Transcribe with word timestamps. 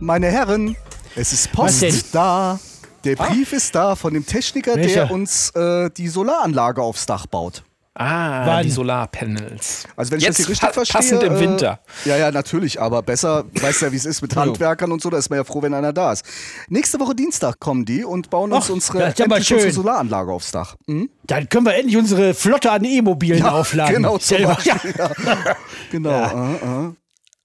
Meine 0.00 0.28
Herren, 0.28 0.76
es 1.16 1.32
ist? 1.32 1.52
Post 1.52 2.14
da. 2.14 2.58
Der 3.04 3.16
Brief 3.16 3.52
ist 3.52 3.74
da 3.74 3.94
von 3.96 4.12
dem 4.12 4.26
Techniker, 4.26 4.74
Welcher? 4.76 5.06
der 5.06 5.10
uns 5.12 5.50
äh, 5.50 5.88
die 5.90 6.08
Solaranlage 6.08 6.82
aufs 6.82 7.06
Dach 7.06 7.26
baut. 7.26 7.62
Ah, 7.94 8.46
Wann? 8.46 8.62
die 8.62 8.70
Solarpanels. 8.70 9.84
Also 9.96 10.12
wenn 10.12 10.18
ich 10.18 10.24
Jetzt 10.24 10.38
das 10.38 10.46
hier 10.46 10.52
richtig 10.52 10.68
pa- 10.68 10.72
verstehe. 10.72 11.00
Passend 11.00 11.22
im 11.24 11.34
äh, 11.34 11.40
Winter. 11.40 11.80
Ja, 12.04 12.16
ja, 12.16 12.30
natürlich, 12.30 12.80
aber 12.80 13.02
besser, 13.02 13.44
weißt 13.60 13.82
ja, 13.82 13.90
wie 13.92 13.96
es 13.96 14.04
ist 14.04 14.22
mit 14.22 14.36
Handwerkern 14.36 14.92
und 14.92 15.02
so, 15.02 15.10
da 15.10 15.18
ist 15.18 15.30
man 15.30 15.38
ja 15.38 15.44
froh, 15.44 15.62
wenn 15.62 15.74
einer 15.74 15.92
da 15.92 16.12
ist. 16.12 16.24
Nächste 16.68 17.00
Woche 17.00 17.16
Dienstag 17.16 17.58
kommen 17.58 17.84
die 17.84 18.04
und 18.04 18.30
bauen 18.30 18.52
uns 18.52 18.70
unsere, 18.70 19.12
ja 19.16 19.24
unsere. 19.26 19.72
Solaranlage 19.72 20.30
aufs 20.30 20.52
Dach. 20.52 20.76
Hm? 20.86 21.10
Dann 21.24 21.48
können 21.48 21.66
wir 21.66 21.74
endlich 21.74 21.96
unsere 21.96 22.34
Flotte 22.34 22.70
an 22.70 22.84
E-Mobilen 22.84 23.42
aufladen. 23.44 23.96
Genau, 23.96 24.18
zum 24.18 24.36
Selber. 24.38 24.54
Beispiel. 24.54 24.94
Ja. 24.96 25.10
Genau. 25.90 26.10
Äh, 26.10 26.54
äh. 26.86 26.92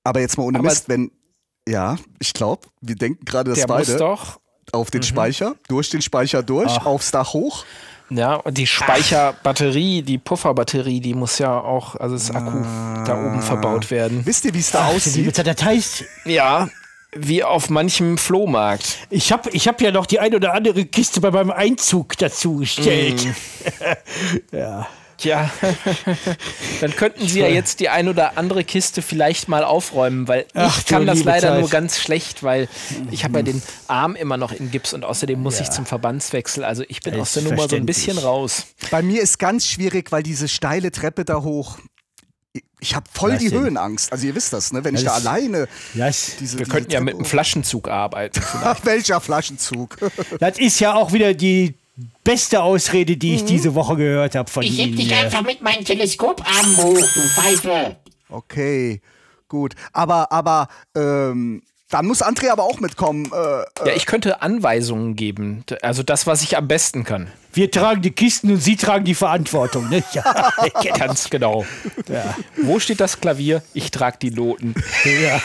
Aber 0.04 0.20
jetzt 0.20 0.38
mal 0.38 0.44
ohne 0.44 0.60
Aber- 0.60 0.68
Mist, 0.68 0.88
wenn. 0.90 1.10
Ja, 1.68 1.96
ich 2.20 2.34
glaube, 2.34 2.68
wir 2.82 2.96
denken 2.96 3.24
gerade 3.26 3.52
das 3.52 3.60
Der 3.60 3.68
muss 3.68 3.88
beide 3.88 3.98
doch. 3.98 4.40
auf 4.72 4.92
den 4.92 5.04
Speicher, 5.04 5.56
durch 5.68 5.90
den 5.90 6.02
Speicher 6.02 6.44
durch, 6.44 6.86
aufs 6.86 7.12
Dach 7.12 7.34
hoch. 7.34 7.64
Ja, 8.10 8.36
und 8.36 8.58
die 8.58 8.68
Speicherbatterie, 8.68 10.02
die 10.04 10.18
Pufferbatterie, 10.18 11.00
die 11.00 11.14
muss 11.14 11.40
ja 11.40 11.58
auch, 11.60 11.96
also 11.96 12.16
das 12.16 12.32
Akku 12.32 12.62
da 13.06 13.18
oben 13.18 13.42
verbaut 13.42 13.90
werden. 13.92 14.26
Wisst 14.26 14.46
ihr, 14.46 14.54
wie 14.54 14.60
es 14.60 14.72
da 14.72 14.88
Ach, 14.90 14.96
aussieht? 14.96 15.36
das 15.38 15.64
heißt, 15.64 16.04
Ja, 16.26 16.70
wie 17.16 17.44
auf 17.44 17.70
manchem 17.70 18.18
Flohmarkt. 18.18 18.98
ich 19.10 19.32
habe 19.32 19.50
ich 19.52 19.68
hab 19.68 19.82
ja 19.82 19.92
noch 19.92 20.06
die 20.06 20.20
ein 20.20 20.36
oder 20.36 20.54
andere 20.54 20.86
Kiste 20.86 21.22
bei 21.22 21.32
meinem 21.32 21.52
Einzug 21.52 22.18
dazu 22.18 22.58
gestellt. 22.58 23.26
Mm. 24.52 24.56
ja. 24.56 24.88
Tja, 25.18 25.50
dann 26.82 26.96
könnten 26.96 27.28
Sie 27.28 27.40
ja 27.40 27.48
jetzt 27.48 27.80
die 27.80 27.90
ein 27.90 28.08
oder 28.08 28.38
andere 28.38 28.64
Kiste 28.64 29.02
vielleicht 29.02 29.48
mal 29.48 29.64
aufräumen, 29.64 30.28
weil 30.28 30.46
Ach, 30.54 30.78
ich 30.80 30.86
kann 30.86 31.06
das 31.06 31.24
leider 31.24 31.50
Zeit. 31.50 31.60
nur 31.60 31.70
ganz 31.70 32.00
schlecht, 32.00 32.44
weil 32.44 32.68
ich 33.12 33.24
habe 33.24 33.38
ja 33.40 33.44
den 33.44 33.62
Arm 33.88 34.16
immer 34.16 34.38
noch 34.38 34.52
in 34.52 34.72
Gips 34.72 34.94
und 34.94 35.06
außerdem 35.06 35.40
muss 35.42 35.60
ich 35.60 35.70
zum 35.70 35.86
Verbandswechsel. 35.86 36.64
Also 36.64 36.84
ich 36.88 37.02
bin 37.02 37.20
aus 37.20 37.34
der 37.34 37.44
Nummer 37.44 37.68
so 37.70 37.76
ein 37.76 37.86
bisschen 37.86 38.18
raus. 38.18 38.66
Bei 38.92 39.02
mir 39.02 39.22
ist 39.22 39.40
ganz 39.40 39.68
schwierig, 39.68 40.12
weil 40.12 40.24
diese 40.24 40.48
steile 40.48 40.92
Treppe 40.92 41.26
da 41.26 41.42
hoch. 41.44 41.78
Ich 42.80 42.96
habe 42.96 43.06
voll 43.12 43.34
Was 43.34 43.40
die 43.40 43.50
denn? 43.50 43.62
Höhenangst. 43.62 44.12
Also 44.12 44.28
ihr 44.28 44.36
wisst 44.36 44.54
das, 44.54 44.74
ne? 44.74 44.84
Wenn 44.84 44.94
ich 44.94 45.02
Ja, 45.02 45.12
da 45.12 45.16
das- 45.16 45.26
alleine 45.26 45.68
Das, 45.96 46.36
diese, 46.40 46.58
Wir 46.60 46.66
diese 46.66 46.72
könnten 46.72 46.92
ja 46.92 47.00
mit 47.02 47.16
einem 47.16 47.26
Flaschenzug 47.26 47.88
arbeiten. 47.88 48.42
Ach, 48.64 48.80
welcher 48.84 49.22
Flaschenzug? 49.22 49.98
das 50.40 50.60
ist 50.60 50.80
ja 50.80 50.94
auch 50.94 51.14
wieder 51.14 51.34
die 51.34 51.76
beste 52.24 52.62
Ausrede, 52.64 53.18
die 53.18 53.36
ich 53.36 53.46
diese 53.46 53.76
Woche 53.76 53.96
gehört 53.96 54.36
habe 54.36 54.50
von 54.50 54.64
Ich 54.64 54.78
heb 54.80 54.88
Ihnen. 54.88 54.98
dich 54.98 55.08
hier. 55.10 55.20
einfach 55.20 55.44
mit 55.44 55.62
meinem 55.62 55.86
Teleskoparm 55.86 56.78
hoch, 56.78 56.98
du 56.98 57.22
Pfeife. 57.36 57.98
Okay, 58.30 59.02
gut. 59.48 59.76
Aber, 59.92 60.32
aber, 60.32 60.68
ähm, 60.96 61.62
dann 61.90 62.08
muss 62.08 62.24
André 62.24 62.50
aber 62.50 62.64
auch 62.64 62.80
mitkommen. 62.80 63.26
Äh, 63.32 63.88
Ja, 63.88 63.96
ich 63.96 64.08
könnte 64.08 64.42
Anweisungen 64.42 65.16
geben. 65.16 65.64
Also 65.84 66.02
das, 66.02 66.26
was 66.26 66.42
ich 66.42 66.58
am 66.58 66.68
besten 66.68 67.04
kann. 67.04 67.32
Wir 67.54 67.70
tragen 67.72 68.02
die 68.02 68.12
Kisten 68.12 68.52
und 68.52 68.58
Sie 68.58 68.76
tragen 68.76 69.06
die 69.06 69.14
Verantwortung. 69.16 69.90
Ne? 69.90 70.04
Ja, 70.14 70.52
Ganz 70.98 71.30
genau. 71.30 71.66
Wo 72.62 72.80
steht 72.80 73.00
das 73.00 73.20
Klavier? 73.20 73.62
Ich 73.74 73.92
trage 73.92 74.18
die 74.22 74.32
Noten. 74.32 74.74
ja. 75.22 75.42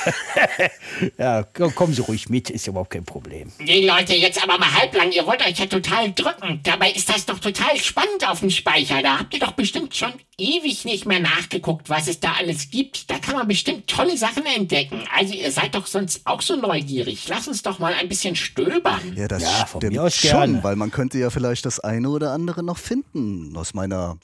ja, 1.19 1.43
kommen 1.43 1.93
Sie 1.95 2.03
ruhig 2.03 2.29
mit, 2.29 2.51
ist 2.51 2.67
überhaupt 2.67 2.91
kein 2.91 3.05
Problem. 3.05 3.53
Nee, 3.59 3.87
Leute, 3.87 4.15
jetzt 4.15 4.43
aber 4.43 4.59
mal 4.59 4.73
halblang. 4.73 5.13
Ihr 5.13 5.27
wollt 5.27 5.45
euch 5.47 5.59
ja 5.59 5.67
total 5.67 6.13
drücken. 6.13 6.61
Dabei 6.63 6.91
ist 6.93 7.09
das 7.09 7.27
doch 7.27 7.39
total 7.39 7.77
spannend 7.79 8.27
auf 8.29 8.41
dem 8.41 8.51
Speicher. 8.51 9.03
Da 9.03 9.19
habt 9.19 9.35
ihr 9.35 9.41
doch 9.41 9.53
bestimmt 9.53 9.95
schon 9.95 10.13
ewig 10.39 10.85
nicht 10.85 11.05
mehr 11.07 11.21
nachgeguckt, 11.21 11.89
was 11.91 12.09
es 12.09 12.21
da 12.21 12.35
alles 12.39 12.71
gibt. 12.71 13.11
Da 13.11 13.19
kann 13.19 13.35
man 13.37 13.49
bestimmt 13.49 13.87
tolle 13.89 14.17
Sachen 14.17 14.47
entdecken. 14.47 15.03
Also 15.17 15.35
ihr 15.35 15.51
seid 15.53 15.75
doch 15.75 15.87
sonst 15.87 16.21
auch 16.25 16.43
so 16.43 16.57
neugierig. 16.57 17.27
Lass 17.29 17.49
uns 17.49 17.63
doch 17.63 17.79
mal 17.79 17.93
ein 17.95 18.09
bisschen 18.09 18.37
stöbern. 18.37 19.15
ja, 19.17 19.29
das 19.29 19.43
Ja, 19.43 19.67
von 19.67 19.81
stimmt 19.81 19.93
mir 19.95 20.03
aus 20.05 20.15
schon, 20.17 20.31
gerne. 20.31 20.65
weil 20.65 20.77
man 20.77 20.91
könnte 20.91 21.19
ja 21.19 21.31
vielleicht 21.31 21.67
das 21.67 21.81
eine 21.99 22.09
oder 22.11 22.33
andere 22.33 22.63
noch 22.63 22.79
finden 22.79 23.57
aus 23.57 23.75
meiner 23.75 24.17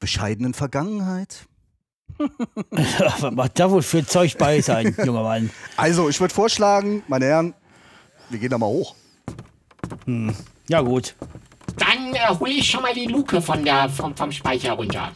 bescheidenen 0.00 0.54
Vergangenheit. 0.54 1.46
Was 2.70 3.30
macht 3.30 3.58
da 3.58 3.70
wohl 3.70 3.82
für 3.82 4.04
Zeug 4.06 4.36
bei 4.38 4.60
sein, 4.60 4.96
junger 5.04 5.22
Mann? 5.22 5.50
Also, 5.76 6.08
ich 6.08 6.18
würde 6.20 6.34
vorschlagen, 6.34 7.02
meine 7.06 7.26
Herren, 7.26 7.54
wir 8.30 8.38
gehen 8.38 8.50
da 8.50 8.58
mal 8.58 8.66
hoch. 8.66 8.94
Ja, 10.68 10.80
gut. 10.80 11.14
Dann 11.76 12.14
äh, 12.14 12.28
hole 12.38 12.52
ich 12.52 12.68
schon 12.68 12.82
mal 12.82 12.92
die 12.94 13.06
Luke 13.06 13.40
von 13.40 13.64
der, 13.64 13.88
vom, 13.88 14.16
vom 14.16 14.32
Speicher 14.32 14.72
runter. 14.72 15.12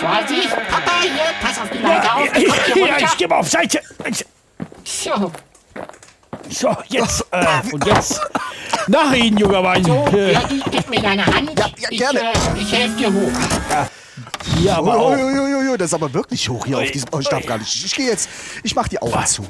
Vorsicht. 0.00 0.50
Papa, 0.50 1.00
hier, 1.02 1.10
pass 1.40 1.58
auf 1.60 1.70
die 1.70 1.78
Leute 1.78 2.12
auf. 2.12 2.32
Hier 2.34 2.48
Ja, 2.86 2.92
runter. 2.94 3.04
ich 3.06 3.16
gebe 3.16 3.36
auf 3.36 3.48
Seite. 3.48 3.80
So. 4.84 5.32
So, 6.50 6.74
jetzt. 6.88 7.26
Äh, 7.30 7.44
und 7.72 7.84
jetzt. 7.86 8.20
Nach 8.86 9.12
Ihnen, 9.12 9.36
junger 9.38 9.62
Mann. 9.62 9.84
So, 9.84 10.04
Äh, 10.12 10.32
Eddie, 10.32 10.62
gib 10.70 10.88
mir 10.88 11.00
deine 11.02 11.24
Hand. 11.26 11.50
Ja, 11.58 11.66
ja, 11.66 11.88
ich, 11.90 11.98
gerne. 11.98 12.20
Äh, 12.20 12.32
ich 12.58 12.72
helfe 12.72 12.96
dir 12.96 13.12
hoch. 13.12 13.88
Hier 14.56 14.76
aber 14.76 14.96
auch. 14.96 15.16
Uiuiuiui, 15.68 15.78
das 15.78 15.90
ist 15.90 15.94
aber 15.94 16.12
wirklich 16.12 16.48
hoch 16.48 16.66
hier 16.66 16.78
auf 16.78 16.90
diesem. 16.90 17.08
Oh, 17.12 17.18
ich 17.20 17.28
darf 17.28 17.44
gar 17.46 17.58
nicht. 17.58 17.84
Ich 17.84 17.94
gehe 17.94 18.06
jetzt. 18.06 18.28
Ich 18.62 18.74
mache 18.74 18.88
die 18.88 19.00
Augen 19.00 19.26
zu. 19.26 19.44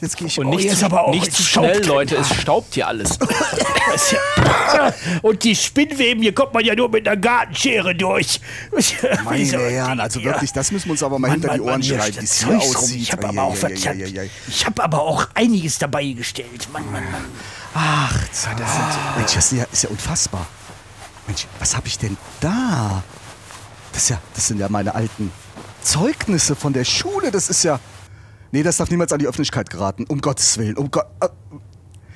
Jetzt 0.00 0.16
gehe 0.16 0.26
ich. 0.26 0.38
Und 0.38 0.46
oh, 0.46 0.54
nicht, 0.54 0.76
zu, 0.76 0.84
aber 0.84 1.04
auch 1.04 1.10
nicht 1.12 1.32
zu 1.32 1.42
schnell. 1.42 1.84
Leute. 1.86 2.16
Es 2.16 2.34
staubt 2.34 2.74
hier 2.74 2.86
alles. 2.88 3.18
Und 5.22 5.44
die 5.44 5.56
Spinnweben, 5.56 6.22
hier 6.22 6.34
kommt 6.34 6.54
man 6.54 6.64
ja 6.64 6.74
nur 6.74 6.88
mit 6.88 7.06
einer 7.06 7.16
Gartenschere 7.16 7.94
durch. 7.94 8.40
Meine? 9.24 9.58
Herren, 9.58 10.00
also 10.00 10.22
wirklich, 10.22 10.52
das 10.52 10.70
müssen 10.70 10.86
wir 10.86 10.92
uns 10.92 11.02
aber 11.02 11.18
mal 11.18 11.28
Mann, 11.28 11.40
hinter 11.40 11.54
die 11.54 11.60
Mann, 11.60 11.68
Ohren 11.68 11.80
Mann, 11.80 11.82
schreiben, 11.82 12.16
wie 12.20 12.24
es 12.24 12.44
hier 12.44 12.58
aussieht. 12.58 13.02
Ich 13.02 13.12
habe 13.12 13.28
aber, 13.28 13.42
auch 13.42 13.62
ei, 13.62 13.74
ei. 13.86 14.30
ich 14.48 14.66
hab 14.66 14.80
aber 14.80 15.02
auch 15.02 15.28
einiges 15.34 15.78
dabei 15.78 16.04
gestellt. 16.08 16.68
Mann, 16.72 16.84
Mann, 16.92 17.10
Mann. 17.10 17.24
Ach, 17.74 18.28
das 18.28 18.42
sind, 18.42 18.58
Mensch, 19.16 19.34
das 19.34 19.52
ist 19.52 19.58
ja, 19.58 19.64
ist 19.70 19.82
ja 19.84 19.90
unfassbar. 19.90 20.46
Mensch, 21.26 21.46
was 21.58 21.76
habe 21.76 21.86
ich 21.88 21.98
denn 21.98 22.16
da? 22.40 23.02
Das, 23.92 24.08
ja, 24.08 24.18
das 24.34 24.48
sind 24.48 24.60
ja 24.60 24.68
meine 24.68 24.94
alten 24.94 25.32
Zeugnisse 25.86 26.56
von 26.56 26.72
der 26.72 26.84
Schule. 26.84 27.30
Das 27.30 27.48
ist 27.48 27.62
ja. 27.62 27.78
Nee, 28.52 28.62
das 28.62 28.76
darf 28.78 28.90
niemals 28.90 29.12
an 29.12 29.18
die 29.20 29.26
Öffentlichkeit 29.26 29.70
geraten. 29.70 30.04
Um 30.08 30.20
Gottes 30.20 30.58
Willen. 30.58 30.76
Um 30.76 30.90
Gott. 30.90 31.06
Äh, 31.20 31.28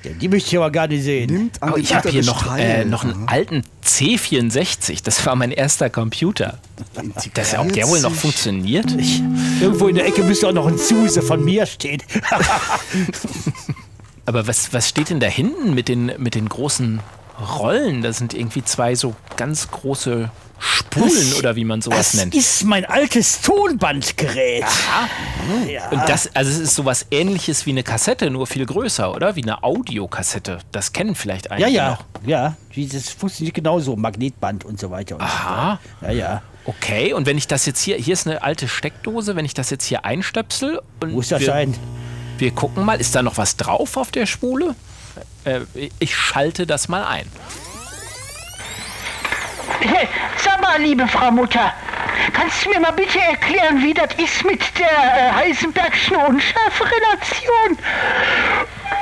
Ja, 0.03 0.11
die 0.13 0.27
möchte 0.29 0.49
ich 0.49 0.57
aber 0.57 0.71
gerne 0.71 0.99
sehen. 0.99 1.31
nimmt 1.31 1.61
an 1.61 1.69
Aber 1.69 1.77
dem 1.77 1.83
ich 1.83 1.93
habe 1.93 2.09
hier 2.09 2.23
noch, 2.23 2.57
äh, 2.57 2.83
noch 2.85 3.03
einen 3.03 3.27
alten 3.27 3.63
C64. 3.85 5.03
Das 5.03 5.23
war 5.25 5.35
mein 5.35 5.51
erster 5.51 5.89
Computer. 5.89 6.57
Das, 7.33 7.57
ob 7.57 7.71
der 7.71 7.87
wohl 7.87 8.01
noch 8.01 8.13
funktioniert? 8.13 8.91
Ich, 8.97 9.21
Irgendwo 9.61 9.87
in 9.87 9.95
der 9.95 10.05
Ecke 10.07 10.23
müsste 10.23 10.47
auch 10.47 10.53
noch 10.53 10.67
ein 10.67 10.77
Zuse 10.79 11.21
von 11.21 11.43
mir 11.45 11.65
stehen. 11.67 12.01
aber 14.25 14.47
was, 14.47 14.73
was 14.73 14.89
steht 14.89 15.09
denn 15.09 15.19
da 15.19 15.27
hinten 15.27 15.73
mit 15.73 15.87
den, 15.87 16.11
mit 16.17 16.35
den 16.35 16.49
großen 16.49 16.99
Rollen? 17.59 18.01
Das 18.01 18.17
sind 18.17 18.33
irgendwie 18.33 18.63
zwei 18.63 18.95
so 18.95 19.15
ganz 19.37 19.69
große 19.69 20.31
Spulen 20.63 21.09
Das- 21.09 21.35
oder 21.39 21.55
wie 21.55 21.65
man 21.65 21.81
sowas 21.81 22.11
Das 22.11 22.13
nennt. 22.13 22.35
ist 22.35 22.63
mein 22.63 22.85
altes 22.85 23.41
Tonbandgerät. 23.41 24.63
Ja. 25.67 25.89
Und 25.89 26.07
das, 26.07 26.33
also 26.35 26.51
es 26.51 26.59
ist 26.59 26.75
sowas 26.75 27.07
ähnliches 27.09 27.65
wie 27.65 27.71
eine 27.71 27.83
Kassette, 27.83 28.29
nur 28.29 28.45
viel 28.45 28.65
größer, 28.65 29.13
oder? 29.15 29.35
Wie 29.35 29.41
eine 29.43 29.63
Audiokassette. 29.63 30.59
Das 30.71 30.93
kennen 30.93 31.15
vielleicht 31.15 31.45
Ja, 31.45 31.51
einige 31.51 31.71
ja, 31.71 31.89
noch. 31.91 32.05
ja. 32.27 32.55
Dieses 32.75 33.09
funktioniert 33.09 33.55
genauso, 33.55 33.95
Magnetband 33.95 34.63
und 34.63 34.79
so 34.79 34.91
weiter. 34.91 35.15
Und 35.15 35.21
Aha. 35.21 35.79
So. 35.99 36.05
Ja, 36.07 36.11
ja. 36.13 36.41
Okay, 36.65 37.13
und 37.13 37.25
wenn 37.25 37.39
ich 37.39 37.47
das 37.47 37.65
jetzt 37.65 37.81
hier, 37.81 37.97
hier 37.97 38.13
ist 38.13 38.27
eine 38.27 38.43
alte 38.43 38.67
Steckdose, 38.67 39.35
wenn 39.35 39.45
ich 39.45 39.55
das 39.55 39.71
jetzt 39.71 39.85
hier 39.85 40.05
einstöpsel 40.05 40.79
und 40.99 41.11
Muss 41.13 41.29
das 41.29 41.39
wir, 41.41 41.47
sein? 41.47 41.75
Wir 42.37 42.51
gucken 42.51 42.85
mal, 42.85 43.01
ist 43.01 43.15
da 43.15 43.23
noch 43.23 43.37
was 43.37 43.57
drauf 43.57 43.97
auf 43.97 44.11
der 44.11 44.27
Spule? 44.27 44.75
Äh, 45.43 45.61
ich 45.97 46.15
schalte 46.15 46.67
das 46.67 46.87
mal 46.87 47.03
ein. 47.03 47.25
Sag 50.37 50.61
mal, 50.61 50.79
liebe 50.81 51.07
Frau 51.07 51.31
Mutter, 51.31 51.73
kannst 52.33 52.65
du 52.65 52.69
mir 52.69 52.79
mal 52.79 52.91
bitte 52.91 53.19
erklären, 53.19 53.81
wie 53.83 53.93
das 53.93 54.09
ist 54.17 54.43
mit 54.45 54.61
der 54.77 54.87
äh, 54.87 55.31
Heisenbergschen 55.31 56.15
Unschärferelation? 56.17 57.77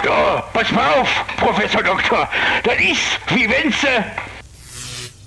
Ja, 0.06 0.44
pass 0.54 0.72
mal 0.72 0.94
auf, 0.94 1.10
Professor 1.38 1.84
Doktor. 1.84 2.30
Das 2.64 2.76
ist, 2.76 3.36
wie 3.36 3.50
wenn 3.50 3.72
sie... 3.72 3.88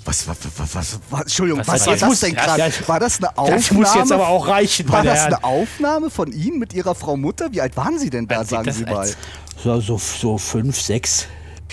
Was, 0.04 0.26
was, 0.26 0.36
was, 0.58 0.74
was, 0.74 1.00
was 1.10 1.20
Entschuldigung, 1.20 1.60
Was 1.60 1.68
was, 1.68 1.86
war 1.86 1.96
das? 1.96 2.08
das 2.08 2.20
denn 2.20 2.34
gerade? 2.34 2.72
War 2.86 2.98
das 3.00 3.18
eine 3.18 3.38
Aufnahme? 3.38 3.56
Das 3.56 3.70
muss 3.70 3.94
jetzt 3.94 4.12
aber 4.12 4.28
auch 4.28 4.48
reichen, 4.48 4.88
War 4.88 5.04
das 5.04 5.26
eine 5.26 5.44
Aufnahme 5.44 6.10
von 6.10 6.32
Ihnen 6.32 6.58
mit 6.58 6.72
Ihrer 6.72 6.94
Frau 6.96 7.16
Mutter? 7.16 7.52
Wie 7.52 7.60
alt 7.60 7.76
waren 7.76 7.98
Sie 7.98 8.10
denn 8.10 8.26
da, 8.26 8.44
sagen 8.44 8.72
Sie 8.72 8.84
mal? 8.84 9.08
so, 9.62 9.80
so 9.80 10.38
fünf, 10.38 10.80
sechs. 10.80 11.28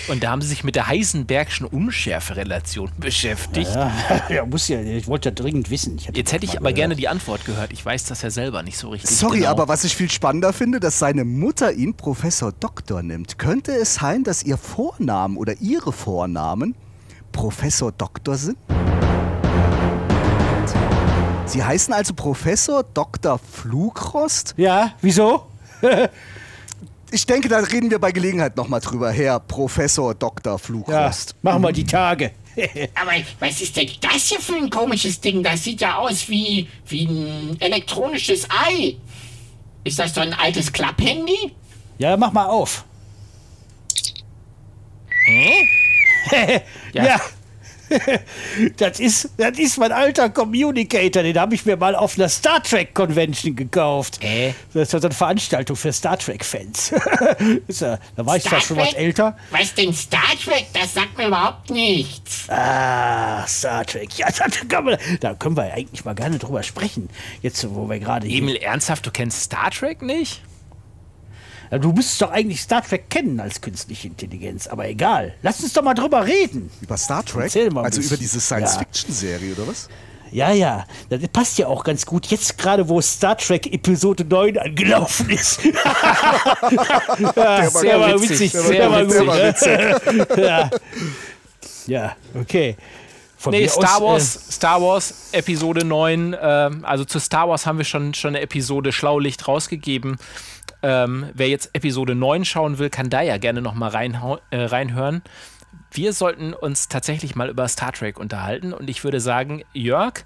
Und 0.08 0.22
da 0.22 0.30
haben 0.30 0.42
sie 0.42 0.48
sich 0.48 0.64
mit 0.64 0.76
der 0.76 0.86
Heisenbergschen 0.88 1.66
Unschärferelation 1.66 2.90
beschäftigt. 2.98 3.70
Ja, 3.74 3.92
ja, 4.28 4.46
muss 4.46 4.68
ja, 4.68 4.80
ich 4.80 5.06
wollte 5.06 5.32
das 5.32 5.42
dringend 5.42 5.70
wissen. 5.70 5.96
Ich 5.98 6.08
hatte 6.08 6.18
Jetzt 6.18 6.32
hätte 6.32 6.44
ich 6.44 6.52
aber 6.52 6.60
gehört. 6.60 6.76
gerne 6.76 6.96
die 6.96 7.08
Antwort 7.08 7.44
gehört. 7.44 7.72
Ich 7.72 7.84
weiß 7.84 8.04
das 8.04 8.22
ja 8.22 8.30
selber 8.30 8.62
nicht 8.62 8.78
so 8.78 8.88
richtig. 8.90 9.10
Sorry, 9.10 9.40
genau. 9.40 9.50
aber 9.50 9.68
was 9.68 9.84
ich 9.84 9.96
viel 9.96 10.10
spannender 10.10 10.52
finde, 10.52 10.80
dass 10.80 10.98
seine 10.98 11.24
Mutter 11.24 11.72
ihn 11.72 11.94
Professor 11.94 12.52
Doktor 12.52 13.02
nimmt. 13.02 13.38
Könnte 13.38 13.72
es 13.72 13.94
sein, 13.94 14.24
dass 14.24 14.42
ihr 14.42 14.56
Vornamen 14.56 15.36
oder 15.36 15.54
ihre 15.60 15.92
Vornamen 15.92 16.74
Professor 17.32 17.92
Doktor 17.92 18.36
sind? 18.36 18.56
Sie 21.46 21.64
heißen 21.64 21.92
also 21.92 22.14
Professor 22.14 22.84
Dr. 22.84 23.38
Flugrost? 23.38 24.54
Ja, 24.56 24.92
wieso? 25.00 25.46
Ich 27.12 27.26
denke, 27.26 27.48
da 27.48 27.58
reden 27.58 27.90
wir 27.90 27.98
bei 27.98 28.12
Gelegenheit 28.12 28.56
nochmal 28.56 28.80
drüber, 28.80 29.10
Herr 29.10 29.40
Professor 29.40 30.14
Dr. 30.14 30.52
Ja, 30.52 30.58
Flugrost. 30.58 31.34
machen 31.42 31.62
wir 31.62 31.72
die 31.72 31.84
Tage. 31.84 32.32
Aber 32.94 33.12
was 33.38 33.60
ist 33.60 33.76
denn 33.76 33.88
das 34.00 34.26
hier 34.28 34.40
für 34.40 34.56
ein 34.56 34.70
komisches 34.70 35.20
Ding? 35.20 35.42
Das 35.42 35.64
sieht 35.64 35.80
ja 35.80 35.96
aus 35.96 36.28
wie, 36.28 36.68
wie 36.86 37.06
ein 37.06 37.56
elektronisches 37.60 38.46
Ei. 38.50 38.96
Ist 39.84 39.98
das 39.98 40.14
so 40.14 40.20
ein 40.20 40.32
altes 40.34 40.72
Klapphandy? 40.72 41.52
Ja, 41.98 42.16
mach 42.16 42.32
mal 42.32 42.46
auf. 42.46 42.84
Ja. 46.92 47.04
Ja. 47.04 47.20
Das 48.76 49.00
ist, 49.00 49.30
das 49.36 49.58
ist 49.58 49.78
mein 49.78 49.92
alter 49.92 50.30
Communicator, 50.30 51.22
den 51.22 51.38
habe 51.38 51.54
ich 51.54 51.64
mir 51.64 51.76
mal 51.76 51.94
auf 51.94 52.16
einer 52.16 52.28
Star 52.28 52.62
Trek 52.62 52.94
Convention 52.94 53.56
gekauft. 53.56 54.22
Äh? 54.22 54.52
Das 54.72 54.92
war 54.92 55.00
so 55.00 55.08
eine 55.08 55.14
Veranstaltung 55.14 55.76
für 55.76 55.92
Star 55.92 56.18
Trek-Fans. 56.18 56.94
Da 58.16 58.26
war 58.26 58.36
ich 58.36 58.44
zwar 58.44 58.60
schon 58.60 58.76
was 58.76 58.92
älter. 58.94 59.36
Was 59.50 59.74
denn 59.74 59.92
Star 59.92 60.20
Trek? 60.42 60.66
Das 60.72 60.94
sagt 60.94 61.16
mir 61.16 61.28
überhaupt 61.28 61.70
nichts. 61.70 62.48
Ah, 62.48 63.46
Star 63.46 63.84
Trek. 63.84 64.16
Ja, 64.18 64.28
da, 64.38 64.46
kann 64.68 64.84
man, 64.84 64.98
da 65.20 65.34
können 65.34 65.56
wir 65.56 65.72
eigentlich 65.72 66.04
mal 66.04 66.14
gerne 66.14 66.38
drüber 66.38 66.62
sprechen. 66.62 67.08
Jetzt, 67.42 67.66
wo 67.74 67.88
wir 67.88 67.98
gerade 67.98 68.26
hier. 68.26 68.38
Emil, 68.38 68.56
ernsthaft, 68.56 69.06
du 69.06 69.10
kennst 69.10 69.42
Star 69.42 69.70
Trek 69.70 70.02
nicht? 70.02 70.42
Du 71.78 71.92
müsstest 71.92 72.20
doch 72.22 72.30
eigentlich 72.32 72.60
Star 72.60 72.82
Trek 72.82 73.08
kennen 73.10 73.38
als 73.38 73.60
künstliche 73.60 74.08
Intelligenz, 74.08 74.66
aber 74.66 74.88
egal. 74.88 75.34
Lass 75.42 75.60
uns 75.60 75.72
doch 75.72 75.82
mal 75.82 75.94
drüber 75.94 76.26
reden. 76.26 76.68
Über 76.80 76.96
Star 76.96 77.24
Trek? 77.24 77.44
Erzähl 77.44 77.70
mal 77.70 77.84
also 77.84 78.00
über 78.00 78.16
diese 78.16 78.40
Science-Fiction-Serie, 78.40 79.52
oder 79.54 79.68
was? 79.68 79.88
Ja, 80.32 80.52
ja, 80.52 80.84
das 81.08 81.20
passt 81.28 81.58
ja 81.58 81.66
auch 81.66 81.82
ganz 81.82 82.06
gut. 82.06 82.26
Jetzt 82.26 82.56
gerade, 82.56 82.88
wo 82.88 83.00
Star 83.00 83.36
Trek 83.36 83.72
Episode 83.72 84.24
9 84.24 84.58
angelaufen 84.58 85.28
ist. 85.30 85.60
ja, 87.36 87.70
sehr 87.70 88.00
war 88.00 88.20
witzig, 88.20 88.52
Der 88.52 88.62
sehr 88.62 88.90
war 88.90 89.06
witzig. 89.08 89.66
ne? 89.66 90.26
ja. 90.36 90.70
ja, 91.86 92.16
okay. 92.40 92.76
Von 93.38 93.52
Nee, 93.52 93.66
Star 93.68 93.96
aus, 93.96 94.02
Wars, 94.02 94.36
Äh, 94.36 94.52
Star 94.52 94.82
Wars 94.82 95.14
Episode 95.32 95.84
9, 95.84 96.36
ähm, 96.40 96.84
also 96.84 97.04
zu 97.04 97.18
Star 97.18 97.48
Wars 97.48 97.64
haben 97.66 97.78
wir 97.78 97.84
schon, 97.86 98.12
schon 98.14 98.28
eine 98.28 98.40
Episode 98.42 98.92
Schlaulicht 98.92 99.48
rausgegeben. 99.48 100.18
Ähm, 100.82 101.30
wer 101.34 101.48
jetzt 101.48 101.70
Episode 101.74 102.14
9 102.14 102.44
schauen 102.44 102.78
will, 102.78 102.90
kann 102.90 103.10
da 103.10 103.20
ja 103.20 103.38
gerne 103.38 103.60
nochmal 103.60 103.92
äh, 103.94 104.56
reinhören. 104.64 105.22
Wir 105.92 106.12
sollten 106.12 106.54
uns 106.54 106.88
tatsächlich 106.88 107.34
mal 107.34 107.48
über 107.48 107.68
Star 107.68 107.92
Trek 107.92 108.18
unterhalten 108.18 108.72
und 108.72 108.88
ich 108.88 109.04
würde 109.04 109.20
sagen, 109.20 109.62
Jörg, 109.72 110.24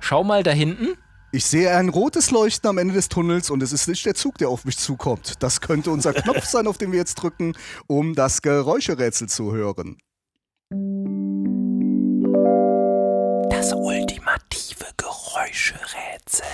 schau 0.00 0.24
mal 0.24 0.42
da 0.42 0.50
hinten. 0.50 0.96
Ich 1.32 1.46
sehe 1.46 1.74
ein 1.74 1.88
rotes 1.88 2.30
Leuchten 2.30 2.68
am 2.68 2.78
Ende 2.78 2.94
des 2.94 3.08
Tunnels 3.08 3.50
und 3.50 3.62
es 3.62 3.72
ist 3.72 3.88
nicht 3.88 4.06
der 4.06 4.14
Zug, 4.14 4.38
der 4.38 4.48
auf 4.48 4.64
mich 4.64 4.76
zukommt. 4.76 5.42
Das 5.42 5.60
könnte 5.60 5.90
unser 5.90 6.12
Knopf 6.14 6.44
sein, 6.44 6.66
auf 6.66 6.78
den 6.78 6.92
wir 6.92 6.98
jetzt 6.98 7.16
drücken, 7.16 7.56
um 7.86 8.14
das 8.14 8.42
Geräuscherätsel 8.42 9.28
zu 9.28 9.52
hören. 9.52 9.98
Das 13.50 13.72
ultimative 13.72 14.86
Geräuscherätsel. 14.96 16.46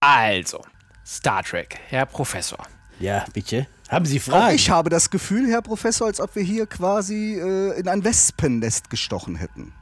Also, 0.00 0.62
Star 1.06 1.42
Trek, 1.42 1.78
Herr 1.90 2.06
Professor. 2.06 2.58
ja, 2.98 3.24
bitte. 3.34 3.66
Haben 3.90 4.06
Sie 4.06 4.18
Auch 4.20 4.24
Fragen? 4.24 4.54
ich 4.54 4.70
habe 4.70 4.88
das 4.88 5.10
Gefühl, 5.10 5.50
Herr 5.50 5.60
Professor, 5.62 6.06
als 6.06 6.20
ob 6.20 6.34
wir 6.36 6.42
hier 6.42 6.66
quasi 6.66 7.34
äh, 7.34 7.78
in 7.78 7.86
ein 7.88 8.02
Wespennest 8.04 8.88
gestochen 8.88 9.36
hätten. 9.36 9.74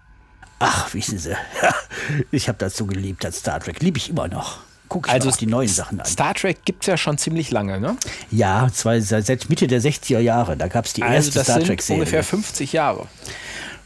Ach, 0.59 0.93
wissen 0.95 1.19
Sie, 1.19 1.37
ich 2.33 2.49
habe 2.49 2.59
das 2.59 2.77
so 2.77 2.87
geliebt 2.87 3.25
als 3.25 3.39
Star 3.39 3.61
Trek. 3.61 3.81
Liebe 3.81 3.99
ich 3.99 4.09
immer 4.11 4.27
noch. 4.27 4.59
Guck 4.89 5.07
ich 5.07 5.13
Also 5.13 5.29
mir 5.29 5.35
auch 5.35 5.37
die 5.37 5.47
neuen 5.47 5.69
Sachen 5.69 6.01
an. 6.01 6.07
Star 6.07 6.35
Trek 6.35 6.65
gibt 6.65 6.83
es 6.83 6.87
ja 6.89 6.97
schon 6.97 7.17
ziemlich 7.19 7.51
lange, 7.53 7.79
ne? 7.79 7.97
Ja, 8.33 8.69
zwei, 8.73 8.99
seit, 9.01 9.27
seit 9.27 9.49
Mitte 9.51 9.67
der 9.69 9.81
60er 9.83 10.19
Jahre. 10.19 10.57
Da 10.57 10.67
gab 10.67 10.87
es 10.87 10.95
die 10.95 11.03
Also 11.05 11.15
erste 11.15 11.33
das 11.35 11.45
Star 11.45 11.57
sind 11.59 11.67
Trek-Serie. 11.67 12.01
ungefähr 12.01 12.25
50 12.25 12.73
Jahre. 12.73 13.07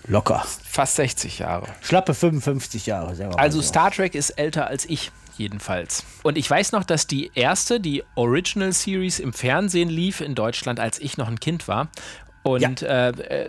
Locker. 0.06 0.46
Fast 0.64 0.96
60 0.96 1.40
Jahre. 1.40 1.66
Schlappe 1.82 2.14
55 2.14 2.86
Jahre. 2.86 3.12
mal 3.16 3.34
Also 3.36 3.60
so. 3.60 3.66
Star 3.68 3.90
Trek 3.90 4.14
ist 4.14 4.30
älter 4.30 4.68
als 4.68 4.84
ich, 4.86 5.10
jedenfalls. 5.38 6.04
Und 6.22 6.38
ich 6.38 6.48
weiß 6.48 6.72
noch, 6.72 6.84
dass 6.84 7.06
die 7.06 7.30
erste, 7.34 7.80
die 7.80 8.02
Original 8.14 8.72
Series 8.72 9.18
im 9.18 9.32
Fernsehen 9.32 9.88
lief 9.88 10.20
in 10.20 10.34
Deutschland, 10.34 10.80
als 10.80 10.98
ich 10.98 11.16
noch 11.16 11.28
ein 11.28 11.40
Kind 11.40 11.68
war. 11.68 11.88
Und 12.42 12.82
äh, 12.82 13.10
äh, 13.10 13.48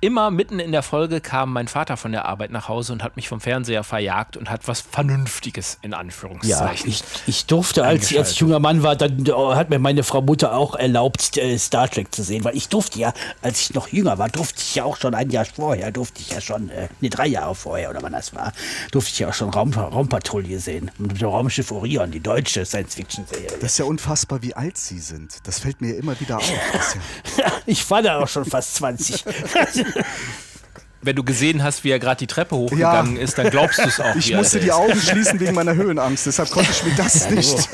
immer 0.00 0.30
mitten 0.30 0.58
in 0.58 0.72
der 0.72 0.82
Folge 0.82 1.20
kam 1.20 1.52
mein 1.52 1.68
Vater 1.68 1.96
von 1.98 2.12
der 2.12 2.24
Arbeit 2.24 2.50
nach 2.50 2.68
Hause 2.68 2.92
und 2.94 3.02
hat 3.02 3.16
mich 3.16 3.28
vom 3.28 3.40
Fernseher 3.40 3.84
verjagt 3.84 4.36
und 4.38 4.48
hat 4.48 4.66
was 4.68 4.80
Vernünftiges 4.80 5.78
in 5.82 5.92
Ja, 5.92 5.98
Anführungszeichen. 5.98 6.88
ich, 6.88 7.02
ich 7.26 7.46
durfte, 7.46 7.84
als 7.84 8.10
ich, 8.10 8.18
als 8.18 8.38
junger 8.38 8.58
Mann 8.58 8.82
war, 8.82 8.96
dann 8.96 9.26
äh, 9.26 9.32
hat 9.32 9.68
mir 9.68 9.78
meine 9.78 10.02
Frau 10.02 10.22
Mutter 10.22 10.54
auch 10.54 10.74
erlaubt, 10.74 11.36
äh, 11.36 11.58
Star 11.58 11.88
Trek 11.90 12.14
zu 12.14 12.22
sehen. 12.22 12.42
Weil 12.44 12.56
ich 12.56 12.68
durfte 12.68 12.98
ja, 12.98 13.12
als 13.42 13.60
ich 13.60 13.74
noch 13.74 13.88
jünger 13.88 14.16
war, 14.18 14.28
durfte 14.30 14.60
ich 14.60 14.76
ja 14.76 14.84
auch 14.84 14.96
schon 14.96 15.14
ein 15.14 15.28
Jahr 15.30 15.44
vorher, 15.44 15.92
durfte 15.92 16.22
ich 16.22 16.30
ja 16.30 16.40
schon, 16.40 16.70
äh, 16.70 16.88
nee, 17.00 17.10
drei 17.10 17.26
Jahre 17.26 17.54
vorher 17.54 17.90
oder 17.90 18.02
wann 18.02 18.12
das 18.12 18.34
war, 18.34 18.52
durfte 18.92 19.12
ich 19.12 19.18
ja 19.18 19.28
auch 19.28 19.34
schon 19.34 19.50
Raum, 19.50 19.72
Raumpatrouille 19.72 20.58
sehen. 20.58 20.90
Mit 20.96 21.20
dem 21.20 21.28
Raumschiff 21.28 21.70
Orion, 21.70 22.10
die 22.10 22.20
deutsche 22.20 22.64
Science-Fiction-Serie. 22.64 23.58
Das 23.60 23.72
ist 23.72 23.78
ja 23.78 23.84
unfassbar, 23.84 24.42
wie 24.42 24.54
alt 24.54 24.78
Sie 24.78 24.98
sind. 25.00 25.36
Das 25.46 25.58
fällt 25.58 25.80
mir 25.82 25.96
immer 25.96 26.18
wieder 26.18 26.38
auf. 26.38 26.52
Ja 27.36 27.52
Ich 27.66 27.88
war 27.90 28.02
da 28.02 28.21
auch 28.22 28.28
schon 28.28 28.44
fast 28.44 28.76
20. 28.76 29.24
Wenn 31.04 31.16
du 31.16 31.24
gesehen 31.24 31.64
hast, 31.64 31.82
wie 31.82 31.90
er 31.90 31.98
gerade 31.98 32.18
die 32.20 32.28
Treppe 32.28 32.54
hochgegangen 32.54 33.16
ist, 33.16 33.36
dann 33.36 33.50
glaubst 33.50 33.78
du 33.78 33.82
es 33.88 33.98
auch. 33.98 34.14
ich 34.14 34.32
musste 34.34 34.60
die 34.60 34.68
er 34.68 34.76
Augen 34.76 34.94
schließen 35.00 35.40
wegen 35.40 35.52
meiner 35.52 35.74
Höhenangst, 35.74 36.26
deshalb 36.26 36.50
konnte 36.50 36.70
ich 36.70 36.84
mir 36.84 36.94
das 36.94 37.28
nicht. 37.28 37.54
ist. 37.54 37.68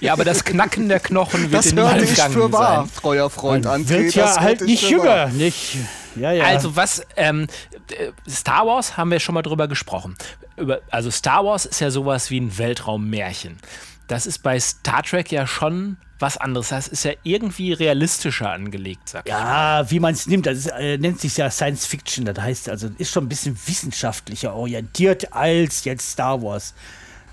Ja, 0.00 0.12
aber 0.12 0.24
das 0.24 0.44
Knacken 0.44 0.88
der 0.88 1.00
Knochen 1.00 1.42
wird 1.50 1.54
Das 1.54 1.70
dir 1.70 1.74
nicht 1.74 1.84
hörte 1.84 2.04
ich 2.04 2.22
für 2.34 2.52
wahr, 2.52 2.82
sein. 2.86 2.90
treuer 3.00 3.30
Freund 3.30 3.66
André. 3.66 3.88
Wird 3.88 4.14
ja 4.14 4.26
das 4.26 4.38
halt 4.38 4.60
nicht 4.60 4.84
für 4.84 4.98
wahr. 4.98 5.26
jünger, 5.26 5.28
nicht? 5.44 5.76
Ja, 6.14 6.30
ja. 6.30 6.44
Also 6.44 6.76
was, 6.76 7.02
ähm, 7.16 7.48
äh, 7.90 8.12
Star 8.30 8.64
Wars 8.66 8.96
haben 8.96 9.10
wir 9.10 9.18
schon 9.18 9.34
mal 9.34 9.42
drüber 9.42 9.66
gesprochen. 9.66 10.14
Über, 10.56 10.80
also 10.88 11.10
Star 11.10 11.44
Wars 11.44 11.66
ist 11.66 11.80
ja 11.80 11.90
sowas 11.90 12.30
wie 12.30 12.40
ein 12.40 12.56
Weltraummärchen. 12.58 13.58
Das 14.06 14.24
ist 14.24 14.44
bei 14.44 14.60
Star 14.60 15.02
Trek 15.02 15.32
ja 15.32 15.48
schon 15.48 15.96
was 16.18 16.36
anderes. 16.36 16.68
Das 16.70 16.88
ist 16.88 17.04
ja 17.04 17.12
irgendwie 17.22 17.72
realistischer 17.72 18.50
angelegt, 18.50 19.08
sag 19.10 19.26
ich. 19.26 19.32
Ja, 19.32 19.90
wie 19.90 20.00
man 20.00 20.14
es 20.14 20.26
nimmt, 20.26 20.46
das 20.46 20.58
ist, 20.58 20.66
äh, 20.68 20.98
nennt 20.98 21.20
sich 21.20 21.36
ja 21.36 21.50
Science 21.50 21.86
Fiction. 21.86 22.24
Das 22.24 22.38
heißt 22.38 22.68
also, 22.68 22.90
ist 22.98 23.10
schon 23.10 23.24
ein 23.24 23.28
bisschen 23.28 23.56
wissenschaftlicher 23.66 24.54
orientiert 24.54 25.32
als 25.32 25.84
jetzt 25.84 26.10
Star 26.10 26.42
Wars. 26.42 26.74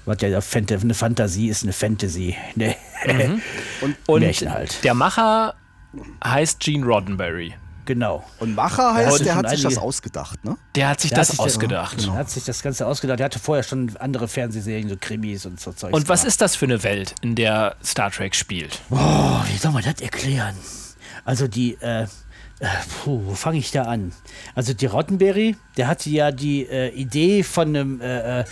Was 0.05 0.17
ja 0.21 0.41
eine 0.83 0.93
Fantasie 0.93 1.47
ist, 1.47 1.63
eine 1.63 1.73
Fantasy. 1.73 2.35
Ne? 2.55 2.75
Und 4.07 4.21
Märchen 4.21 4.51
halt. 4.51 4.83
der 4.83 4.93
Macher 4.93 5.55
heißt 6.23 6.59
Gene 6.59 6.85
Roddenberry. 6.85 7.53
Genau. 7.85 8.23
Und 8.39 8.55
Macher 8.55 8.93
heißt, 8.93 9.19
Ja, 9.19 9.25
der 9.25 9.35
hat 9.35 9.49
sich 9.49 9.63
das 9.63 9.77
ausgedacht, 9.77 10.43
ne? 10.43 10.57
Der 10.75 10.89
hat 10.89 11.01
sich 11.01 11.09
Der 11.09 11.19
hat 11.19 11.21
das 11.29 11.31
sich 11.31 11.39
ausgedacht. 11.39 12.05
Er 12.05 12.13
hat 12.13 12.29
sich 12.29 12.43
das 12.43 12.61
Ganze 12.61 12.85
ausgedacht. 12.87 13.19
Er 13.19 13.25
hatte 13.25 13.39
vorher 13.39 13.63
schon 13.63 13.95
andere 13.97 14.27
Fernsehserien, 14.27 14.89
so 14.89 14.95
Krimis 14.99 15.45
und 15.45 15.59
so 15.59 15.71
Zeug. 15.71 15.93
Und 15.93 16.09
was 16.09 16.23
ist 16.23 16.41
das 16.41 16.55
für 16.55 16.65
eine 16.65 16.83
Welt, 16.83 17.15
in 17.21 17.35
der 17.35 17.75
Star 17.83 18.11
Trek 18.11 18.35
spielt? 18.35 18.81
Oh, 18.89 18.95
wie 18.97 19.57
soll 19.57 19.71
man 19.71 19.83
das 19.83 20.01
erklären? 20.01 20.55
Also 21.25 21.47
die, 21.47 21.77
äh, 21.81 22.03
äh, 22.03 22.07
puh, 23.03 23.21
wo 23.25 23.33
fange 23.35 23.57
ich 23.57 23.71
da 23.71 23.83
an? 23.83 24.13
Also 24.55 24.73
die 24.73 24.85
Rottenberry, 24.85 25.55
der 25.77 25.87
hatte 25.87 26.09
ja 26.09 26.31
die 26.31 26.67
äh, 26.67 26.89
Idee 26.89 27.43
von 27.43 27.69
einem, 27.69 28.01
äh, 28.01 28.41
äh, 28.41 28.45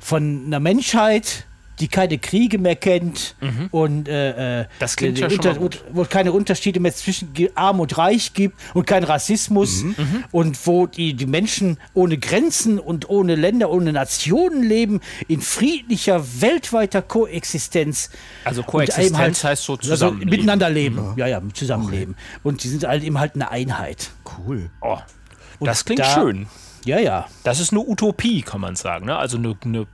von 0.00 0.44
einer 0.46 0.60
Menschheit, 0.60 1.46
die 1.84 1.88
keine 1.88 2.16
Kriege 2.16 2.56
mehr 2.56 2.76
kennt 2.76 3.36
und 3.70 4.08
äh, 4.08 4.62
äh, 4.62 4.66
Das 4.78 4.96
klingt 4.96 5.18
ja 5.18 5.28
schon 5.28 5.38
unter, 5.40 5.54
gut. 5.54 5.84
wo 5.92 6.00
es 6.00 6.08
keine 6.08 6.32
Unterschiede 6.32 6.80
mehr 6.80 6.94
zwischen 6.94 7.30
Arm 7.54 7.78
und 7.80 7.98
Reich 7.98 8.32
gibt 8.32 8.58
und 8.72 8.86
kein 8.86 9.04
Rassismus 9.04 9.84
und 10.32 10.66
wo 10.66 10.86
die, 10.86 11.12
die 11.12 11.26
Menschen 11.26 11.76
ohne 11.92 12.16
Grenzen 12.16 12.78
und 12.78 13.10
ohne 13.10 13.34
Länder, 13.34 13.68
ohne 13.68 13.92
Nationen 13.92 14.62
leben, 14.62 15.00
in 15.28 15.42
friedlicher, 15.42 16.24
weltweiter 16.40 17.02
Koexistenz. 17.02 18.08
Also 18.46 18.62
Koexistenz 18.62 19.18
halt- 19.18 19.44
heißt 19.44 19.62
so 19.64 19.74
Also 19.74 19.90
zusammenleben. 19.90 20.30
miteinander 20.30 20.70
leben, 20.70 21.12
ja, 21.16 21.26
ja, 21.26 21.42
zusammenleben. 21.52 22.16
Und 22.42 22.64
die 22.64 22.68
sind 22.68 22.84
halt 22.84 23.04
eben 23.04 23.18
halt 23.20 23.34
eine 23.34 23.50
Einheit. 23.50 24.10
Cool. 24.38 24.70
Oh, 24.80 24.96
das 25.60 25.84
klingt 25.84 26.00
da- 26.00 26.14
schön. 26.14 26.46
Ja, 26.86 26.98
ja. 26.98 27.26
Das 27.42 27.60
ist 27.60 27.72
eine 27.72 27.80
Utopie, 27.80 28.40
kann 28.40 28.62
man 28.62 28.74
sagen. 28.74 29.04
Ne? 29.06 29.16
Also 29.16 29.36
eine, 29.36 29.54
eine, 29.64 29.86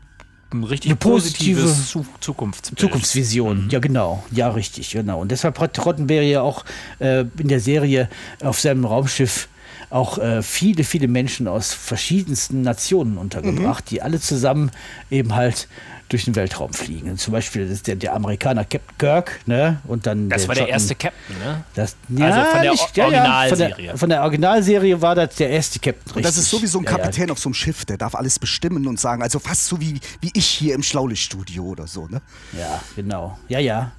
ein 0.52 0.64
richtig 0.64 0.90
Eine 0.90 0.96
positive 0.96 1.60
positives 1.60 1.90
Zu 1.90 2.06
Zukunftsbild. 2.20 2.78
Zukunftsvision, 2.80 3.68
ja 3.70 3.78
genau, 3.78 4.24
ja 4.30 4.48
richtig, 4.50 4.90
genau. 4.90 5.20
Und 5.20 5.30
deshalb 5.30 5.58
hat 5.58 5.84
Rottenberry 5.84 6.30
ja 6.30 6.42
auch 6.42 6.64
äh, 6.98 7.24
in 7.38 7.48
der 7.48 7.60
Serie 7.60 8.08
auf 8.42 8.60
seinem 8.60 8.84
Raumschiff 8.84 9.48
auch 9.90 10.18
äh, 10.18 10.42
viele, 10.42 10.84
viele 10.84 11.08
Menschen 11.08 11.48
aus 11.48 11.72
verschiedensten 11.74 12.62
Nationen 12.62 13.18
untergebracht, 13.18 13.90
die 13.90 14.02
alle 14.02 14.20
zusammen 14.20 14.70
eben 15.10 15.34
halt 15.34 15.68
durch 16.08 16.24
den 16.24 16.34
Weltraum 16.34 16.72
fliegen. 16.72 17.16
Zum 17.18 17.32
Beispiel 17.32 17.62
ist 17.70 17.86
der, 17.86 17.94
der 17.94 18.14
Amerikaner 18.14 18.64
Captain 18.64 18.98
Kirk, 18.98 19.40
ne? 19.46 19.80
Und 19.86 20.06
dann 20.08 20.28
Das 20.28 20.48
war 20.48 20.54
der 20.56 20.62
Schotten- 20.62 20.72
erste 20.72 20.94
Captain, 20.96 21.38
ne? 21.38 21.64
Das, 21.74 21.94
Also 22.20 22.50
von 22.50 22.62
der 22.62 22.70
nicht- 22.72 22.82
Von 22.94 23.02
Originalserie. 23.04 23.74
der, 23.86 23.96
von 23.98 24.08
der 24.08 24.22
Originalserie 24.22 25.00
war 25.02 25.14
das 25.14 25.36
der 25.36 25.50
erste 25.50 25.78
Captain. 25.78 26.16
Und 26.16 26.24
das 26.24 26.36
ist 26.36 26.50
sowieso 26.50 26.78
ein 26.80 26.84
Ja, 26.84 26.90
ja. 26.92 26.96
Kapitän 26.98 27.30
auf 27.30 27.38
so 27.38 27.48
einem 27.48 27.54
Schiff, 27.54 27.84
der 27.84 27.96
darf 27.96 28.16
alles 28.16 28.40
bestimmen 28.40 28.88
und 28.88 28.98
sagen, 28.98 29.22
also 29.22 29.38
fast 29.38 29.66
so 29.66 29.80
wie, 29.80 30.00
wie 30.20 30.30
ich 30.34 30.46
hier 30.46 30.74
im 30.74 30.82
Schlaulichtstudio 30.82 31.62
oder 31.64 31.86
so, 31.86 32.06
ne? 32.08 32.20
Ja, 32.58 32.80
genau. 32.96 33.38
Ja, 33.48 33.60
ja. 33.60 33.92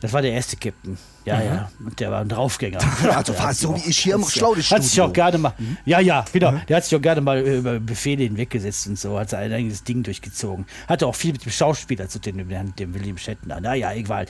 Das 0.00 0.12
war 0.12 0.20
der 0.20 0.32
erste 0.32 0.56
Captain. 0.56 0.98
Ja, 1.24 1.40
ja. 1.42 1.70
Und 1.84 1.98
der 2.00 2.10
war 2.10 2.20
ein 2.20 2.28
Draufgänger. 2.28 2.78
Also 3.14 3.32
fast 3.32 3.60
so 3.60 3.74
wie 3.76 3.88
ich 3.90 3.98
hier 3.98 4.14
im 4.16 4.24
Schlaulichtstudio. 4.24 4.82
Hat 4.82 4.88
sich 4.90 5.00
auch 5.00 5.12
gerne 5.12 5.38
mal. 5.38 5.52
Ja, 5.84 6.00
ja, 6.00 6.24
genau. 6.32 6.54
Der 6.68 6.76
hat 6.78 6.84
sich 6.84 6.94
auch 6.96 7.00
gerne 7.00 7.20
mal 7.20 7.40
über 7.40 7.78
Befehle 7.80 8.24
hinweggesetzt 8.24 8.86
und 8.88 8.98
so. 8.98 9.18
Hat 9.18 9.30
sein 9.30 9.52
eigenes 9.52 9.84
Ding 9.84 10.02
durchgezogen. 10.02 10.66
Hatte 10.88 11.06
auch 11.06 11.14
viel 11.14 11.32
mit 11.32 11.44
dem 11.44 11.52
Schauspieler 11.52 12.08
zu 12.08 12.20
tun, 12.20 12.38
dem, 12.48 12.74
dem 12.76 12.94
William 12.94 13.16
Shatner. 13.16 13.60
Naja, 13.60 13.92
egal. 13.92 14.26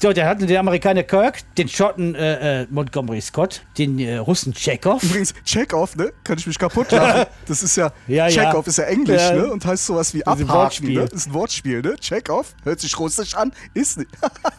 So, 0.00 0.12
der 0.12 0.26
hatte 0.26 0.46
den 0.46 0.56
Amerikaner 0.56 1.02
Kirk, 1.02 1.40
den 1.56 1.68
Schotten 1.68 2.14
äh, 2.14 2.62
äh, 2.62 2.66
Montgomery 2.70 3.20
Scott, 3.20 3.62
den 3.76 3.98
äh, 3.98 4.16
Russen 4.16 4.54
Chekhov. 4.54 5.02
Übrigens, 5.02 5.34
Chekhov, 5.44 5.96
ne? 5.96 6.12
Kann 6.24 6.38
ich 6.38 6.46
mich 6.46 6.58
kaputt 6.58 6.90
lachen. 6.92 7.26
Das 7.46 7.62
ist 7.62 7.76
ja, 7.76 7.92
Ja, 8.06 8.28
ja. 8.28 8.44
Chekhov 8.44 8.66
ist 8.66 8.78
ja 8.78 8.84
Englisch, 8.84 9.22
Ja. 9.22 9.32
ne? 9.32 9.50
Und 9.50 9.64
heißt 9.64 9.86
sowas 9.86 10.12
wie 10.14 10.24
abhaken, 10.26 10.48
Wortspiel. 10.48 10.94
ne? 11.00 11.08
Ist 11.12 11.26
ein 11.28 11.34
Wortspiel, 11.34 11.80
ne? 11.82 11.96
Chekhov, 12.00 12.54
hört 12.64 12.80
sich 12.80 12.98
russisch 12.98 13.34
an, 13.34 13.52
ist 13.74 13.98
nicht. 13.98 14.10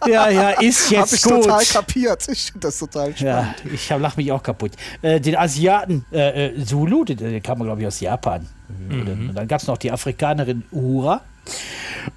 Ja, 0.07 0.29
ja, 0.29 0.49
ist 0.51 0.85
Hab 0.91 0.91
jetzt 0.91 1.13
ich 1.13 1.21
gut. 1.23 1.43
total 1.43 1.63
kapiert. 1.79 2.27
Ich 2.27 2.51
finde 2.51 2.67
das 2.67 2.79
total 2.79 3.15
spannend. 3.15 3.55
Ja, 3.63 3.71
ich 3.73 3.91
hab- 3.91 4.01
lach 4.01 4.17
mich 4.17 4.31
auch 4.31 4.43
kaputt. 4.43 4.71
Äh, 5.01 5.19
den 5.19 5.35
Asiaten 5.35 6.05
äh, 6.11 6.47
äh, 6.47 6.65
Zulu, 6.65 7.05
der, 7.05 7.15
der 7.15 7.41
kam, 7.41 7.59
glaube 7.59 7.81
ich, 7.81 7.87
aus 7.87 7.99
Japan. 7.99 8.47
Und 8.89 9.33
dann 9.33 9.47
gab 9.47 9.61
es 9.61 9.67
noch 9.67 9.77
die 9.77 9.91
Afrikanerin 9.91 10.63
Uhura. 10.71 11.21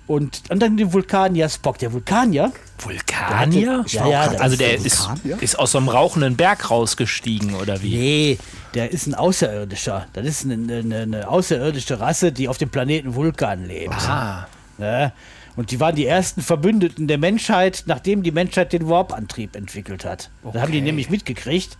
Und, 0.06 0.42
und 0.50 0.60
dann 0.60 0.76
den 0.76 0.92
Vulkanier 0.92 1.48
Spock. 1.48 1.78
Der 1.78 1.92
Vulkanier, 1.92 2.52
Vulkanier? 2.78 3.84
Ja, 3.88 4.06
ja, 4.06 4.28
das 4.28 4.40
also 4.40 4.56
der 4.56 4.70
ein 4.70 4.84
ist, 4.84 5.08
ist 5.40 5.58
aus 5.58 5.72
so 5.72 5.78
einem 5.78 5.88
rauchenden 5.88 6.36
Berg 6.36 6.70
rausgestiegen, 6.70 7.54
oder 7.54 7.82
wie? 7.82 7.96
nee, 7.96 8.38
der 8.74 8.92
ist 8.92 9.06
ein 9.06 9.14
Außerirdischer. 9.14 10.06
Das 10.12 10.26
ist 10.26 10.44
eine, 10.44 10.54
eine, 10.76 11.02
eine 11.02 11.28
außerirdische 11.28 12.00
Rasse, 12.00 12.32
die 12.32 12.48
auf 12.48 12.58
dem 12.58 12.68
Planeten 12.68 13.14
Vulkan 13.14 13.66
lebt. 13.66 13.94
Ah. 14.08 14.46
Ne? 14.78 15.12
Und 15.56 15.70
die 15.70 15.80
waren 15.80 15.94
die 15.94 16.06
ersten 16.06 16.40
Verbündeten 16.40 17.08
der 17.08 17.18
Menschheit, 17.18 17.84
nachdem 17.86 18.22
die 18.22 18.30
Menschheit 18.30 18.72
den 18.72 18.88
Warp-Antrieb 18.88 19.54
entwickelt 19.54 20.04
hat. 20.04 20.30
Das 20.42 20.62
haben 20.62 20.72
die 20.72 20.80
nämlich 20.80 21.10
mitgekriegt. 21.10 21.76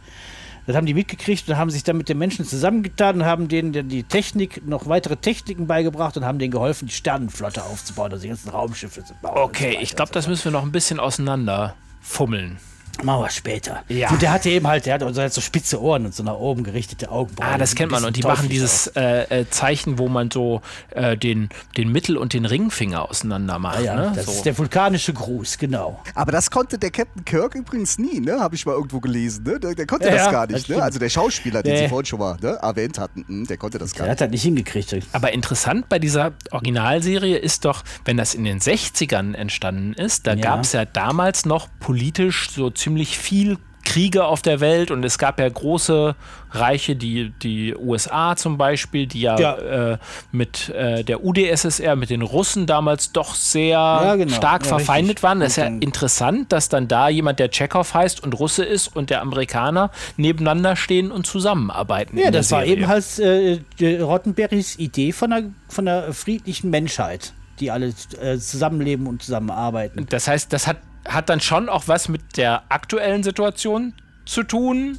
Das 0.67 0.77
haben 0.77 0.87
die 0.87 0.95
mitgekriegt 0.95 1.49
und 1.49 1.57
haben 1.57 1.71
sich 1.71 1.83
dann 1.83 1.97
mit 1.97 2.09
den 2.09 2.19
Menschen 2.19 2.45
zusammengetan 2.45 3.17
und 3.17 3.25
haben 3.25 3.49
denen 3.49 3.89
die 3.89 4.05
Technik, 4.05 4.65
noch 4.67 4.87
weitere 4.87 5.17
Techniken 5.17 5.67
beigebracht 5.67 6.17
und 6.17 6.25
haben 6.25 6.39
denen 6.39 6.53
geholfen, 6.53 6.87
die 6.87 6.95
Sternenflotte 6.95 7.65
aufzubauen, 7.65 8.13
also 8.13 8.23
die 8.23 8.29
ganzen 8.29 8.51
Raumschiffe 8.51 9.05
zu 9.05 9.15
bauen. 9.21 9.37
Okay, 9.37 9.79
ich 9.81 9.97
glaube, 9.97 10.13
das 10.13 10.29
müssen 10.29 10.45
wir 10.45 10.53
noch 10.53 10.63
ein 10.63 10.71
bisschen 10.71 11.01
auseinander 11.01 11.75
fummeln. 12.01 12.59
Wir 13.03 13.31
später. 13.31 13.83
Ja. 13.89 14.11
Und 14.11 14.23
der 14.23 14.33
hatte 14.33 14.51
eben 14.51 14.67
halt, 14.67 14.87
der 14.87 14.95
hat 14.95 15.01
so, 15.15 15.29
so 15.29 15.41
spitze 15.41 15.81
Ohren 15.83 16.05
und 16.07 16.15
so 16.15 16.23
nach 16.23 16.35
oben 16.35 16.63
gerichtete 16.65 17.11
Augenbrauen. 17.11 17.55
Ah, 17.55 17.59
das 17.59 17.75
kennt 17.75 17.91
man. 17.93 18.05
Und 18.05 18.17
die 18.17 18.23
machen 18.23 18.49
dieses 18.49 18.87
äh, 18.89 19.41
äh, 19.41 19.49
Zeichen, 19.51 19.99
wo 19.99 20.09
man 20.09 20.31
so 20.31 20.61
äh, 20.91 21.17
den, 21.17 21.49
den 21.77 21.91
Mittel- 21.91 22.17
und 22.17 22.33
den 22.33 22.45
Ringfinger 22.45 23.09
auseinander 23.09 23.59
macht. 23.59 23.79
aus. 23.79 23.85
Ja, 23.85 23.95
ne? 23.97 24.13
das 24.15 24.27
so. 24.27 24.33
ist 24.33 24.45
der 24.47 24.57
vulkanische 24.57 25.13
Gruß, 25.13 25.59
genau. 25.59 26.01
Aber 26.15 26.33
das 26.33 26.51
konnte 26.51 26.79
der 26.79 26.91
Captain 26.91 27.25
Kirk 27.25 27.55
übrigens 27.55 27.99
nie, 27.99 28.21
ne? 28.21 28.39
Habe 28.41 28.55
ich 28.55 28.67
mal 28.67 28.73
irgendwo 28.73 29.01
gelesen, 29.01 29.45
ne? 29.45 29.59
Der, 29.59 29.75
der 29.75 29.87
konnte 29.87 30.09
Ja, 30.09 30.15
das 30.17 30.31
gar 30.31 30.47
das 30.47 30.55
nicht, 30.55 30.69
ne? 30.69 30.75
stimmt. 30.75 30.83
Also 30.83 30.99
der 30.99 31.09
Schauspieler, 31.09 31.63
den 31.63 31.73
Nee. 31.73 31.79
Sie 31.85 31.89
vorhin 31.89 32.07
schon 32.07 32.19
mal 32.19 32.37
ne, 32.41 32.59
erwähnt 32.61 32.99
hatten, 32.99 33.25
hm, 33.27 33.47
der 33.47 33.57
konnte 33.57 33.79
das 33.79 33.93
gar 33.95 34.05
Der 34.05 34.13
nicht. 34.15 34.21
hat 34.21 34.27
das 34.29 34.31
nicht 34.33 34.43
hingekriegt. 34.43 34.95
Aber 35.13 35.33
interessant 35.33 35.89
bei 35.89 35.99
dieser 35.99 36.33
Originalserie 36.51 37.37
ist 37.39 37.65
doch, 37.65 37.83
wenn 38.05 38.17
das 38.17 38.35
in 38.35 38.45
den 38.45 38.61
60ern 38.61 39.35
entstanden 39.35 39.93
ist, 39.95 40.27
da 40.27 40.35
Ja. 40.35 40.43
gab 40.43 40.61
es 40.65 40.73
ja 40.73 40.85
damals 40.85 41.45
noch 41.47 41.69
politisch 41.83 42.51
so 42.51 42.71
ziemlich 42.71 43.19
viel 43.19 43.59
Kriege 43.85 44.25
auf 44.25 44.41
der 44.43 44.61
Welt 44.61 44.93
und 44.93 45.05
es 45.05 45.19
gab 45.19 45.41
ja 45.41 45.49
große 45.49 46.15
Reiche, 46.53 46.95
die, 46.95 47.33
die 47.43 47.75
USA 47.75 48.37
zum 48.37 48.57
Beispiel, 48.57 49.09
die 49.09 49.23
ja, 49.23 49.39
Ja. 49.39 49.93
Äh, 49.93 49.99
mit 50.31 50.69
äh, 50.69 51.03
der 51.03 51.25
UdSSR, 51.25 51.97
mit 51.97 52.09
den 52.09 52.23
Russen 52.23 52.67
damals 52.67 53.11
doch 53.11 53.35
sehr 53.35 54.15
genau. 54.17 54.33
stark 54.33 54.63
Ja, 54.63 54.69
verfeindet 54.69 55.17
richtig. 55.17 55.23
waren. 55.25 55.41
Das 55.41 55.49
ist 55.51 55.57
ja 55.57 55.67
interessant, 55.67 56.53
dass 56.53 56.69
dann 56.69 56.87
da 56.87 57.09
jemand, 57.09 57.41
der 57.41 57.51
Tschechow 57.51 57.93
heißt 57.93 58.23
und 58.23 58.39
Russe 58.39 58.65
ist 58.65 58.95
und 58.95 59.11
der 59.11 59.21
Amerikaner 59.21 59.91
nebeneinander 60.17 60.77
stehen 60.77 61.11
und 61.11 61.27
zusammenarbeiten. 61.27 62.17
Ja, 62.17 62.31
das 62.31 62.53
war 62.53 62.65
eben 62.65 62.87
halt 62.87 63.19
äh, 63.19 63.59
die 63.81 63.97
Rottenberrys 63.97 64.79
Idee 64.79 65.11
von 65.11 65.33
einer, 65.33 65.49
von 65.69 65.89
einer 65.89 66.13
friedlichen 66.13 66.71
Menschheit, 66.71 67.33
die 67.59 67.73
alle 67.73 67.93
äh, 68.21 68.39
zusammenleben 68.39 69.09
und 69.09 69.25
zusammenarbeiten. 69.25 70.07
Das 70.09 70.29
heißt, 70.29 70.53
das 70.53 70.69
hat, 70.69 70.77
hat 71.07 71.29
dann 71.29 71.41
schon 71.41 71.69
auch 71.69 71.85
was 71.87 72.09
mit 72.09 72.37
der 72.37 72.63
aktuellen 72.69 73.23
Situation 73.23 73.95
zu 74.25 74.43
tun, 74.43 74.99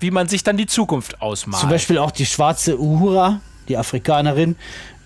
wie 0.00 0.10
man 0.10 0.28
sich 0.28 0.44
dann 0.44 0.56
die 0.56 0.66
Zukunft 0.66 1.20
ausmalt. 1.20 1.60
Zum 1.60 1.70
Beispiel 1.70 1.98
auch 1.98 2.10
die 2.10 2.26
schwarze 2.26 2.78
Uhura, 2.80 3.40
die 3.68 3.76
Afrikanerin, 3.76 4.56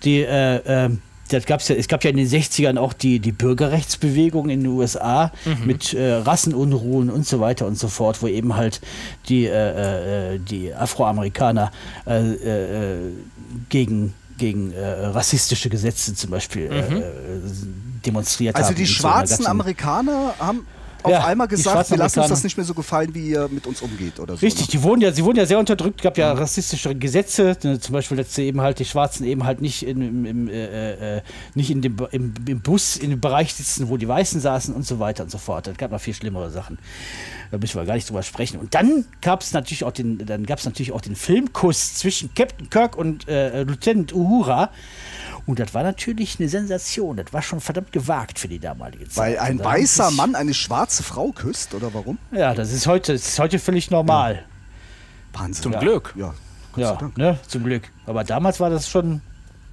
die 0.05 0.21
äh, 0.21 0.61
ähm, 0.67 1.01
das 1.33 1.47
gab's 1.47 1.69
ja, 1.69 1.77
es 1.77 1.89
gab 1.89 2.05
ja 2.05 2.11
in 2.11 2.17
den 2.17 2.29
60ern 2.29 2.79
auch 2.79 2.93
die, 2.93 3.19
die 3.19 3.33
Bürgerrechtsbewegung 3.33 4.51
in 4.51 4.65
den 4.65 4.73
USA 4.73 5.33
mit 5.65 5.95
äh, 5.95 6.13
Rassenunruhen 6.15 7.11
und 7.11 7.27
so 7.27 7.41
weiter 7.41 7.67
und 7.67 7.79
so 7.79 7.89
fort, 7.89 8.23
wo 8.23 8.27
eben 8.27 8.57
halt 8.57 8.81
die, 9.29 9.47
äh, 9.47 10.35
äh, 10.35 10.39
die 10.39 10.75
Afroamerikaner 10.75 11.73
äh, 12.07 12.33
äh, 12.33 12.99
gegen, 13.69 14.15
gegen 14.39 14.73
äh, 14.73 15.07
rassistische 15.07 15.71
Gesetze 15.71 16.15
zum 16.15 16.31
Beispiel 16.31 16.71
äh, 16.71 17.03
demonstriert 18.03 18.57
Also 18.57 18.69
haben. 18.71 18.77
die 18.77 18.85
so. 18.87 19.03
Da 19.03 19.09
gab's 19.09 19.31
schwarzen 19.31 19.47
einen- 19.47 19.51
Amerikaner 19.61 20.35
haben 20.39 20.67
auf 21.05 21.11
Ja, 21.11 21.25
einmal 21.25 21.49
die 21.49 21.57
gesagt, 21.57 21.91
wir 21.91 21.97
lassen 21.97 22.21
uns 22.21 22.29
das 22.29 22.45
nicht 22.45 22.57
mehr 22.57 22.65
so 22.65 22.75
gefallen, 22.75 23.13
wie 23.13 23.31
ihr 23.31 23.49
mit 23.51 23.67
uns 23.67 23.83
umgeht 23.83 24.21
oder 24.21 24.37
so. 24.37 24.47
Richtig, 24.47 24.69
Ne? 24.69 24.71
die 24.71 24.83
wurden 24.85 25.01
ja, 25.01 25.11
sie 25.11 25.25
wurden 25.25 25.37
ja 25.37 25.47
sehr 25.47 25.59
unterdrückt, 25.59 26.01
gab 26.01 26.17
ja 26.17 26.33
rassistische 26.33 26.95
Gesetze, 26.95 27.57
ne, 27.65 27.81
zum 27.81 27.93
Beispiel, 27.95 28.17
dass 28.19 28.33
sie 28.37 28.45
eben 28.45 28.61
halt 28.61 28.79
die 28.79 28.85
Schwarzen 28.85 29.25
eben 29.27 29.43
halt 29.45 29.61
nicht 29.61 29.85
in, 29.85 30.01
im, 30.01 30.25
im, 30.25 30.49
äh, 30.49 31.17
äh, 31.17 31.23
nicht 31.57 31.73
in 31.73 31.83
dem, 31.83 31.97
im, 32.13 32.35
im 32.47 32.61
Bus 32.61 32.95
in 32.97 33.11
dem 33.11 33.19
Bereich 33.21 33.53
sitzen, 33.53 33.89
wo 33.89 33.97
die 33.97 34.07
Weißen 34.07 34.41
saßen 34.41 34.73
und 34.73 34.87
so 34.87 35.01
weiter 35.01 35.25
und 35.25 35.31
so 35.31 35.39
fort. 35.39 35.67
Es 35.67 35.77
gab 35.77 35.91
noch 35.91 36.01
viel 36.01 36.15
schlimmere 36.15 36.51
Sachen. 36.53 36.79
Da 37.51 37.59
müssen 37.59 37.75
wir 37.81 37.85
gar 37.85 37.95
nicht 37.95 38.09
drüber 38.09 38.23
sprechen. 38.23 38.61
Und 38.61 38.73
dann 38.77 39.05
gab 39.23 39.41
es 39.43 39.53
natürlich 39.53 39.83
auch 39.83 39.91
den, 39.93 40.25
dann 40.25 40.47
gab 40.47 40.61
es 40.61 40.65
natürlich 40.67 40.93
auch 40.93 41.01
den 41.01 41.17
Filmkuss 41.17 41.95
zwischen 41.97 42.33
Captain 42.37 42.71
Kirk 42.71 42.97
und 42.97 43.27
äh, 43.27 43.65
Lieutenant 43.65 44.15
Uhura. 44.15 44.71
Und 45.47 45.59
das 45.59 45.75
war 45.75 45.83
natürlich 45.83 46.39
eine 46.39 46.49
Sensation. 46.49 47.17
Das 47.17 47.33
war 47.33 47.43
schon 47.43 47.61
verdammt 47.61 47.93
gewagt 47.93 48.39
für 48.39 48.49
die 48.49 48.59
damalige 48.59 49.09
Zeit. 49.09 49.17
Weil 49.17 49.39
ein 49.39 49.59
weißer 49.59 50.11
Mann 50.13 50.35
eine 50.35 50.55
schwarze 50.55 51.03
Frau 51.03 51.33
küsst, 51.33 51.75
oder 51.75 51.93
warum? 51.93 52.19
Ja, 52.31 52.55
das 52.55 52.73
ist 52.73 52.87
heute, 52.87 53.13
das 53.13 53.27
ist 53.27 53.39
heute 53.39 53.59
völlig 53.59 53.91
normal. 53.91 54.45
Wahnsinn. 55.33 55.63
Zum 55.63 55.73
ja. 55.73 55.81
Glück. 55.81 56.15
Ja, 56.17 56.35
Ja, 56.77 56.99
ne, 57.17 57.39
zum 57.47 57.65
Glück. 57.65 57.91
Aber 58.07 58.25
damals 58.25 58.61
war 58.61 58.71
das 58.71 58.89
schon 58.89 59.21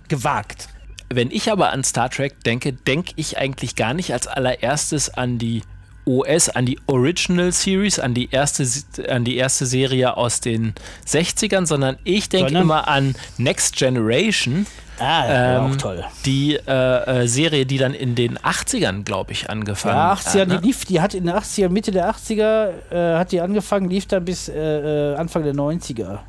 gewagt. 0.08 0.70
Wenn 1.10 1.32
ich 1.32 1.52
aber 1.52 1.72
an 1.72 1.84
Star 1.84 2.10
Trek 2.10 2.44
denke, 2.44 2.74
denke 2.74 3.14
ich 3.16 3.38
eigentlich 3.38 3.76
gar 3.76 3.94
nicht 3.94 4.14
als 4.14 4.28
allererstes 4.28 5.10
an 5.10 5.38
die 5.38 5.64
OS, 6.06 6.50
an 6.50 6.66
die 6.66 6.80
Original 6.88 7.52
Series, 7.52 8.00
an 8.00 8.14
die 8.14 8.30
erste, 8.32 8.66
an 9.10 9.24
die 9.24 9.38
erste 9.38 9.66
Serie 9.66 10.18
aus 10.18 10.40
den 10.40 10.74
60ern, 11.08 11.66
sondern 11.66 11.98
ich 12.04 12.30
denke 12.30 12.58
immer 12.58 12.88
an 12.88 13.16
Next 13.38 13.76
Generation. 13.76 14.66
Ah, 15.00 15.28
ja, 15.32 15.62
auch 15.66 15.76
toll. 15.78 16.04
Die 16.26 16.56
äh, 16.56 17.22
äh, 17.24 17.28
Serie, 17.28 17.66
die 17.66 17.78
dann 17.78 17.94
in 17.94 18.16
den 18.16 18.38
80ern, 18.38 19.04
glaube 19.04 19.32
ich, 19.32 19.50
angefangen 19.50 19.96
Ja, 19.96 20.14
80er, 20.14 20.42
hat. 20.42 20.48
ne? 20.50 20.60
die 20.60 20.68
lief, 20.68 20.86
die 20.86 21.02
hat 21.02 21.14
in 21.14 21.26
den 21.26 21.36
80er, 21.36 21.70
Mitte 21.70 21.92
der 21.92 22.10
80er, 22.14 22.70
äh, 22.92 23.18
hat 23.18 23.32
die 23.32 23.42
angefangen, 23.42 23.90
lief 23.90 24.06
dann 24.08 24.26
bis 24.26 24.50
äh, 24.50 25.12
äh, 25.14 25.16
Anfang 25.16 25.44
der 25.44 25.54
90er. 25.54 26.20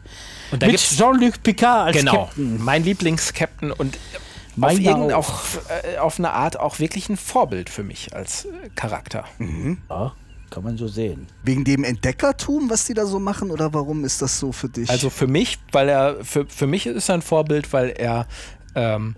Und 0.53 0.63
da 0.63 0.67
Mit 0.67 0.79
Jean-Luc 0.79 1.43
Picard 1.43 1.87
als 1.89 1.97
genau, 1.97 2.25
Captain. 2.27 2.63
mein 2.63 2.85
Lieblings-Captain 2.85 3.71
und 3.73 3.99
auf, 4.61 4.73
irgendein, 4.73 5.13
auch. 5.13 5.19
auf, 5.29 5.61
äh, 5.95 5.99
auf 5.99 6.19
eine 6.19 6.33
Art 6.33 6.59
auch 6.59 6.79
wirklich 6.81 7.09
ein 7.09 7.17
Vorbild 7.17 7.71
für 7.71 7.83
mich 7.85 8.15
als 8.15 8.47
Charakter. 8.75 9.25
Ja, 9.89 10.13
kann 10.51 10.65
man 10.65 10.77
so 10.77 10.89
sehen. 10.89 11.29
Wegen 11.45 11.63
dem 11.65 11.85
Entdeckertum, 11.85 12.69
was 12.69 12.85
die 12.85 12.95
da 12.95 13.07
so 13.07 13.21
machen, 13.21 13.53
oder 13.53 13.73
warum 13.73 14.05
ist 14.05 14.21
das 14.21 14.41
so 14.41 14.51
für 14.51 14.69
dich? 14.69 14.91
Also 14.91 15.09
für 15.09 15.29
mich, 15.29 15.59
weil 15.71 15.89
er, 15.89 16.17
für, 16.25 16.45
für 16.47 16.67
mich 16.67 16.87
ist 16.87 17.09
er 17.09 17.15
ein 17.15 17.23
Vorbild, 17.23 17.73
weil 17.73 17.91
er 17.91 18.27
ähm, 18.75 19.17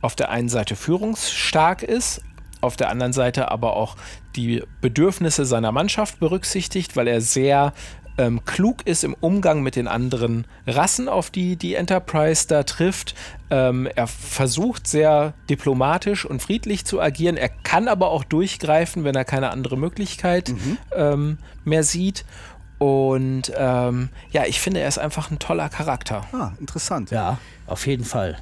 auf 0.00 0.14
der 0.14 0.30
einen 0.30 0.48
Seite 0.48 0.76
führungsstark 0.76 1.82
ist, 1.82 2.22
auf 2.60 2.76
der 2.76 2.90
anderen 2.90 3.12
Seite 3.12 3.50
aber 3.50 3.76
auch 3.76 3.96
die 4.36 4.62
Bedürfnisse 4.80 5.44
seiner 5.44 5.72
Mannschaft 5.72 6.20
berücksichtigt, 6.20 6.96
weil 6.96 7.08
er 7.08 7.20
sehr 7.20 7.72
ähm, 8.18 8.44
klug 8.44 8.84
ist 8.86 9.04
im 9.04 9.14
Umgang 9.14 9.62
mit 9.62 9.76
den 9.76 9.86
anderen 9.86 10.44
Rassen, 10.66 11.08
auf 11.08 11.30
die 11.30 11.56
die 11.56 11.74
Enterprise 11.76 12.46
da 12.48 12.64
trifft. 12.64 13.14
Ähm, 13.48 13.88
er 13.94 14.08
versucht 14.08 14.86
sehr 14.86 15.34
diplomatisch 15.48 16.24
und 16.24 16.42
friedlich 16.42 16.84
zu 16.84 17.00
agieren. 17.00 17.36
Er 17.36 17.48
kann 17.48 17.88
aber 17.88 18.10
auch 18.10 18.24
durchgreifen, 18.24 19.04
wenn 19.04 19.14
er 19.14 19.24
keine 19.24 19.50
andere 19.50 19.78
Möglichkeit 19.78 20.52
ähm, 20.94 21.38
mehr 21.64 21.84
sieht. 21.84 22.24
Und 22.78 23.52
ähm, 23.56 24.08
ja, 24.30 24.44
ich 24.46 24.60
finde, 24.60 24.80
er 24.80 24.88
ist 24.88 24.98
einfach 24.98 25.30
ein 25.30 25.38
toller 25.38 25.68
Charakter. 25.68 26.24
ah, 26.32 26.52
interessant. 26.60 27.10
Ja, 27.10 27.38
auf 27.66 27.86
jeden 27.86 28.04
Fall. 28.04 28.38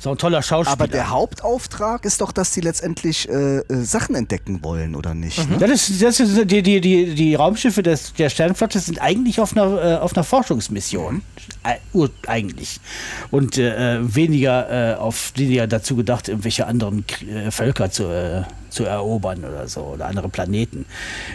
So 0.00 0.10
ein 0.12 0.18
toller 0.18 0.42
Schauspieler. 0.42 0.72
Aber 0.72 0.86
der 0.86 1.10
Hauptauftrag 1.10 2.04
ist 2.04 2.20
doch, 2.20 2.30
dass 2.30 2.52
die 2.52 2.60
letztendlich 2.60 3.28
äh, 3.28 3.58
äh, 3.58 3.64
Sachen 3.82 4.14
entdecken 4.14 4.62
wollen, 4.62 4.94
oder 4.94 5.12
nicht? 5.12 5.38
Ne? 5.50 5.58
Das 5.58 5.88
ist, 5.90 6.00
das 6.00 6.20
ist 6.20 6.50
die, 6.50 6.62
die, 6.62 6.80
die, 6.80 7.14
die 7.14 7.34
Raumschiffe 7.34 7.82
des, 7.82 8.12
der 8.14 8.30
Sternflotte 8.30 8.78
sind 8.78 9.00
eigentlich 9.02 9.40
auf 9.40 9.56
einer, 9.56 9.82
äh, 9.82 9.96
auf 9.96 10.14
einer 10.16 10.22
Forschungsmission. 10.24 11.22
Ur- 11.92 12.10
eigentlich. 12.26 12.80
Und 13.30 13.58
äh, 13.58 13.98
weniger, 14.14 14.92
äh, 14.92 14.94
auf, 14.96 15.32
weniger 15.34 15.66
dazu 15.66 15.96
gedacht, 15.96 16.28
irgendwelche 16.28 16.66
anderen 16.66 17.04
äh, 17.28 17.50
Völker 17.50 17.90
zu, 17.90 18.04
äh, 18.04 18.42
zu 18.70 18.84
erobern 18.84 19.44
oder 19.44 19.66
so 19.66 19.80
oder 19.80 20.06
andere 20.06 20.28
Planeten. 20.28 20.84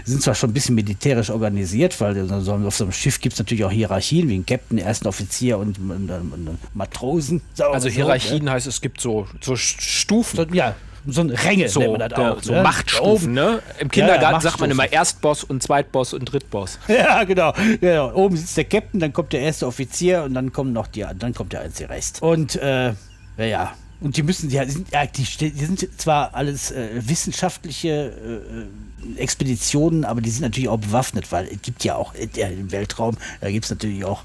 Sind 0.05 0.22
zwar 0.22 0.36
schon 0.36 0.51
ein 0.51 0.53
bisschen 0.53 0.75
militärisch 0.75 1.29
organisiert, 1.29 2.00
weil 2.00 2.27
so, 2.27 2.39
so, 2.41 2.53
auf 2.53 2.75
so 2.75 2.84
einem 2.86 2.93
Schiff 2.93 3.20
gibt 3.20 3.34
es 3.34 3.39
natürlich 3.39 3.65
auch 3.65 3.72
Hierarchien, 3.72 4.29
wie 4.29 4.36
ein 4.36 4.46
Captain, 4.46 4.77
ersten 4.77 5.08
Offizier 5.08 5.58
und, 5.58 5.77
und, 5.79 6.10
und, 6.10 6.32
und 6.48 6.58
Matrosen. 6.75 7.41
So, 7.55 7.65
Also 7.65 7.89
so, 7.89 7.96
Hierarchien 7.96 8.46
ne? 8.46 8.53
Heißt, 8.54 8.68
es 8.68 8.82
gibt 8.82 9.02
so, 9.02 9.28
so 9.42 9.56
Stufen. 9.56 10.38
So, 10.38 10.44
ja, 10.56 10.76
so 11.06 11.22
ein 11.22 11.30
Ränge 11.30 11.68
So, 11.70 11.80
nennt 11.82 11.98
man 11.98 12.10
das 12.10 12.20
auch. 12.20 12.42
so 12.42 12.54
ne? 12.54 12.64
Machtstufen, 12.64 13.34
ne? 13.34 13.62
Im 13.80 13.90
Kindergarten 13.90 14.42
sagt 14.42 14.60
man 14.60 14.72
immer 14.72 14.92
Erstboss 14.92 15.44
und 15.44 15.62
Zweitboss 15.62 16.14
und 16.14 16.26
Drittboss. 16.26 16.80
Ja, 16.88 17.24
genau. 17.24 17.54
genau. 17.82 18.14
Oben 18.14 18.38
sitzt 18.38 18.56
der 18.56 18.66
Captain, 18.66 19.00
dann 19.00 19.12
kommt 19.12 19.34
der 19.34 19.42
erste 19.42 19.68
Offizier 19.68 20.24
und 20.24 20.34
dann 20.34 20.54
kommen 20.54 20.74
noch 20.74 20.88
die, 20.88 21.06
dann 21.18 21.34
kommt 21.34 21.54
der 21.54 21.62
einzige 21.62 21.90
Rest. 21.90 22.22
Und 22.22 22.56
äh, 22.56 22.94
ja, 23.38 23.46
ja. 23.46 23.74
Und 24.00 24.18
die 24.18 24.24
müssen, 24.24 24.50
die, 24.50 24.58
sind, 24.70 24.92
ja, 24.92 25.06
die, 25.06 25.24
die 25.24 25.66
sind 25.66 25.88
zwar 26.00 26.36
alles 26.36 26.72
äh, 26.72 26.90
wissenschaftliche 26.94 28.70
äh, 29.18 29.20
Expeditionen, 29.22 30.04
aber 30.06 30.22
die 30.22 30.30
sind 30.30 30.42
natürlich 30.42 30.70
auch 30.70 30.80
bewaffnet, 30.80 31.32
weil 31.32 31.48
es 31.48 31.62
gibt 31.62 31.84
ja 31.84 31.96
auch 31.96 32.14
äh, 32.14 32.28
im 32.54 32.72
Weltraum, 32.72 33.18
da 33.42 33.50
gibt 33.50 33.66
es 33.66 33.72
natürlich 33.72 34.04
auch 34.06 34.24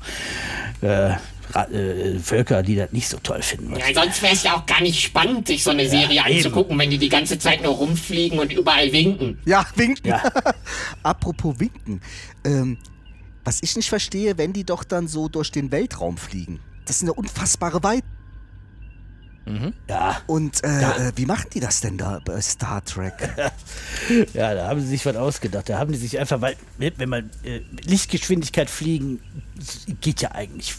äh, 0.83 1.11
äh, 1.55 2.19
Völker, 2.19 2.63
die 2.63 2.77
das 2.77 2.93
nicht 2.93 3.09
so 3.09 3.19
toll 3.19 3.43
finden. 3.43 3.75
Ja, 3.77 3.87
sonst 3.95 4.23
wäre 4.23 4.35
es 4.35 4.43
ja 4.43 4.57
auch 4.57 4.67
gar 4.67 4.81
nicht 4.81 5.01
spannend, 5.01 5.47
sich 5.47 5.63
so 5.63 5.71
eine 5.71 5.89
Serie 5.89 6.23
eben. 6.27 6.37
anzugucken, 6.37 6.79
wenn 6.79 6.91
die 6.91 6.99
die 6.99 7.09
ganze 7.09 7.39
Zeit 7.39 7.63
nur 7.63 7.75
rumfliegen 7.75 8.39
und 8.39 8.53
überall 8.53 8.93
winken. 8.93 9.39
Ja, 9.45 9.67
winken. 9.75 10.09
Ja. 10.09 10.23
Apropos 11.03 11.59
winken. 11.59 12.01
Ähm, 12.45 12.79
was 13.45 13.63
ich 13.63 13.77
nicht 13.77 13.89
verstehe, 13.89 14.37
wenn 14.37 14.53
die 14.53 14.65
doch 14.65 14.85
dann 14.85 15.09
so 15.09 15.29
durch 15.29 15.51
den 15.51 15.73
Weltraum 15.73 16.19
fliegen. 16.19 16.61
Das 16.85 16.99
sind 16.99 17.09
ja 17.09 17.15
unfassbare 17.15 17.83
Weiten. 17.83 18.19
Ja, 19.89 20.21
Und 20.27 20.63
äh, 20.65 21.09
äh, 21.09 21.13
wie 21.17 21.27
machen 21.27 21.49
die 21.55 21.61
das 21.61 21.81
denn 21.81 21.97
da 21.97 22.21
bei 22.25 22.41
Star 22.41 22.85
Trek? 22.85 23.15
ja, 24.35 24.55
da 24.55 24.69
haben 24.69 24.81
sie 24.81 24.89
sich 24.89 25.07
was 25.07 25.17
ausgedacht. 25.17 25.69
Da 25.69 25.79
haben 25.79 25.93
die 25.93 25.99
sich 25.99 26.19
einfach, 26.19 26.41
weil, 26.41 26.57
wenn 26.77 27.09
man 27.09 27.31
äh, 27.45 27.61
mit 27.71 27.87
Lichtgeschwindigkeit 27.87 28.69
fliegen, 28.69 29.21
geht 30.01 30.21
ja 30.21 30.33
eigentlich 30.33 30.75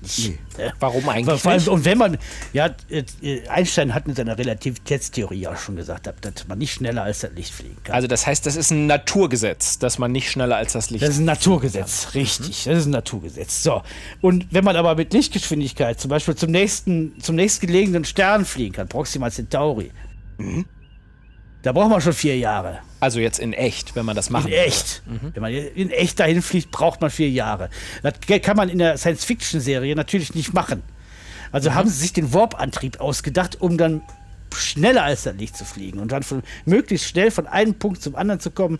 nicht. 0.00 0.58
ne? 0.58 0.72
Warum 0.80 1.08
eigentlich 1.08 1.46
allem, 1.46 1.56
nicht? 1.56 1.68
Und 1.68 1.84
wenn 1.84 1.98
man, 1.98 2.18
ja, 2.52 2.70
äh, 2.88 3.48
Einstein 3.48 3.94
hat 3.94 4.06
in 4.06 4.14
seiner 4.14 4.38
Relativitätstheorie 4.38 5.46
auch 5.48 5.56
schon 5.56 5.76
gesagt, 5.76 6.06
dass 6.06 6.48
man 6.48 6.58
nicht 6.58 6.72
schneller 6.72 7.02
als 7.02 7.20
das 7.20 7.32
Licht 7.32 7.52
fliegen 7.52 7.76
kann. 7.84 7.94
Also 7.94 8.08
das 8.08 8.26
heißt, 8.26 8.46
das 8.46 8.56
ist 8.56 8.70
ein 8.70 8.86
Naturgesetz, 8.86 9.78
dass 9.78 9.98
man 9.98 10.12
nicht 10.12 10.30
schneller 10.30 10.56
als 10.56 10.72
das 10.72 10.90
Licht. 10.90 11.02
das 11.02 11.10
ist 11.10 11.18
ein 11.18 11.24
Naturgesetz, 11.24 12.14
richtig. 12.14 12.64
Das 12.64 12.78
ist 12.78 12.86
ein 12.86 12.90
Naturgesetz. 12.90 13.62
So. 13.62 13.82
Und 14.20 14.46
wenn 14.50 14.64
man 14.64 14.76
aber 14.76 14.94
mit 14.94 15.12
Lichtgeschwindigkeit 15.12 16.00
zum 16.00 16.08
Beispiel 16.10 16.34
zum 16.34 16.50
nächsten, 16.50 17.20
zum 17.20 17.36
nächstgelegenen 17.36 18.04
Stern 18.04 18.44
fliegen 18.44 18.74
kann, 18.74 18.88
Proxima 18.88 19.30
Centauri, 19.30 19.90
da 21.62 21.72
braucht 21.72 21.90
man 21.90 22.00
schon 22.00 22.12
vier 22.12 22.38
Jahre. 22.38 22.80
Also 23.00 23.20
jetzt 23.20 23.38
in 23.38 23.52
echt, 23.52 23.94
wenn 23.96 24.04
man 24.04 24.16
das 24.16 24.30
machen 24.30 24.48
In 24.48 24.58
echt. 24.58 25.02
Wenn 25.06 25.42
man 25.42 25.52
in 25.52 25.90
echt 25.90 26.18
dahin 26.20 26.42
fliegt, 26.42 26.70
braucht 26.70 27.00
man 27.00 27.10
vier 27.10 27.30
Jahre. 27.30 27.70
Das 28.02 28.14
kann 28.42 28.56
man 28.56 28.68
in 28.68 28.78
der 28.78 28.96
Science-Fiction-Serie 28.98 29.94
natürlich 29.94 30.34
nicht 30.34 30.52
machen. 30.52 30.82
Also 31.52 31.74
haben 31.74 31.88
sie 31.88 31.96
sich 31.96 32.12
den 32.12 32.34
Warp-Antrieb 32.34 33.00
ausgedacht, 33.00 33.60
um 33.60 33.78
dann 33.78 34.02
schneller 34.54 35.04
als 35.04 35.24
das 35.24 35.36
Licht 35.36 35.56
zu 35.56 35.64
fliegen 35.64 35.98
und 35.98 36.12
dann 36.12 36.22
von, 36.22 36.42
möglichst 36.64 37.08
schnell 37.08 37.30
von 37.30 37.46
einem 37.46 37.74
Punkt 37.74 38.02
zum 38.02 38.16
anderen 38.16 38.40
zu 38.40 38.50
kommen, 38.50 38.78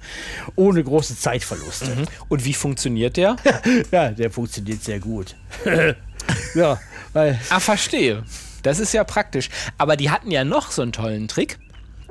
ohne 0.57 0.83
große 0.83 1.17
Zeitverluste. 1.17 1.97
würde. 1.97 2.11
Und 2.29 2.45
wie 2.45 2.55
funktioniert 2.55 3.17
der? 3.17 3.37
Ja, 3.91 4.11
der 4.11 4.31
funktioniert 4.31 4.83
sehr 4.83 4.99
gut. 4.99 5.35
ja, 6.55 6.81
weil 7.13 7.39
ah, 7.51 7.61
verstehe. 7.61 8.25
Das 8.63 8.79
ist 8.79 8.93
ja 8.93 9.05
praktisch. 9.05 9.51
Aber 9.77 9.97
die 9.97 10.11
hatten 10.11 10.31
ja 10.31 10.45
noch 10.45 10.71
so 10.71 10.83
einen 10.83 10.93
tollen 10.93 11.29
Trick. 11.29 11.59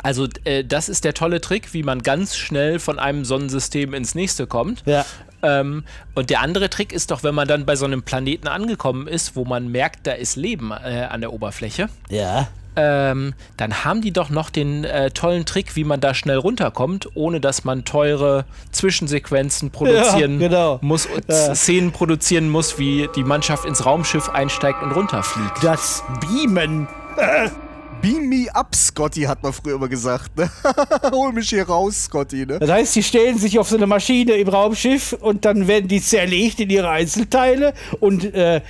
Also 0.03 0.27
äh, 0.43 0.63
das 0.63 0.89
ist 0.89 1.03
der 1.03 1.13
tolle 1.13 1.41
Trick, 1.41 1.73
wie 1.73 1.83
man 1.83 2.01
ganz 2.03 2.35
schnell 2.35 2.79
von 2.79 2.99
einem 2.99 3.25
Sonnensystem 3.25 3.93
ins 3.93 4.15
nächste 4.15 4.47
kommt. 4.47 4.83
Ja. 4.85 5.05
Ähm, 5.43 5.83
und 6.15 6.29
der 6.29 6.41
andere 6.41 6.69
Trick 6.69 6.91
ist 6.93 7.11
doch, 7.11 7.23
wenn 7.23 7.35
man 7.35 7.47
dann 7.47 7.65
bei 7.65 7.75
so 7.75 7.85
einem 7.85 8.03
Planeten 8.03 8.47
angekommen 8.47 9.07
ist, 9.07 9.35
wo 9.35 9.45
man 9.45 9.67
merkt, 9.69 10.07
da 10.07 10.13
ist 10.13 10.35
Leben 10.35 10.71
äh, 10.71 11.07
an 11.09 11.21
der 11.21 11.31
Oberfläche, 11.33 11.89
ja, 12.09 12.47
ähm, 12.79 13.33
dann 13.57 13.83
haben 13.85 14.01
die 14.01 14.13
doch 14.13 14.29
noch 14.29 14.51
den 14.51 14.83
äh, 14.83 15.09
tollen 15.09 15.45
Trick, 15.45 15.75
wie 15.75 15.83
man 15.83 15.99
da 15.99 16.13
schnell 16.13 16.37
runterkommt, 16.37 17.09
ohne 17.15 17.41
dass 17.41 17.63
man 17.63 17.85
teure 17.85 18.45
Zwischensequenzen 18.71 19.71
produzieren 19.71 20.39
Ja, 20.39 20.47
genau. 20.47 20.79
muss 20.81 21.07
und 21.07 21.25
Ja. 21.27 21.55
Szenen 21.55 21.91
produzieren 21.91 22.49
muss, 22.49 22.77
wie 22.77 23.09
die 23.15 23.23
Mannschaft 23.23 23.65
ins 23.65 23.83
Raumschiff 23.83 24.29
einsteigt 24.29 24.83
und 24.83 24.91
runterfliegt. 24.91 25.63
das 25.63 26.03
Beamen. 26.21 26.87
Beam 28.01 28.29
me 28.29 28.47
up, 28.53 28.75
Scotty, 28.75 29.21
hat 29.21 29.41
man 29.41 29.51
früher 29.53 29.75
immer 29.75 29.87
gesagt. 29.87 30.37
Ne? 30.37 30.49
Hol 31.11 31.33
mich 31.33 31.49
hier 31.49 31.67
raus, 31.67 32.03
Scotty. 32.05 32.45
Ne? 32.45 32.59
Das 32.59 32.69
heißt, 32.69 32.93
sie 32.93 33.03
stellen 33.03 33.37
sich 33.37 33.57
auf 33.57 33.69
so 33.69 33.75
eine 33.75 33.87
Maschine 33.87 34.33
im 34.33 34.47
Raumschiff 34.47 35.13
und 35.13 35.45
dann 35.45 35.67
werden 35.67 35.87
die 35.87 36.01
zerlegt 36.01 36.59
in 36.59 36.69
ihre 36.69 36.89
Einzelteile 36.89 37.73
und, 37.99 38.23
äh, 38.33 38.61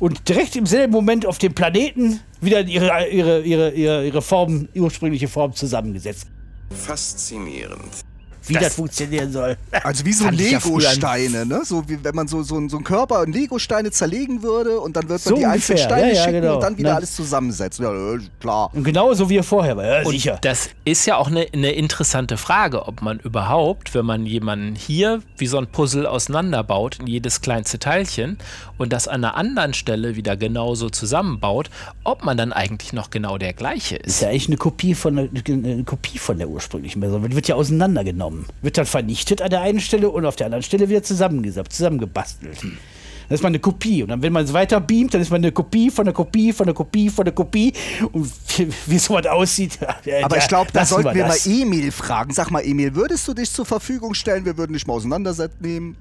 und 0.00 0.28
direkt 0.28 0.56
im 0.56 0.66
selben 0.66 0.92
Moment 0.92 1.26
auf 1.26 1.38
dem 1.38 1.54
Planeten 1.54 2.20
wieder 2.40 2.60
in 2.60 2.68
ihre, 2.68 3.08
ihre, 3.08 3.40
ihre, 3.42 3.70
ihre, 3.70 4.06
ihre 4.06 4.22
Form, 4.22 4.68
ursprüngliche 4.74 5.28
Form 5.28 5.54
zusammengesetzt. 5.54 6.26
Faszinierend. 6.70 8.09
Wie 8.50 8.64
das, 8.64 8.74
funktionieren 8.74 9.32
soll. 9.32 9.56
Also 9.82 10.04
wie 10.04 10.12
so 10.12 10.24
ja 10.24 10.30
Lego-Steine, 10.30 11.46
ne? 11.46 11.62
So 11.64 11.88
wie 11.88 12.02
wenn 12.04 12.14
man 12.14 12.28
so, 12.28 12.42
so, 12.42 12.68
so 12.68 12.76
einen 12.76 12.84
Körper 12.84 13.22
in 13.24 13.32
Lego-Steine 13.32 13.90
zerlegen 13.90 14.42
würde 14.42 14.78
und 14.78 14.94
dann 14.94 15.08
wird 15.08 15.24
man 15.24 15.34
So 15.34 15.36
die 15.36 15.44
ungefähr, 15.44 15.52
Einzelsteine 15.52 16.08
ja, 16.08 16.14
ja, 16.14 16.24
schicken 16.24 16.40
genau. 16.42 16.54
und 16.56 16.62
dann 16.62 16.76
wieder 16.76 16.90
Na. 16.90 16.96
alles 16.96 17.14
zusammensetzen. 17.16 17.84
Ja, 17.84 18.14
äh, 18.14 18.18
klar. 18.40 18.70
Und 18.74 18.84
genauso 18.84 19.30
wie 19.30 19.38
er 19.38 19.42
vorher 19.42 19.76
war. 19.76 19.84
Ja, 19.84 20.04
Und 20.04 20.12
sicher. 20.12 20.38
das 20.42 20.70
ist 20.84 21.06
ja 21.06 21.16
auch 21.16 21.28
eine, 21.28 21.46
eine 21.52 21.72
interessante 21.72 22.36
Frage, 22.36 22.86
ob 22.86 23.00
man 23.00 23.18
überhaupt, 23.20 23.94
wenn 23.94 24.04
man 24.04 24.26
jemanden 24.26 24.74
hier 24.74 25.22
wie 25.38 25.46
so 25.46 25.56
ein 25.58 25.66
Puzzle 25.66 26.06
auseinanderbaut 26.06 26.98
in 27.00 27.06
jedes 27.06 27.40
kleinste 27.40 27.78
Teilchen 27.78 28.38
und 28.76 28.92
das 28.92 29.08
an 29.08 29.24
einer 29.24 29.36
anderen 29.36 29.72
Stelle 29.72 30.16
wieder 30.16 30.36
genauso 30.36 30.90
zusammenbaut, 30.90 31.70
ob 32.04 32.24
man 32.24 32.36
dann 32.36 32.52
eigentlich 32.52 32.92
noch 32.92 33.10
genau 33.10 33.38
der 33.38 33.54
gleiche 33.54 33.96
ist 33.96 34.10
ist. 34.10 34.22
ja 34.22 34.28
eigentlich 34.28 34.48
eine 34.48 34.56
Kopie 34.56 34.94
von 34.94 35.16
der, 35.16 35.28
eine 35.48 35.84
Kopie 35.84 36.18
von 36.18 36.38
der 36.38 36.48
ursprünglichen 36.48 37.00
Version. 37.00 37.34
Wird 37.34 37.48
ja 37.48 37.54
auseinandergenommen. 37.54 38.39
Wird 38.62 38.78
dann 38.78 38.86
vernichtet 38.86 39.42
an 39.42 39.50
der 39.50 39.60
einen 39.62 39.80
Stelle 39.80 40.10
und 40.10 40.24
auf 40.26 40.36
der 40.36 40.46
anderen 40.46 40.62
Stelle 40.62 40.88
wieder 40.88 41.02
zusammengesappt, 41.02 41.72
zusammengebastelt. 41.72 42.62
Dann 42.62 43.34
ist 43.36 43.42
man 43.42 43.50
eine 43.50 43.60
Kopie. 43.60 44.02
Und 44.02 44.08
dann, 44.08 44.22
wenn 44.22 44.32
man 44.32 44.44
es 44.44 44.52
weiter 44.52 44.80
beamt, 44.80 45.14
dann 45.14 45.20
ist 45.20 45.30
man 45.30 45.40
eine 45.40 45.52
Kopie 45.52 45.90
von 45.90 46.04
der 46.04 46.12
Kopie 46.14 46.52
von 46.52 46.66
der 46.66 46.74
Kopie 46.74 47.08
von 47.10 47.24
der 47.24 47.32
Kopie. 47.34 47.72
Und 48.10 48.30
wie, 48.56 48.68
wie 48.86 48.98
sowas 48.98 49.26
aussieht. 49.26 49.78
äh, 50.04 50.22
Aber 50.22 50.36
ich 50.38 50.48
glaube, 50.48 50.70
da 50.72 50.84
sollten 50.84 51.14
wir 51.14 51.26
das. 51.26 51.46
mal 51.46 51.52
Emil 51.54 51.92
fragen. 51.92 52.32
Sag 52.32 52.50
mal, 52.50 52.60
Emil, 52.60 52.94
würdest 52.96 53.28
du 53.28 53.34
dich 53.34 53.50
zur 53.52 53.64
Verfügung 53.66 54.14
stellen? 54.14 54.44
Wir 54.44 54.56
würden 54.56 54.72
dich 54.72 54.86
mal 54.86 54.94
auseinandernehmen. 54.94 55.96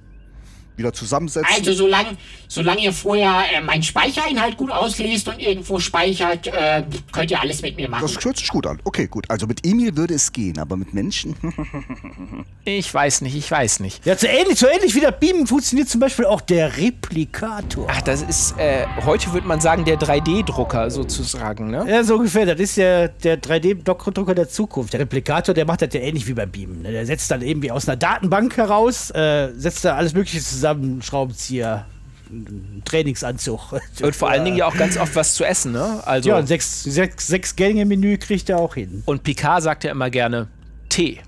Wieder 0.80 0.94
zusammensetzen. 0.94 1.54
Also 1.56 1.74
solange 1.74 2.18
solang 2.48 2.78
ihr 2.80 2.92
vorher 2.94 3.44
äh, 3.54 3.62
meinen 3.62 3.84
Speicherinhalt 3.84 4.58
gut 4.58 4.72
auslest 4.72 5.28
und 5.28 5.40
irgendwo 5.40 5.80
speichert, 5.80 6.48
äh, 6.48 6.84
könnt 7.12 7.30
ihr 7.30 7.40
alles 7.40 7.62
mit 7.62 7.76
mir 7.76 7.88
machen. 7.90 8.02
das 8.02 8.26
hört 8.26 8.38
sich 8.38 8.48
gut 8.48 8.66
an. 8.66 8.80
Okay, 8.84 9.06
gut. 9.08 9.30
Also 9.30 9.46
mit 9.46 9.66
Emil 9.66 9.96
würde 9.96 10.16
es 10.16 10.32
gehen, 10.32 10.58
aber 10.58 10.76
mit 10.76 10.94
Menschen. 10.94 11.36
Ich 12.66 12.94
weiß 12.94 13.22
nicht, 13.22 13.36
ich 13.36 13.50
weiß 13.50 13.80
nicht. 13.80 14.06
Ja, 14.06 14.16
so 14.16 14.28
ähnlich, 14.28 14.60
so 14.60 14.68
ähnlich 14.68 14.94
wie 14.94 15.00
der 15.00 15.12
Beamen 15.12 15.48
funktioniert 15.48 15.90
zum 15.90 16.00
Beispiel 16.00 16.26
auch 16.26 16.40
der 16.42 16.78
Replikator. 16.78 17.88
Ach, 17.90 18.02
das 18.02 18.22
ist, 18.22 18.56
äh, 18.60 18.86
heute 19.06 19.34
würde 19.34 19.48
man 19.48 19.60
sagen, 19.60 19.86
der 19.86 19.98
3D-Drucker 19.98 20.92
sozusagen, 20.92 21.72
ne? 21.72 21.86
Ja, 21.90 22.04
so 22.04 22.16
ungefähr. 22.16 22.46
Das 22.46 22.60
ist 22.60 22.78
der, 22.78 23.08
der 23.08 23.42
3D-Drucker 23.42 24.36
der 24.36 24.50
Zukunft. 24.50 24.94
Der 24.94 25.00
Replikator, 25.00 25.56
der 25.56 25.66
macht 25.66 25.82
das 25.82 25.90
ja 25.94 26.02
ähnlich 26.02 26.28
wie 26.28 26.34
beim 26.34 26.52
Beamen. 26.52 26.84
ne? 26.84 26.92
Der 26.92 27.06
setzt 27.08 27.32
dann 27.32 27.42
eben 27.42 27.64
wie 27.64 27.72
aus 27.72 27.88
einer 27.88 27.98
Datenbank 27.98 28.56
heraus, 28.58 29.10
äh, 29.12 29.50
setzt 29.56 29.84
da 29.84 29.96
alles 29.96 30.14
Mögliche 30.14 30.40
zusammen, 30.42 30.69
Schraubenzieher, 31.02 31.86
einen 32.30 32.82
Trainingsanzug. 32.86 33.74
Und 34.02 34.16
vor 34.16 34.30
allen 34.30 34.46
Dingen 34.46 34.58
ja 34.58 34.68
auch 34.68 34.76
ganz 34.76 34.98
oft 34.98 35.16
was 35.16 35.34
zu 35.36 35.44
essen, 35.44 35.72
ne? 35.72 36.02
Also, 36.06 36.30
Ja, 36.30 36.38
ein 36.38 36.48
sechs, 36.48 36.84
sechs, 36.84 37.28
sechs 37.28 37.56
Gänge-Menü 37.56 38.18
kriegt 38.18 38.50
er 38.50 38.60
auch 38.60 38.76
hin. 38.76 39.04
und 39.06 39.24
Picard 39.24 39.64
sagt 39.64 39.84
ja 39.84 39.92
immer 39.92 40.10
gerne 40.10 40.48
Tee, 40.90 41.20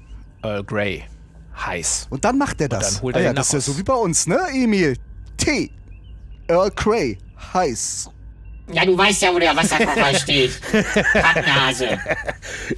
Earl 0.43 0.63
Grey, 0.63 1.03
heiß. 1.57 2.07
Und 2.09 2.25
dann 2.25 2.37
macht 2.37 2.61
er 2.61 2.69
das. 2.69 2.95
dann 2.95 3.01
holt 3.03 3.15
ah, 3.15 3.19
er 3.19 3.25
ja, 3.25 3.33
das 3.33 3.47
ist 3.47 3.53
ja 3.53 3.59
so 3.61 3.77
wie 3.77 3.83
bei 3.83 3.93
uns, 3.93 4.27
ne, 4.27 4.39
Emil? 4.53 4.95
Tee. 5.37 5.71
Earl 6.47 6.71
Grey. 6.71 7.17
Heiß. 7.53 8.09
Ja, 8.73 8.85
du 8.85 8.97
weißt 8.97 9.21
ja, 9.21 9.33
wo 9.33 9.39
der 9.39 9.55
Wasserkocher 9.55 10.13
steht. 10.19 10.51
Pappnase. 11.13 11.97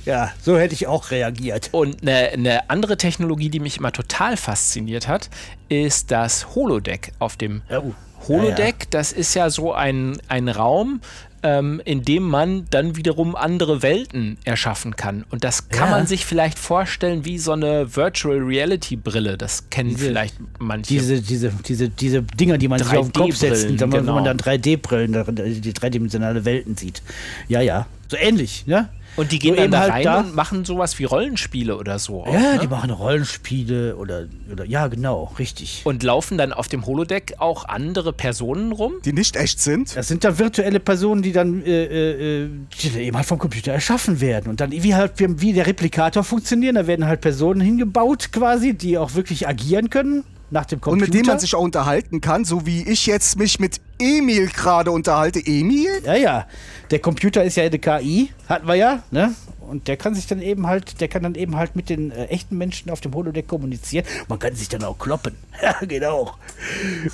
Ja, 0.06 0.32
so 0.42 0.58
hätte 0.58 0.74
ich 0.74 0.88
auch 0.88 1.12
reagiert. 1.12 1.70
Und 1.72 2.02
eine, 2.02 2.30
eine 2.30 2.70
andere 2.70 2.98
Technologie, 2.98 3.50
die 3.50 3.60
mich 3.60 3.78
immer 3.78 3.92
total 3.92 4.38
fasziniert 4.38 5.08
hat, 5.08 5.30
ist 5.70 6.12
das 6.12 6.56
Holodeck 6.56 7.12
auf 7.20 7.38
dem 7.38 7.62
Oh. 7.70 7.94
Holodeck. 8.28 8.90
Das 8.90 9.12
ist 9.12 9.34
ja 9.34 9.50
so 9.50 9.74
ein, 9.74 10.18
ein 10.30 10.48
Raum, 10.48 11.02
ähm, 11.44 11.82
in 11.84 12.04
dem 12.04 12.24
man 12.24 12.66
dann 12.70 12.96
wiederum 12.96 13.36
andere 13.36 13.82
Welten 13.82 14.38
erschaffen 14.46 14.96
kann. 14.96 15.26
Und 15.30 15.44
das 15.44 15.70
kann 15.70 15.90
Ja. 15.90 15.98
man 15.98 16.08
sich 16.08 16.26
vielleicht 16.26 16.58
vorstellen 16.58 17.26
wie 17.26 17.38
so 17.38 17.52
eine 17.52 17.96
Virtual 17.96 18.38
Reality 18.38 18.96
Brille. 18.96 19.38
Das 19.38 19.70
kennen 19.70 19.98
vielleicht 19.98 20.36
manche. 20.60 20.94
Diese, 20.94 21.22
diese, 21.22 21.52
diese, 21.68 21.90
diese 21.90 22.22
Dinger, 22.24 22.58
die 22.58 22.68
man 22.68 22.80
sich 22.80 22.96
auf 22.98 23.12
den 23.12 23.14
Kopf 23.14 23.36
setzt, 23.36 23.66
3D-Brillen, 23.66 23.72
und 23.72 23.82
dann, 23.82 23.92
wo 23.92 23.98
genau. 23.98 24.16
man 24.16 24.24
dann 24.24 24.38
3D-Brillen, 24.38 25.62
die 25.62 25.74
dreidimensionale 25.74 26.46
Welten 26.46 26.78
sieht. 26.78 27.02
Ja, 27.48 27.62
ja. 27.62 27.86
So 28.08 28.18
ähnlich, 28.18 28.66
ne? 28.66 28.90
Und 29.16 29.32
die 29.32 29.40
gehen 29.40 29.56
dann 29.56 29.66
eben 29.66 29.72
da 29.72 29.80
halt 29.82 29.92
rein 29.92 30.04
da. 30.04 30.20
und 30.20 30.36
machen 30.36 30.66
sowas 30.66 30.98
wie 31.00 31.06
Rollenspiele 31.06 31.78
oder 31.78 32.00
so. 32.00 32.24
auch, 32.24 32.34
Ja, 32.34 32.54
ne? 32.54 32.60
die 32.62 32.68
machen 32.68 32.90
Rollenspiele 32.90 33.96
oder, 33.96 34.26
oder 34.52 34.66
ja, 34.66 34.88
genau, 34.88 35.34
richtig. 35.38 35.82
Und 35.84 36.04
laufen 36.04 36.38
dann 36.38 36.54
auf 36.54 36.68
dem 36.68 36.86
Holodeck 36.86 37.36
auch 37.38 37.66
andere 37.66 38.14
Personen 38.14 38.72
rum? 38.72 38.94
Die 39.06 39.14
nicht 39.14 39.36
echt 39.36 39.60
sind. 39.60 39.96
Das 39.96 40.08
sind 40.08 40.24
dann 40.24 40.40
virtuelle 40.40 40.80
Personen, 40.80 41.22
die 41.22 41.32
dann 41.32 41.64
äh, 41.64 41.84
äh, 41.84 42.44
äh, 42.44 42.50
die 42.82 42.90
dann 42.90 43.02
eben 43.02 43.18
halt 43.18 43.26
vom 43.26 43.40
Computer 43.40 43.72
erschaffen 43.72 44.22
werden. 44.22 44.50
Und 44.50 44.60
dann 44.60 44.72
wie 44.72 44.96
halt 44.96 45.20
wie, 45.20 45.42
wie 45.42 45.54
der 45.54 45.68
Replikator 45.68 46.24
funktionieren, 46.24 46.76
da 46.76 46.88
werden 46.88 47.06
halt 47.06 47.22
Personen 47.22 47.62
hingebaut 47.62 48.32
quasi, 48.32 48.74
die 48.74 48.98
auch 48.98 49.16
wirklich 49.16 49.48
agieren 49.48 49.90
können 49.90 50.24
nach 50.54 50.66
dem 50.66 50.78
Und 50.78 50.82
Computer. 50.82 51.12
mit 51.12 51.14
dem 51.14 51.26
man 51.26 51.40
sich 51.40 51.56
auch 51.56 51.62
unterhalten 51.62 52.22
kann, 52.22 52.46
so 52.46 52.66
wie 52.66 52.88
ich 52.88 53.08
jetzt 53.08 53.38
mich 53.38 53.60
mit 53.60 53.82
Emil 54.00 54.48
gerade 54.48 54.92
unterhalte. 54.92 55.40
Emil? 55.40 56.02
Ja, 56.06 56.16
ja. 56.16 56.48
Der 56.92 57.00
Computer 57.00 57.44
ist 57.44 57.58
ja 57.58 57.64
eine 57.64 57.80
KI, 57.80 58.30
hatten 58.48 58.68
wir 58.68 58.76
ja, 58.76 59.04
ne? 59.12 59.34
Und 59.60 59.88
der 59.88 59.98
kann 59.98 60.14
sich 60.14 60.28
dann 60.28 60.42
eben 60.42 60.68
halt, 60.68 61.02
der 61.02 61.08
kann 61.08 61.24
dann 61.24 61.36
eben 61.36 61.56
halt 61.56 61.76
mit 61.76 61.90
den 61.90 62.12
äh, 62.12 62.26
echten 62.26 62.58
Menschen 62.58 62.92
auf 62.92 63.02
dem 63.02 63.14
Holodeck 63.16 63.48
kommunizieren. 63.48 64.06
Man 64.28 64.38
kann 64.38 64.56
sich 64.56 64.70
dann 64.70 64.84
auch 64.84 64.98
kloppen. 64.98 65.36
Ja, 65.62 65.76
genau. 65.82 66.34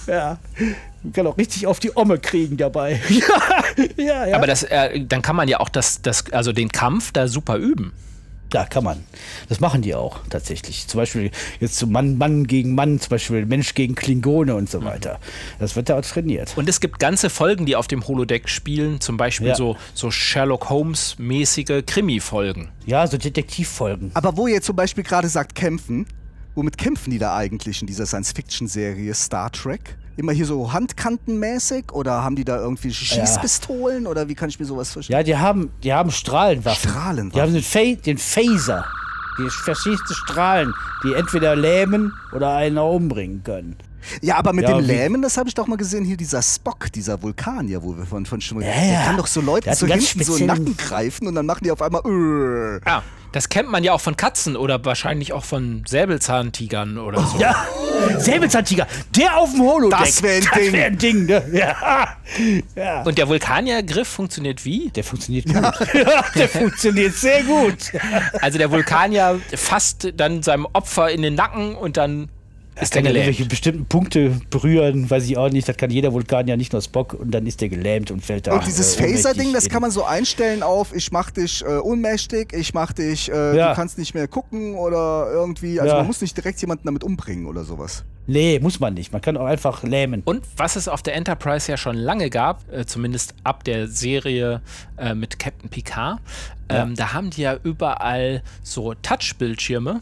Ja. 0.08 0.38
Man 1.04 1.14
kann 1.14 1.28
auch 1.28 1.38
richtig 1.38 1.68
auf 1.68 1.80
die 1.80 1.96
Omme 1.96 2.18
kriegen 2.18 2.58
dabei. 2.58 3.00
ja, 3.10 4.04
ja, 4.04 4.26
ja. 4.28 4.36
Aber 4.36 4.48
das, 4.48 4.64
äh, 4.64 5.00
dann 5.06 5.22
kann 5.22 5.36
man 5.36 5.48
ja 5.48 5.60
auch 5.60 5.70
das, 5.70 6.02
das, 6.02 6.32
also 6.32 6.52
den 6.52 6.70
Kampf 6.70 7.12
da 7.12 7.28
super 7.28 7.58
üben. 7.58 7.94
Ja, 8.52 8.66
kann 8.66 8.84
man. 8.84 9.04
Das 9.48 9.60
machen 9.60 9.82
die 9.84 9.94
auch 9.94 10.20
tatsächlich. 10.30 10.88
Zum 10.88 11.00
Beispiel 11.00 11.30
jetzt 11.60 11.78
so 11.78 11.86
Mann, 11.86 12.18
Mann 12.18 12.48
gegen 12.48 12.74
Mann, 12.74 13.00
zum 13.00 13.10
Beispiel 13.12 13.46
Mensch 13.46 13.76
gegen 13.76 13.94
Klingone 13.94 14.56
und 14.56 14.70
so 14.70 14.84
weiter. 14.84 15.20
Das 15.60 15.76
wird 15.76 15.90
da 15.90 16.00
auch 16.00 16.02
trainiert. 16.02 16.54
Und 16.58 16.68
es 16.68 16.80
gibt 16.80 17.00
ganze 17.00 17.30
Folgen, 17.30 17.68
die 17.68 17.76
auf 17.76 17.88
dem 17.88 18.08
Holodeck 18.08 18.50
spielen, 18.50 19.00
zum 19.02 19.18
Beispiel 19.18 19.50
Ja. 19.50 19.56
so, 19.56 19.78
so 19.94 20.10
Sherlock 20.10 20.70
Holmes-mäßige 20.70 21.84
Krimi-Folgen. 21.86 22.70
Ja, 22.88 23.06
so 23.06 23.18
Detektivfolgen. 23.18 24.12
Aber 24.16 24.36
wo 24.36 24.48
ihr 24.48 24.62
zum 24.64 24.76
Beispiel 24.76 25.04
gerade 25.04 25.30
sagt, 25.30 25.54
kämpfen, 25.54 26.08
womit 26.56 26.78
kämpfen 26.78 27.12
die 27.12 27.20
da 27.20 27.36
eigentlich 27.36 27.82
in 27.82 27.88
dieser 27.88 28.08
Science-Fiction-Serie 28.08 29.14
Star 29.14 29.52
Trek? 29.52 29.96
Immer 30.20 30.34
hier 30.34 30.46
so 30.46 30.74
handkantenmäßig 30.74 31.94
oder 31.94 32.24
haben 32.24 32.36
die 32.36 32.44
da 32.44 32.58
irgendwie 32.58 32.94
Schießpistolen 32.94 34.06
oder 34.06 34.28
wie 34.28 34.36
kann 34.36 34.50
ich 34.50 34.60
mir 34.60 34.66
sowas 34.66 34.92
vorstellen? 34.92 35.18
Ja, 35.18 35.24
die 35.24 35.38
haben, 35.38 35.72
die 35.82 35.94
haben 35.94 36.12
Strahlenwaffen. 36.12 36.90
Strahlenwaffen. 36.90 37.32
Die 37.32 37.42
haben 37.42 37.54
den, 37.54 37.64
Fa 37.64 38.02
den 38.02 38.18
Phaser. 38.18 38.84
Die 39.38 39.50
verschießte 39.50 40.14
Strahlen, 40.14 40.74
die 41.06 41.14
entweder 41.14 41.56
lähmen 41.56 42.12
oder 42.34 42.54
einen 42.54 42.78
umbringen 42.80 43.46
können. 43.46 43.78
Ja, 44.22 44.38
aber 44.38 44.54
mit 44.54 44.68
Ja, 44.68 44.78
dem 44.78 44.86
Lähmen, 44.86 45.22
das 45.22 45.38
habe 45.38 45.50
ich 45.50 45.56
doch 45.56 45.68
mal 45.68 45.78
gesehen, 45.78 46.06
hier 46.06 46.18
dieser 46.18 46.42
Spock, 46.42 46.92
dieser 46.92 47.22
Vulkanier, 47.22 47.84
wo 47.84 47.98
wir 47.98 48.06
von, 48.06 48.26
von 48.26 48.42
schon 48.42 48.60
mal. 48.60 48.66
Ja, 48.66 48.74
der 48.74 48.92
ja. 48.92 49.04
kann 49.06 49.18
doch 49.18 49.28
so 49.28 49.42
Leuten 49.42 49.70
hat 49.70 49.78
so 49.78 49.88
hinten 49.88 50.24
so 50.24 50.34
in 50.34 50.40
den 50.40 50.48
Nacken 50.48 50.78
greifen 50.78 51.28
und 51.28 51.36
dann 51.36 51.46
machen 51.46 51.64
die 51.64 51.72
auf 51.72 51.82
einmal. 51.82 52.02
Äh. 52.06 52.82
Ah, 52.86 53.02
das 53.32 53.50
kennt 53.50 53.70
man 53.70 53.84
ja 53.84 53.94
auch 53.94 54.02
von 54.02 54.18
Katzen 54.18 54.56
oder 54.56 54.84
wahrscheinlich 54.84 55.34
auch 55.34 55.46
von 55.46 55.84
Säbelzahntigern 55.88 56.98
oder 56.98 57.24
so. 57.24 57.38
Ja, 57.40 57.56
Säbelzahntiger, 58.18 58.88
der 59.16 59.38
auf 59.38 59.52
dem 59.52 59.62
Holodeck. 59.62 60.00
Das 60.00 60.24
wär 60.24 60.36
ein 60.36 60.48
Ding. 60.56 60.74
wär 60.74 60.86
ein 60.86 60.98
Ding, 60.98 61.26
ne? 61.26 61.44
Ja. 61.52 62.18
ja. 62.76 63.04
Und 63.04 63.18
der 63.18 63.28
Vulkaniergriff 63.28 64.08
funktioniert 64.08 64.66
wie? 64.66 64.90
Der 64.90 65.04
funktioniert 65.04 65.46
gut. 65.46 65.56
Ja, 65.94 66.24
der 66.36 66.50
funktioniert 66.50 67.14
sehr 67.16 67.44
gut. 67.44 67.92
Also 68.42 68.58
der 68.58 68.72
Vulkanier 68.72 69.40
fasst 69.56 70.12
dann 70.16 70.44
seinem 70.44 70.66
Opfer 70.74 71.10
in 71.12 71.22
den 71.22 71.36
Nacken 71.36 71.76
und 71.76 71.98
dann 71.98 72.30
ist 72.82 72.94
der 72.96 73.02
kann 73.02 73.06
ja 73.06 73.12
gelähmt. 73.12 73.28
irgendwelche 73.28 73.50
bestimmten 73.50 73.86
Punkte 73.86 74.32
berühren, 74.50 75.10
weiß 75.10 75.26
ich 75.26 75.38
auch 75.38 75.50
nicht. 75.50 75.68
Das 75.68 75.78
kann 75.78 75.90
jeder 75.90 76.14
Vulkan 76.14 76.48
ja 76.48 76.58
nicht 76.58 76.74
nur 76.74 76.82
Spock 76.82 77.14
und 77.14 77.32
dann 77.32 77.46
ist 77.46 77.62
der 77.62 77.70
gelähmt 77.70 78.12
und 78.12 78.24
fällt 78.24 78.48
da. 78.48 78.54
Und 78.54 78.66
dieses 78.66 78.96
äh, 78.98 79.04
Phaser-Ding, 79.04 79.54
das 79.54 79.70
kann 79.70 79.82
man 79.82 79.92
so 79.92 80.04
einstellen 80.04 80.64
auf, 80.64 80.96
ich 80.96 81.12
mach 81.12 81.32
dich 81.32 81.64
äh, 81.64 81.78
ohnmächtig, 81.78 82.54
ich 82.54 82.74
mach 82.74 82.94
dich, 82.94 83.32
äh, 83.32 83.56
Ja. 83.58 83.70
du 83.70 83.76
kannst 83.76 83.98
nicht 83.98 84.14
mehr 84.14 84.28
gucken 84.28 84.76
oder 84.76 85.28
irgendwie. 85.32 85.80
Also 85.80 85.92
Ja. 85.94 85.98
man 86.00 86.08
muss 86.08 86.22
nicht 86.22 86.36
direkt 86.38 86.62
jemanden 86.62 86.84
damit 86.86 87.04
umbringen 87.04 87.46
oder 87.48 87.64
sowas. 87.64 88.04
Nee, 88.28 88.60
muss 88.62 88.80
man 88.80 88.94
nicht. 88.94 89.12
Man 89.12 89.22
kann 89.22 89.38
auch 89.38 89.46
einfach 89.46 89.82
lähmen. 89.82 90.22
Und 90.24 90.44
was 90.56 90.76
es 90.76 90.88
auf 90.88 91.02
der 91.02 91.16
Enterprise 91.16 91.72
ja 91.72 91.78
schon 91.78 91.96
lange 91.96 92.30
gab, 92.30 92.62
äh, 92.72 92.86
zumindest 92.86 93.34
ab 93.44 93.64
der 93.64 93.88
Serie 93.88 94.62
äh, 94.98 95.16
mit 95.16 95.40
Captain 95.40 95.68
Picard, 95.70 96.20
ähm, 96.72 96.94
da 96.96 97.14
haben 97.14 97.32
die 97.32 97.42
ja 97.42 97.58
überall 97.64 98.44
so 98.62 98.94
Touchbildschirme, 99.34 100.02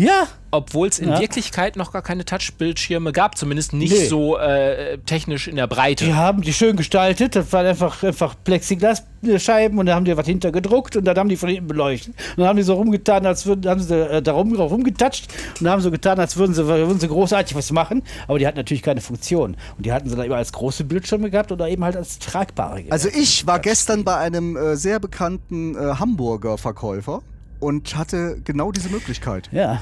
Ja, 0.00 0.28
obwohl 0.50 0.88
es 0.88 0.98
in 0.98 1.10
Ja. 1.10 1.20
Wirklichkeit 1.20 1.76
noch 1.76 1.92
gar 1.92 2.00
keine 2.00 2.24
Touchbildschirme 2.24 3.12
gab, 3.12 3.36
zumindest 3.36 3.74
nicht 3.74 3.92
Nee. 3.92 4.06
so 4.06 4.38
äh, 4.38 4.96
technisch 5.04 5.46
in 5.46 5.56
der 5.56 5.66
Breite. 5.66 6.06
die 6.06 6.14
haben 6.14 6.40
die 6.40 6.54
schön 6.54 6.76
gestaltet. 6.76 7.36
Das 7.36 7.52
waren 7.52 7.66
einfach, 7.66 8.02
einfach 8.02 8.34
Plexiglasscheiben 8.42 9.78
und 9.78 9.84
da 9.84 9.94
haben 9.94 10.06
die 10.06 10.16
was 10.16 10.26
hinter 10.26 10.52
gedruckt 10.52 10.96
und 10.96 11.04
dann 11.04 11.18
haben 11.18 11.28
die 11.28 11.36
von 11.36 11.50
hinten 11.50 11.66
beleuchtet. 11.68 12.14
Und 12.30 12.38
dann 12.38 12.46
haben 12.48 12.56
die 12.56 12.62
so 12.62 12.74
rumgetan, 12.74 13.26
als 13.26 13.44
würden, 13.44 13.68
haben 13.70 13.80
sie 13.80 13.94
äh, 13.94 14.22
da 14.22 14.32
rum, 14.32 14.54
rumgetatscht 14.56 15.26
und 15.60 15.68
haben 15.68 15.82
so 15.82 15.90
getan, 15.90 16.18
als 16.18 16.36
würden 16.38 16.54
sie, 16.54 16.66
würden 16.66 16.98
sie 16.98 17.08
großartig 17.08 17.54
was 17.54 17.70
machen. 17.70 18.02
Aber 18.26 18.38
die 18.38 18.46
hatten 18.46 18.56
natürlich 18.56 18.82
keine 18.82 19.02
Funktion. 19.02 19.54
Und 19.76 19.84
die 19.84 19.92
hatten 19.92 20.08
sie 20.08 20.16
dann 20.16 20.24
immer 20.24 20.36
als 20.36 20.52
große 20.52 20.84
Bildschirme 20.84 21.28
gehabt 21.30 21.52
oder 21.52 21.68
eben 21.68 21.84
halt 21.84 21.96
als 21.96 22.18
tragbare. 22.18 22.84
Also 22.88 23.08
ich 23.08 23.46
war 23.46 23.58
gestern 23.58 24.02
bei 24.04 24.16
einem 24.16 24.56
äh, 24.56 24.76
sehr 24.76 24.98
bekannten 24.98 25.74
äh, 25.74 25.96
Hamburger 25.98 26.56
Verkäufer 26.56 27.20
und 27.60 27.96
hatte 27.96 28.40
genau 28.44 28.72
diese 28.72 28.88
Möglichkeit. 28.88 29.48
Ja. 29.52 29.80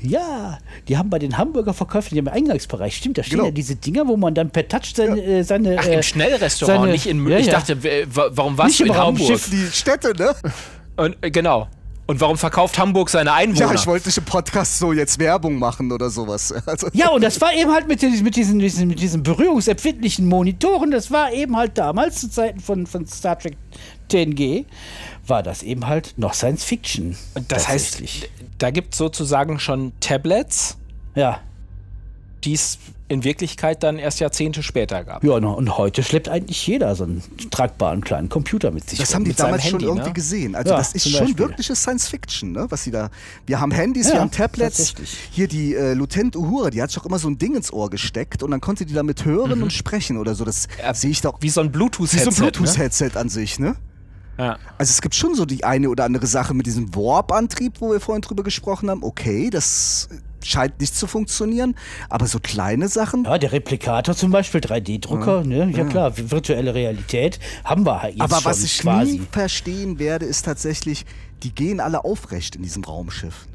Ja, 0.00 0.58
die 0.86 0.96
haben 0.96 1.10
bei 1.10 1.18
den 1.18 1.36
Hamburger 1.36 1.74
Verkäufern 1.74 2.16
im 2.16 2.28
Eingangsbereich, 2.28 2.96
stimmt, 2.96 3.18
da 3.18 3.22
stehen 3.24 3.38
Genau. 3.38 3.46
ja 3.46 3.50
diese 3.50 3.74
Dinger, 3.76 4.06
wo 4.06 4.16
man 4.16 4.32
dann 4.34 4.50
per 4.50 4.66
Touch 4.68 4.92
seine. 4.94 5.20
äh, 5.20 5.42
seine 5.42 5.76
Ach, 5.78 5.86
äh, 5.86 5.96
im 5.96 6.02
Schnellrestaurant, 6.04 6.80
seine- 6.82 6.92
nicht 6.92 7.06
in 7.06 7.26
Ja, 7.28 7.38
Ich 7.38 7.46
ja. 7.46 7.52
dachte, 7.54 7.76
warum 8.14 8.56
warst 8.56 8.68
Nicht 8.68 8.80
du 8.80 8.84
im 8.84 8.90
in 8.92 8.96
Hamburg? 8.96 9.28
Raumschiff. 9.28 9.50
Die 9.50 9.66
Städte, 9.72 10.12
ne? 10.16 10.34
Und, 10.96 11.16
äh, 11.20 11.30
genau. 11.32 11.66
Und 12.06 12.20
warum 12.22 12.38
verkauft 12.38 12.78
Hamburg 12.78 13.10
seine 13.10 13.32
Einwohner? 13.34 13.66
Ja, 13.68 13.74
ich 13.74 13.86
wollte 13.86 14.08
nicht 14.08 14.16
im 14.16 14.24
Podcast 14.24 14.78
so 14.78 14.92
jetzt 14.94 15.18
Werbung 15.18 15.58
machen 15.58 15.92
oder 15.92 16.08
sowas. 16.08 16.54
Also, 16.66 16.88
Ja, 16.94 17.08
und 17.10 17.22
das 17.22 17.38
war 17.40 17.52
eben 17.52 17.70
halt 17.70 17.86
mit, 17.88 18.00
den, 18.00 18.22
mit, 18.22 18.36
diesen, 18.36 18.60
diesen, 18.60 18.88
mit 18.88 19.00
diesen 19.00 19.22
berührungsempfindlichen 19.24 20.26
Monitoren, 20.26 20.90
das 20.92 21.10
war 21.10 21.32
eben 21.32 21.56
halt 21.56 21.76
damals, 21.76 22.20
zu 22.20 22.30
Zeiten 22.30 22.60
von, 22.60 22.86
von 22.86 23.04
Star 23.06 23.38
Trek 23.38 23.56
10G, 24.10 24.64
war 25.28 25.42
das 25.42 25.62
eben 25.62 25.86
halt 25.86 26.14
noch 26.16 26.34
Science 26.34 26.64
Fiction. 26.64 27.16
das 27.48 27.68
heißt, 27.68 28.02
da 28.58 28.70
gibt 28.70 28.94
es 28.94 28.98
sozusagen 28.98 29.58
schon 29.60 29.92
Tablets, 30.00 30.76
ja. 31.14 31.40
die 32.44 32.54
es 32.54 32.78
in 33.10 33.24
Wirklichkeit 33.24 33.82
dann 33.82 33.98
erst 33.98 34.20
Jahrzehnte 34.20 34.62
später 34.62 35.02
gab. 35.02 35.24
Ja, 35.24 35.32
und- 35.32 35.78
heute 35.78 36.02
schleppt 36.02 36.28
eigentlich 36.28 36.66
jeder 36.66 36.94
so 36.94 37.04
einen 37.04 37.22
tragbaren 37.50 38.02
kleinen 38.02 38.28
Computer 38.28 38.70
mit 38.70 38.88
sich. 38.88 38.98
Das 38.98 39.14
haben 39.14 39.24
die 39.24 39.32
damals 39.32 39.62
schon 39.62 39.72
Handy, 39.80 39.86
irgendwie 39.86 40.08
ne? 40.08 40.12
gesehen. 40.12 40.54
Also 40.54 40.72
Ja, 40.72 40.76
das 40.76 40.92
ist 40.92 41.08
schon 41.08 41.20
Beispiel. 41.20 41.38
wirkliche 41.38 41.74
Science 41.74 42.06
Fiction, 42.06 42.52
ne? 42.52 42.66
Was 42.68 42.84
sie 42.84 42.90
da. 42.90 43.08
Wir 43.46 43.60
haben 43.60 43.70
Handys, 43.70 44.08
Ja, 44.08 44.14
wir 44.14 44.20
haben 44.20 44.30
Tablets. 44.30 44.92
Hier 45.30 45.48
die 45.48 45.74
äh, 45.74 45.94
Lieutenant 45.94 46.36
Uhura, 46.36 46.68
die 46.68 46.82
hat 46.82 46.90
sich 46.90 47.00
auch 47.00 47.06
immer 47.06 47.18
so 47.18 47.28
ein 47.28 47.38
Ding 47.38 47.56
ins 47.56 47.72
Ohr 47.72 47.88
gesteckt 47.88 48.42
und 48.42 48.50
dann 48.50 48.60
konnte 48.60 48.84
die 48.84 48.92
damit 48.92 49.24
hören 49.24 49.62
und 49.62 49.72
sprechen 49.72 50.18
oder 50.18 50.34
so. 50.34 50.44
Das 50.44 50.68
Mhm. 50.68 50.72
Ja, 50.82 50.92
sehe 50.94 51.10
ich 51.10 51.22
doch 51.22 51.38
Wie 51.40 51.48
so 51.48 51.62
ein 51.62 51.68
wie 51.68 51.72
Bluetooth-Headset. 51.72 52.30
so 52.30 52.42
ein 52.42 52.46
ne? 52.46 52.52
Bluetooth-Headset 52.52 53.10
an 53.14 53.30
sich, 53.30 53.58
ne? 53.58 53.74
Ja. 54.38 54.58
Also 54.78 54.92
es 54.92 55.02
gibt 55.02 55.14
schon 55.14 55.34
so 55.34 55.44
die 55.44 55.64
eine 55.64 55.90
oder 55.90 56.04
andere 56.04 56.26
Sache 56.26 56.54
mit 56.54 56.66
diesem 56.66 56.94
Warp-Antrieb, 56.94 57.80
wo 57.80 57.90
wir 57.90 58.00
vorhin 58.00 58.22
drüber 58.22 58.44
gesprochen 58.44 58.88
haben. 58.88 59.02
Okay, 59.02 59.50
das 59.50 60.08
scheint 60.44 60.80
nicht 60.80 60.94
zu 60.94 61.06
funktionieren, 61.06 61.74
aber 62.08 62.26
so 62.26 62.38
kleine 62.40 62.88
Sachen. 62.88 63.24
Ja, 63.24 63.38
der 63.38 63.52
Replikator 63.52 64.14
zum 64.14 64.30
Beispiel, 64.30 64.60
3D-Drucker, 64.60 65.44
ne? 65.44 65.70
ja 65.74 65.84
klar, 65.84 66.12
virtuelle 66.16 66.74
Realität 66.74 67.40
haben 67.64 67.84
wir 67.84 68.02
halt 68.02 68.14
jetzt 68.14 68.22
aber 68.22 68.36
schon 68.36 68.50
was 68.50 68.62
ich 68.62 68.78
quasi. 68.78 69.12
nie 69.12 69.26
verstehen 69.30 69.98
werde, 69.98 70.26
ist 70.26 70.44
tatsächlich, 70.44 71.04
die 71.42 71.52
gehen 71.52 71.80
alle 71.80 72.04
aufrecht 72.04 72.56
in 72.56 72.62
diesem 72.62 72.84
Raumschiff. 72.84 73.46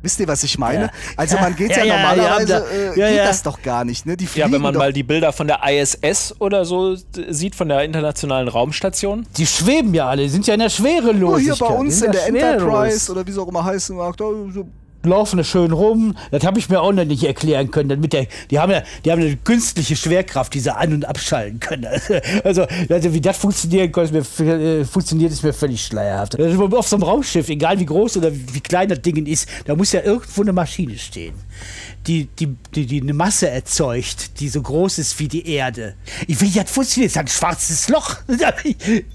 Wisst 0.00 0.20
ihr, 0.20 0.28
was 0.28 0.44
ich 0.44 0.56
meine? 0.58 0.84
Ja. 0.84 0.90
Also 1.16 1.36
man 1.38 1.56
geht 1.56 1.70
ja, 1.70 1.78
Ja, 1.78 1.84
ja, 1.84 1.96
normalerweise, 1.96 2.46
da- 2.46 2.64
äh, 2.70 2.86
ja, 2.98 3.08
geht 3.08 3.16
ja. 3.16 3.24
das 3.26 3.42
doch 3.42 3.60
gar 3.62 3.84
nicht, 3.84 4.06
ne? 4.06 4.16
Die 4.16 4.28
ja, 4.34 4.50
wenn 4.50 4.60
man 4.62 4.72
doch. 4.74 4.78
mal 4.80 4.92
die 4.92 5.02
Bilder 5.02 5.32
von 5.32 5.48
der 5.48 5.60
ISS 5.68 6.34
oder 6.38 6.64
so 6.64 6.96
sieht, 7.28 7.56
von 7.56 7.68
der 7.68 7.82
Internationalen 7.82 8.46
Raumstation. 8.46 9.26
Die 9.36 9.46
schweben 9.46 9.92
ja 9.94 10.08
alle, 10.08 10.22
die 10.22 10.28
sind 10.28 10.46
ja 10.46 10.54
in 10.54 10.60
der 10.60 10.68
Schwerelosigkeit. 10.70 11.20
nur 11.20 11.38
hier 11.40 11.56
bei 11.56 11.66
uns 11.74 12.00
in 12.00 12.06
ja 12.06 12.12
der 12.12 12.20
schwerelos. 12.28 12.42
Enterprise 12.52 13.12
oder 13.12 13.26
wie 13.26 13.30
es 13.32 13.38
auch 13.38 13.48
immer 13.48 13.64
heißen 13.64 13.96
mag, 13.96 14.16
da 14.16 14.24
so 14.54 14.68
laufen 15.04 15.36
da 15.36 15.44
schön 15.44 15.72
rum. 15.72 16.16
Das 16.30 16.44
habe 16.44 16.58
ich 16.58 16.68
mir 16.68 16.80
auch 16.80 16.92
noch 16.92 17.04
nicht 17.04 17.24
erklären 17.24 17.70
können. 17.70 17.88
Dann 17.88 18.00
mit 18.00 18.12
der, 18.12 18.26
die, 18.50 18.58
haben 18.58 18.72
ja, 18.72 18.82
die 19.04 19.12
haben 19.12 19.20
eine 19.20 19.36
künstliche 19.36 19.96
Schwerkraft, 19.96 20.54
die 20.54 20.60
sie 20.60 20.74
an- 20.74 20.92
und 20.92 21.04
abschalten 21.04 21.60
können. 21.60 21.86
Also, 22.44 22.66
also 22.88 23.14
wie 23.14 23.20
das 23.20 23.36
funktionieren 23.36 23.90
kann, 23.92 24.04
ist 24.04 24.38
mir, 24.38 24.46
äh, 24.46 24.84
funktioniert, 24.84 25.32
ist 25.32 25.42
mir 25.42 25.52
völlig 25.52 25.84
schleierhaft. 25.84 26.40
Auf 26.40 26.88
so 26.88 26.96
einem 26.96 27.02
Raumschiff, 27.02 27.48
egal 27.48 27.78
wie 27.78 27.86
groß 27.86 28.16
oder 28.16 28.30
wie 28.32 28.60
klein 28.60 28.88
das 28.88 29.00
Ding 29.02 29.24
ist, 29.26 29.48
da 29.64 29.74
muss 29.74 29.92
ja 29.92 30.02
irgendwo 30.02 30.42
eine 30.42 30.52
Maschine 30.52 30.96
stehen. 30.96 31.34
Die, 32.06 32.26
die, 32.38 32.56
die, 32.74 32.86
die 32.86 33.02
eine 33.02 33.12
Masse 33.12 33.50
erzeugt, 33.50 34.40
die 34.40 34.48
so 34.48 34.62
groß 34.62 34.98
ist 34.98 35.18
wie 35.18 35.28
die 35.28 35.46
Erde. 35.46 35.94
Ich 36.26 36.40
will, 36.40 36.48
funktioniert. 36.64 37.14
Das 37.14 37.16
ist 37.16 37.18
ein 37.18 37.28
schwarzes 37.28 37.88
Loch. 37.88 38.16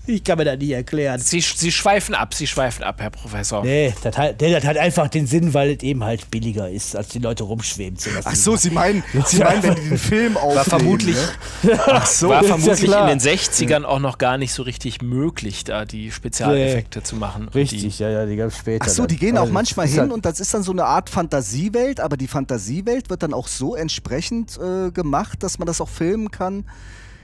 Ich 0.06 0.24
kann 0.24 0.38
mir 0.38 0.46
das 0.46 0.60
nicht 0.60 0.72
erklären. 0.72 1.20
Sie, 1.20 1.40
sie 1.40 1.72
schweifen 1.72 2.14
ab, 2.14 2.34
sie 2.34 2.46
schweifen 2.46 2.84
ab, 2.84 3.00
Herr 3.00 3.10
Professor. 3.10 3.64
Nee, 3.64 3.94
das 4.04 4.18
hat, 4.18 4.42
nee, 4.42 4.52
das 4.52 4.64
hat 4.64 4.78
einfach 4.78 5.08
den 5.08 5.28
Sinn, 5.28 5.54
weil 5.54 5.72
es 5.72 5.84
eben 5.84 6.04
halt 6.04 6.30
billiger 6.30 6.70
ist, 6.70 6.96
als 6.96 7.10
die 7.10 7.20
Leute 7.20 7.44
rumschweben 7.44 7.98
zu 7.98 8.10
lassen. 8.12 8.28
Ach 8.30 8.36
so, 8.36 8.56
Sie 8.56 8.70
meinen, 8.70 9.04
Sie 9.26 9.40
meinen, 9.40 9.64
wenn 9.64 9.76
die 9.76 9.90
den 9.90 9.98
Film 9.98 10.38
aufnehmen. 10.38 10.56
War 10.56 10.66
vermutlich, 10.66 11.18
Ne? 11.64 11.80
Ach 11.86 12.06
so. 12.06 12.30
war 12.30 12.42
ist 12.42 12.50
ja 12.50 12.58
vermutlich 12.58 12.92
in 12.92 13.08
den 13.08 13.20
60ern 13.20 13.84
auch 13.84 14.00
noch 14.00 14.18
gar 14.18 14.38
nicht 14.38 14.54
so 14.54 14.64
richtig 14.64 15.02
möglich, 15.02 15.64
da 15.64 15.86
die 15.86 16.12
Spezialeffekte 16.12 17.04
zu 17.04 17.16
machen. 17.16 17.50
Richtig, 17.50 18.00
ja, 18.00 18.10
ja, 18.10 18.26
die 18.26 18.36
ganz 18.36 18.58
später. 18.58 18.86
Ach 18.88 18.90
so, 18.90 19.06
die 19.06 19.18
gehen 19.18 19.38
auch 19.38 19.44
das 19.44 19.52
manchmal 19.52 19.88
hin 19.88 20.12
und 20.12 20.26
das 20.26 20.40
ist 20.40 20.54
dann 20.54 20.64
so 20.64 20.72
eine 20.72 20.86
Art 20.86 21.10
Fantasiewelt, 21.10 22.00
aber 22.00 22.18
die 22.18 22.28
Fantasiewelt 22.34 23.10
wird 23.12 23.22
dann 23.22 23.34
auch 23.34 23.48
so 23.48 23.76
entsprechend 23.76 24.58
äh, 24.58 24.90
gemacht, 24.90 25.44
dass 25.44 25.60
man 25.60 25.68
das 25.68 25.80
auch 25.82 25.90
filmen 25.90 26.32
kann 26.32 26.66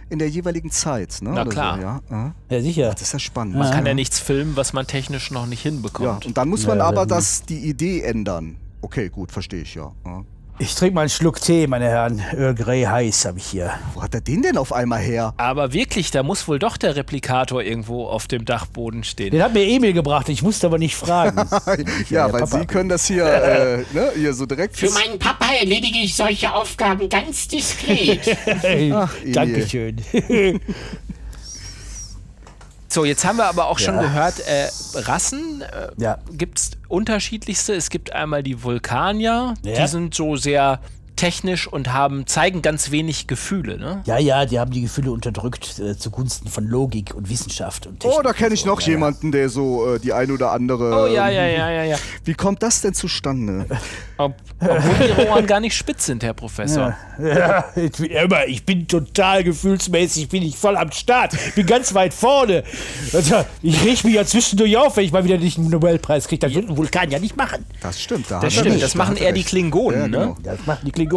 in 0.10 0.20
der 0.20 0.30
jeweiligen 0.30 0.70
Zeit. 0.70 1.18
Ne? 1.22 1.32
Na 1.34 1.42
Oder 1.42 1.52
klar. 1.52 1.76
So, 1.76 1.82
ja. 1.82 2.02
ja. 2.12 2.34
Ja, 2.50 2.62
sicher. 2.62 2.92
Das 2.92 3.02
ist 3.02 3.14
ja 3.14 3.20
spannend. 3.20 3.56
Man 3.56 3.72
kann 3.72 3.86
ja 3.86 3.94
nichts 3.96 4.20
filmen, 4.20 4.56
was 4.56 4.72
man 4.74 4.86
technisch 4.86 5.32
noch 5.32 5.48
nicht 5.48 5.64
ja, 5.64 5.72
hinbekommt. 5.72 6.26
und 6.28 6.38
dann 6.38 6.48
muss 6.48 6.68
man 6.68 6.78
Ja, 6.78 6.86
aber 6.86 7.06
das, 7.06 7.44
die 7.44 7.70
Idee 7.70 8.02
ändern. 8.02 8.58
Okay, 8.82 9.10
gut, 9.10 9.32
verstehe 9.32 9.64
ich, 9.64 9.76
ja. 9.76 9.92
ja. 10.06 10.24
Ich 10.62 10.76
trinke 10.76 10.96
mal 10.96 11.02
einen 11.02 11.10
Schluck 11.10 11.40
Tee, 11.40 11.68
meine 11.68 11.86
Herren. 11.86 12.22
Earl 12.36 12.54
Grey 12.54 12.84
heiß 12.84 13.24
habe 13.24 13.38
ich 13.38 13.46
hier. 13.46 13.72
Wo 13.94 14.02
hat 14.04 14.14
er 14.14 14.20
den 14.20 14.42
denn 14.42 14.58
auf 14.58 14.74
einmal 14.74 15.00
her? 15.00 15.34
Aber 15.38 15.72
wirklich, 15.72 16.12
da 16.12 16.22
muss 16.22 16.50
wohl 16.50 16.60
doch 16.60 16.76
der 16.76 16.98
Replikator 16.98 17.64
irgendwo 17.64 18.08
auf 18.08 18.28
dem 18.28 18.44
Dachboden 18.44 19.06
stehen. 19.06 19.32
Den 19.32 19.42
hat 19.42 19.54
mir 19.54 19.64
Emil 19.64 19.94
gebracht, 19.94 20.28
ich 20.28 20.42
musste 20.42 20.68
aber 20.68 20.78
nicht 20.78 20.98
fragen. 20.98 21.38
ja, 22.10 22.26
weil 22.34 22.42
Papa. 22.42 22.60
Sie 22.60 22.66
können 22.66 22.90
das 22.90 23.08
hier, 23.08 23.26
äh, 23.26 23.78
ne, 23.94 24.12
hier 24.16 24.34
so 24.34 24.46
direkt. 24.46 24.76
Für 24.76 24.90
meinen 24.90 25.18
Papa 25.18 25.46
erledige 25.54 26.00
ich 26.00 26.14
solche 26.14 26.54
Aufgaben 26.54 27.08
ganz 27.08 27.48
diskret. 27.48 28.38
Ach. 28.94 29.16
Dankeschön. 29.26 30.02
So, 32.92 33.06
jetzt 33.06 33.24
haben 33.24 33.38
wir 33.38 33.46
aber 33.46 33.68
auch 33.68 33.78
schon 33.78 33.96
Ja. 33.96 34.02
gehört, 34.02 34.40
äh, 34.40 34.68
Rassen 34.96 35.62
äh, 35.62 35.90
Ja. 35.98 36.18
gibt 36.32 36.58
es 36.60 36.72
unterschiedlichste. 36.88 37.76
Es 37.76 37.90
gibt 37.92 38.14
einmal 38.14 38.42
die 38.42 38.64
Vulkanier, 38.64 39.54
Ja. 39.64 39.82
die 39.84 39.88
sind 39.88 40.16
so 40.16 40.36
sehr 40.36 40.80
technisch 41.20 41.68
und 41.68 41.92
haben, 41.92 42.26
zeigen 42.28 42.62
ganz 42.62 42.92
wenig 42.92 43.28
Gefühle. 43.28 43.78
Ne? 43.78 44.02
Ja, 44.06 44.18
ja, 44.18 44.46
die 44.46 44.58
haben 44.58 44.72
die 44.72 44.82
Gefühle 44.82 45.12
unterdrückt 45.12 45.78
äh, 45.80 45.98
zugunsten 45.98 46.48
von 46.48 46.66
Logik 46.66 47.14
und 47.14 47.30
Wissenschaft 47.30 47.88
und 47.88 48.00
Technik. 48.00 48.18
Oh, 48.18 48.22
da 48.22 48.32
kenne 48.32 48.54
ich 48.54 48.62
so. 48.62 48.68
noch 48.68 48.80
Ja, 48.80 48.88
ja. 48.88 48.92
jemanden, 48.94 49.34
der 49.34 49.50
so 49.50 49.96
äh, 49.96 50.00
die 50.00 50.14
ein 50.14 50.32
oder 50.32 50.52
andere. 50.52 51.04
Oh 51.04 51.08
ja, 51.14 51.28
ja, 51.30 51.46
ja, 51.46 51.70
ja, 51.70 51.84
ja. 51.84 51.98
Wie 52.24 52.34
kommt 52.36 52.64
das 52.64 52.80
denn 52.80 52.94
zustande? 52.94 53.66
Ob, 54.18 54.34
obwohl 54.62 55.08
ihre 55.08 55.28
Ohren 55.30 55.46
gar 55.46 55.60
nicht 55.60 55.76
spitz 55.76 56.06
sind, 56.06 56.24
Herr 56.24 56.34
Professor. 56.34 56.96
Ja, 57.22 57.66
ich 57.76 57.92
bin, 57.92 58.06
immer, 58.12 58.46
ich 58.48 58.66
bin 58.66 58.88
total 58.88 59.44
gefühlsmäßig, 59.44 60.30
bin 60.30 60.44
ich 60.44 60.56
voll 60.58 60.78
am 60.78 60.92
Start, 60.94 61.36
bin 61.56 61.66
ganz 61.66 61.94
weit 61.94 62.14
vorne. 62.14 62.64
Also, 63.12 63.44
ich 63.62 63.84
reg 63.84 64.06
mich 64.06 64.14
ja 64.14 64.24
zwischendurch 64.24 64.78
auf, 64.78 64.96
wenn 64.96 65.04
ich 65.04 65.12
mal 65.12 65.26
wieder 65.26 65.38
nicht 65.38 65.58
einen 65.58 65.70
Nobelpreis 65.70 66.30
kriege. 66.30 66.40
Das 66.40 66.54
wird 66.56 66.70
ein 66.70 66.78
Vulkan 66.78 67.12
ja 67.12 67.20
nicht 67.20 67.36
machen. 67.36 67.66
Das 67.82 68.00
stimmt, 68.02 68.32
da 68.32 68.40
Das 68.40 68.54
stimmt, 68.54 68.82
das 68.82 68.94
da 68.94 68.98
machen 68.98 69.18
er 69.18 69.24
eher 69.28 69.32
die 69.34 69.40
recht. 69.42 69.50
Klingonen, 69.50 70.00
Ja, 70.00 70.08
ne? 70.08 70.18
genau. 70.18 70.38
Das 70.44 70.66
machen 70.66 70.82
die 70.86 70.92
Klingonen. 70.92 71.09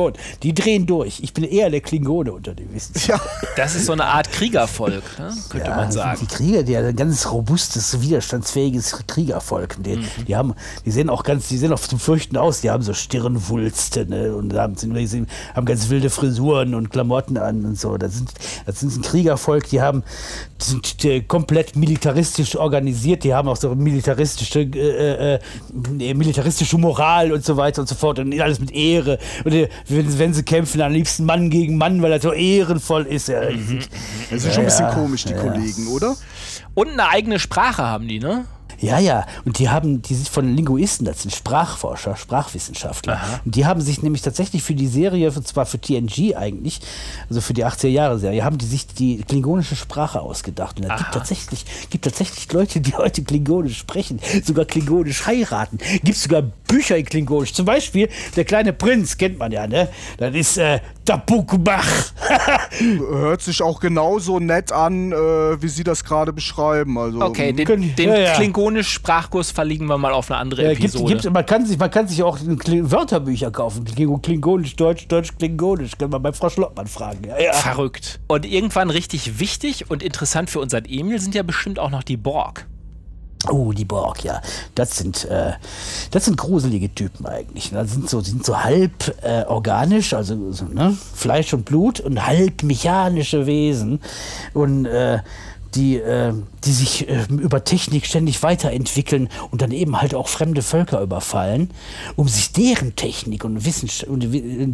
Die 0.43 0.55
drehen 0.55 0.87
durch. 0.87 1.21
Ich 1.23 1.33
bin 1.35 1.45
eher 1.45 1.71
der 1.71 1.81
Klingone 1.81 2.33
unter 2.33 2.55
den 2.55 2.73
Wissenschaftlern. 2.75 3.31
Ja, 3.43 3.49
Das 3.57 3.75
ist 3.75 3.87
so 3.87 3.93
eine 3.93 4.05
Art 4.07 4.31
Kriegervolk, 4.33 5.03
ne? 5.19 5.33
könnte 5.49 5.71
man 5.71 5.79
das 5.87 5.93
sind 5.95 6.03
sagen. 6.03 6.19
Die 6.23 6.27
Krieger, 6.35 6.63
die 6.63 6.77
haben 6.77 6.87
ein 6.87 6.97
ganz 6.97 7.31
robustes, 7.31 8.01
widerstandsfähiges 8.01 8.97
Kriegervolk. 9.07 9.77
Die, 9.83 9.97
Mhm. 9.97 10.05
die 10.27 10.37
haben, 10.37 10.55
die 10.85 10.91
sehen 10.91 11.11
auch 11.11 11.23
ganz, 11.23 11.49
die 11.49 11.59
sehen 11.59 11.73
auch 11.73 11.79
zum 11.81 11.99
Fürchten 11.99 12.37
aus. 12.37 12.61
Die 12.63 12.71
haben 12.71 12.83
so 12.83 12.95
Stirnwulste, 12.95 14.07
ne? 14.07 14.35
Und 14.35 14.55
haben, 14.55 14.75
die 14.77 15.27
haben 15.55 15.65
ganz 15.67 15.89
wilde 15.89 16.11
Frisuren 16.11 16.75
und 16.75 16.91
Klamotten 16.91 17.37
an 17.37 17.65
und 17.65 17.79
so. 17.79 17.97
Das 17.99 18.15
sind, 18.15 18.31
das 18.67 18.81
sind 18.81 18.97
ein 18.97 19.03
Kriegervolk, 19.03 19.69
die 19.69 19.81
haben, 19.81 20.03
die 20.61 20.65
sind 20.65 21.05
äh, 21.05 21.21
komplett 21.21 21.77
militaristisch 21.77 22.57
organisiert. 22.57 23.25
Die 23.25 23.35
haben 23.35 23.49
auch 23.49 23.57
so 23.57 23.75
militaristische, 23.75 24.61
äh, 24.61 25.35
äh, 25.35 25.39
äh, 26.01 26.15
militaristische 26.15 26.79
Moral 26.79 27.33
und 27.33 27.45
so 27.45 27.57
weiter 27.57 27.83
und 27.83 27.89
so 27.89 27.95
fort. 27.95 28.19
Und 28.19 28.39
alles 28.41 28.61
mit 28.61 28.71
Ehre. 28.73 29.19
Und 29.45 29.53
äh, 29.53 29.69
wenn, 29.89 30.19
wenn 30.19 30.35
sie 30.35 30.43
kämpfen, 30.43 30.81
am 30.81 30.93
liebsten 30.93 31.25
Mann 31.25 31.51
gegen 31.51 31.77
Mann, 31.77 32.03
weil 32.03 32.13
er 32.13 32.21
so 32.21 32.33
ehrenvoll 32.33 33.07
ist. 33.07 33.29
Ja, 33.29 33.45
die 33.47 33.63
sind, 33.63 33.89
das 34.31 34.45
ist 34.45 34.55
schon 34.55 34.63
ein 34.63 34.67
bisschen 34.67 34.87
Ja, 34.87 34.95
komisch, 34.95 35.25
die 35.25 35.33
ja. 35.33 35.39
Kollegen, 35.41 35.89
oder? 35.89 36.17
Und 36.75 36.89
eine 36.89 37.09
eigene 37.09 37.39
Sprache 37.39 37.83
haben 37.83 38.09
die, 38.09 38.19
ne? 38.19 38.45
Ja, 38.83 38.99
ja. 38.99 39.27
Und 39.45 39.59
die 39.59 39.71
haben, 39.71 40.03
die 40.03 40.15
sind 40.15 40.29
von 40.29 40.55
Linguisten, 40.55 41.05
das 41.05 41.23
sind 41.23 41.33
Sprachforscher, 41.33 42.17
Sprachwissenschaftler. 42.17 43.21
Und 43.45 43.55
die 43.55 43.65
haben 43.65 43.81
sich 43.81 44.03
nämlich 44.03 44.23
tatsächlich 44.23 44.63
für 44.63 44.75
die 44.75 44.89
Serie, 44.89 45.31
und 45.31 45.47
zwar 45.47 45.67
für 45.67 45.81
TNG 45.81 46.35
eigentlich, 46.37 46.81
also 47.29 47.41
für 47.41 47.55
die 47.55 47.65
80er 47.65 47.89
Jahre 47.89 48.19
Serie, 48.19 48.45
haben 48.45 48.59
die 48.59 48.67
sich 48.67 48.87
die 48.89 49.23
klingonische 49.23 49.77
Sprache 49.77 50.21
ausgedacht. 50.21 50.81
Und 50.81 50.91
es 50.91 50.99
gibt 50.99 51.15
tatsächlich, 51.15 51.65
gibt 51.91 52.05
tatsächlich 52.05 52.53
Leute, 52.53 52.81
die 52.81 52.95
heute 52.95 53.23
Klingonisch 53.23 53.79
sprechen, 53.79 54.19
sogar 54.45 54.65
Klingonisch 54.65 55.27
heiraten. 55.27 55.79
Gibt 56.03 56.19
sogar 56.19 56.43
Bücher 56.43 56.97
in 56.97 57.05
Klingonisch. 57.05 57.53
Zum 57.53 57.67
Beispiel 57.67 58.09
der 58.35 58.45
kleine 58.45 58.73
Prinz, 58.73 59.17
kennt 59.17 59.39
man 59.39 59.53
ja, 59.53 59.67
ne? 59.67 59.89
Das 60.19 60.35
ist 60.35 60.57
äh, 60.57 60.81
Tabukbach. 61.05 61.87
Hört 63.11 63.43
sich 63.43 63.63
auch 63.63 63.81
genauso 63.81 64.39
nett 64.39 64.73
an, 64.73 65.13
äh, 65.13 65.17
wie 65.63 65.69
Sie 65.69 65.85
das 65.85 66.05
gerade 66.05 66.33
beschreiben. 66.33 66.97
Also, 66.99 67.21
Okay, 67.21 67.53
den, 67.53 67.67
Können- 67.67 67.95
den 67.97 68.09
ja, 68.09 68.19
ja. 68.19 68.33
Klingonisch-Sprachkurs 68.35 69.51
verlegen 69.51 69.87
wir 69.87 69.99
mal 69.99 70.13
auf 70.13 70.31
eine 70.31 70.39
andere 70.39 70.63
Ja, 70.63 70.69
gibt, 70.71 70.95
Episode. 70.95 71.15
gibt, 71.17 71.33
man, 71.35 71.45
kann 71.47 71.67
sich, 71.67 71.79
man 71.79 71.91
kann 71.91 72.07
sich 72.09 72.23
auch 72.23 72.39
Wörterbücher 72.41 73.51
kaufen. 73.51 73.85
Kling- 73.85 74.21
Klingonisch, 74.23 74.77
Deutsch, 74.77 75.09
Deutsch, 75.09 75.37
Klingonisch. 75.39 75.93
Können 75.99 76.13
wir 76.13 76.21
bei 76.21 76.33
Frau 76.33 76.49
Schlottmann 76.49 76.87
fragen. 76.87 77.25
Ja, 77.27 77.39
ja. 77.41 77.53
Verrückt. 77.53 78.21
Und 78.29 78.47
irgendwann 78.47 78.91
richtig 78.91 79.39
wichtig 79.41 79.91
und 79.91 80.03
interessant 80.03 80.51
für 80.51 80.61
unseren 80.61 80.85
Emil 80.85 81.21
sind 81.21 81.35
ja 81.35 81.43
bestimmt 81.43 81.79
auch 81.79 81.91
noch 81.91 82.03
die 82.03 82.17
Borg. 82.17 82.67
Oh, 83.51 83.73
die 83.73 83.85
Borg, 83.85 84.25
ja. 84.25 84.41
Das 84.75 84.97
sind, 84.97 85.25
äh, 85.25 85.53
das 86.11 86.25
sind 86.27 86.37
gruselige 86.37 86.95
Typen 86.95 87.27
eigentlich. 87.27 87.71
Das 87.71 87.93
sind 87.93 88.09
so, 88.09 88.21
sind 88.21 88.45
so 88.45 88.63
halb 88.63 89.15
äh, 89.23 89.45
organisch, 89.45 90.15
also 90.15 90.53
so, 90.53 90.67
ne? 90.67 90.97
Fleisch 91.15 91.53
und 91.53 91.65
Blut 91.65 92.01
und 92.01 92.25
halb 92.27 92.63
mechanische 92.63 93.47
Wesen. 93.47 94.01
Und 94.55 94.87
äh, 94.87 95.19
die, 95.75 95.97
äh, 95.97 96.35
die 96.65 96.73
sich 96.73 97.09
äh, 97.09 97.25
über 97.31 97.65
Technik 97.65 98.07
ständig 98.07 98.43
weiterentwickeln 98.43 99.29
und 99.51 99.63
dann 99.63 99.71
eben 99.71 100.01
halt 100.01 100.15
auch 100.15 100.29
fremde 100.29 100.63
Völker 100.63 101.01
überfallen, 101.01 101.71
um 102.17 102.29
sich 102.29 102.53
deren 102.53 102.95
Technik 102.95 103.45
und 103.45 103.65
Wissen 103.65 103.89
und 104.09 104.27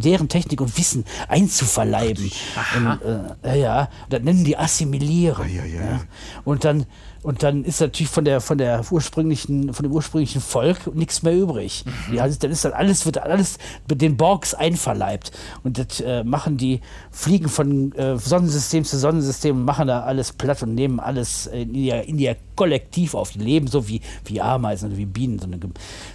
deren 0.03 0.29
Technik 0.29 0.61
und 0.61 0.77
Wissen 0.77 1.05
einzuverleiben. 1.27 2.31
Und, 2.75 3.01
äh, 3.01 3.49
ja, 3.49 3.55
ja, 3.55 3.89
das 4.09 4.21
nennen 4.21 4.43
die 4.43 4.57
assimilieren. 4.57 5.49
ja, 5.49 5.65
ja. 5.65 5.79
Ja. 5.79 6.01
Und 6.43 6.65
dann 6.65 6.85
Und 7.21 7.43
dann 7.43 7.65
ist 7.65 7.81
natürlich 7.81 8.09
von 8.09 8.23
der, 8.23 8.39
von 8.39 8.57
der 8.57 8.83
ursprünglichen, 8.89 9.73
von 9.73 9.83
dem 9.83 9.91
ursprünglichen 9.91 10.41
Volk 10.41 10.93
nichts 10.95 11.21
mehr 11.21 11.35
übrig. 11.35 11.83
Mhm. 11.85 12.15
Ja, 12.15 12.27
dann 12.27 12.51
ist 12.51 12.63
dann 12.63 12.73
alles, 12.73 13.05
wird 13.05 13.17
alles 13.17 13.57
mit 13.89 14.01
den 14.01 14.15
Borgs 14.15 14.53
einverleibt. 14.53 15.31
Und 15.63 15.77
das 15.77 15.99
äh, 15.99 16.23
machen 16.23 16.57
die, 16.57 16.81
fliegen 17.11 17.49
von 17.49 17.91
äh, 17.93 18.17
Sonnensystem 18.17 18.85
zu 18.85 18.97
Sonnensystem, 18.97 19.65
machen 19.65 19.87
da 19.87 20.01
alles 20.01 20.31
platt 20.31 20.63
und 20.63 20.75
nehmen 20.75 20.99
alles 20.99 21.47
in 21.47 21.73
ihr, 21.73 22.03
in 22.03 22.17
ihr 22.19 22.37
Kollektiv 22.55 23.15
auf. 23.15 23.31
Die 23.31 23.39
leben 23.39 23.67
so 23.67 23.87
wie, 23.87 24.01
wie 24.25 24.41
Ameisen 24.41 24.89
oder 24.89 24.97
wie 24.97 25.05
Bienen, 25.05 25.39
so 25.39 25.47
eine, 25.47 25.59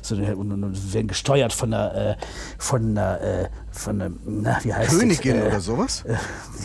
so 0.03 0.15
eine, 0.15 0.37
und, 0.37 0.53
und, 0.53 0.65
und 0.65 0.95
werden 0.95 1.09
gesteuert 1.09 1.53
von 1.53 1.73
einer, 1.73 1.95
äh, 1.95 2.17
von 2.59 2.99
einer, 2.99 3.21
äh, 3.21 3.49
von 3.73 4.01
einer, 4.01 4.15
na, 4.27 4.59
wie 4.63 4.73
heißt 4.73 4.91
Königin 4.91 5.37
das? 5.37 5.45
Äh, 5.45 5.49
oder 5.49 5.61
sowas? 5.61 6.05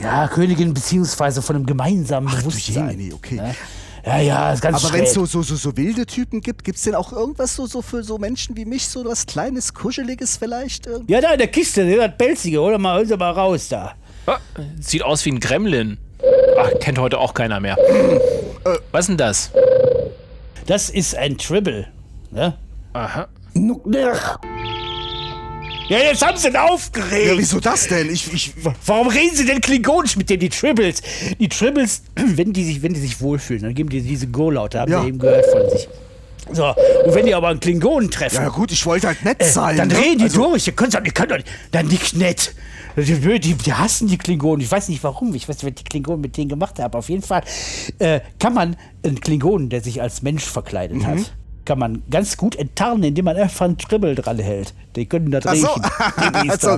Ja, 0.02 0.28
Königin, 0.28 0.73
beziehungsweise 0.73 1.41
von 1.41 1.56
einem 1.56 1.65
gemeinsamen 1.65 2.28
Ach, 2.30 2.36
du 2.36 2.49
Bewusstsein. 2.49 2.91
Jemini, 2.91 3.13
okay. 3.13 3.36
Ne? 3.36 3.56
Ja, 4.05 4.19
ja, 4.19 4.53
ist 4.53 4.62
ganz 4.62 4.83
Aber 4.83 4.93
wenn 4.93 5.03
es 5.03 5.13
so, 5.13 5.25
so, 5.25 5.41
so, 5.41 5.55
so 5.55 5.75
wilde 5.75 6.05
Typen 6.05 6.41
gibt, 6.41 6.63
gibt 6.63 6.77
es 6.77 6.83
denn 6.83 6.95
auch 6.95 7.12
irgendwas 7.12 7.55
so, 7.55 7.65
so 7.65 7.81
für 7.81 8.03
so 8.03 8.17
Menschen 8.17 8.55
wie 8.55 8.65
mich, 8.65 8.88
so 8.88 9.03
was 9.05 9.25
Kleines, 9.25 9.73
Kuscheliges 9.73 10.38
vielleicht? 10.38 10.88
Irgendwie? 10.88 11.13
Ja, 11.13 11.21
da 11.21 11.31
in 11.33 11.38
der 11.39 11.47
Kiste, 11.47 11.95
das 11.95 12.17
Pelzige, 12.17 12.59
hol 12.59 12.77
mal, 12.77 12.97
hol 12.97 13.05
sie 13.05 13.17
mal 13.17 13.31
raus 13.31 13.67
da. 13.69 13.93
Ah, 14.25 14.38
Sieht 14.79 15.03
aus 15.03 15.25
wie 15.25 15.31
ein 15.31 15.39
Gremlin. 15.39 15.97
Ach, 16.57 16.69
kennt 16.79 16.99
heute 16.99 17.17
auch 17.17 17.33
keiner 17.33 17.59
mehr. 17.59 17.77
Was 18.91 19.01
ist 19.01 19.09
denn 19.09 19.17
das? 19.17 19.51
Das 20.67 20.89
ist 20.89 21.15
ein 21.15 21.38
Tribble. 21.38 21.88
Ne? 22.31 22.53
Aha. 22.93 23.27
Ja, 25.89 25.97
jetzt 25.97 26.25
haben 26.25 26.38
sie 26.38 26.47
ihn 26.49 26.56
aufgeregt. 26.56 27.28
Ja, 27.28 27.38
wieso 27.38 27.60
das 27.60 27.88
denn? 27.88 28.10
Ich, 28.12 28.32
ich, 28.32 28.54
Warum 28.86 29.08
reden 29.08 29.36
sie 29.36 29.45
denn 29.45 29.60
klingonisch 29.60 30.15
mit 30.15 30.30
denen, 30.30 30.39
die 30.41 30.49
Tribbles? 30.49 31.02
Die 31.39 31.49
Tribbles, 31.49 32.04
wenn 32.15 32.54
die 32.54 32.63
sich, 32.63 32.82
wenn 32.82 32.93
die 32.93 32.99
sich 32.99 33.19
wohlfühlen, 33.19 33.63
dann 33.63 33.73
geben 33.73 33.89
die 33.89 34.02
diese 34.02 34.28
Go-Laute, 34.28 34.80
haben 34.80 34.91
Ja. 34.91 35.02
wir 35.02 35.08
eben 35.10 35.19
gehört 35.19 35.45
von 35.47 35.69
sich. 35.69 35.88
So, 36.52 36.65
und 36.67 37.13
wenn 37.13 37.25
die 37.28 37.36
aber 37.36 37.49
einen 37.49 37.60
Klingonen 37.60 38.10
treffen, 38.10 38.38
ja 38.43 38.49
gut, 38.49 38.71
ich 38.71 38.84
wollte 38.86 39.08
halt 39.08 39.23
nett 39.23 39.41
äh, 39.41 39.45
sein. 39.45 39.78
dann 39.78 39.88
ne? 39.89 39.97
reden 39.97 40.17
die 40.19 40.23
Also- 40.25 40.49
durch. 40.49 40.65
Ihr 40.67 40.73
könnt 40.73 40.93
doch, 40.95 41.02
doch, 41.02 41.38
dann 41.71 41.88
nicht 41.88 42.15
nett. 42.15 42.54
Die, 42.97 43.39
die, 43.39 43.54
die 43.54 43.73
hassen 43.73 44.08
die 44.08 44.17
Klingonen. 44.17 44.62
Ich 44.62 44.71
weiß 44.71 44.89
nicht 44.89 45.04
warum. 45.04 45.34
Ich 45.36 45.47
weiß 45.47 45.58
nicht, 45.63 45.65
was 45.71 45.75
die 45.75 45.84
Klingonen 45.84 46.21
mit 46.21 46.36
denen 46.38 46.49
gemacht 46.49 46.80
haben. 46.80 46.93
Auf 46.95 47.08
jeden 47.10 47.21
Fall 47.21 47.43
äh, 47.99 48.19
kann 48.39 48.54
man 48.56 48.75
einen 49.04 49.21
Klingonen, 49.21 49.69
der 49.69 49.82
sich 49.82 50.02
als 50.02 50.21
Mensch 50.23 50.43
verkleidet 50.43 50.97
Mhm. 50.97 51.06
hat, 51.08 51.34
kann 51.69 51.77
man 51.77 52.01
ganz 52.10 52.36
gut 52.36 52.55
enttarnen, 52.55 53.03
indem 53.03 53.25
man 53.25 53.38
einfach 53.38 53.65
einen 53.65 53.77
Tribbel 53.77 54.15
dran 54.15 54.39
hält. 54.39 54.73
Die 54.95 55.05
können 55.05 55.29
das 55.29 55.45
Ach 55.45 55.53
so. 55.53 55.67
So- 56.60 56.71
so 56.71 56.77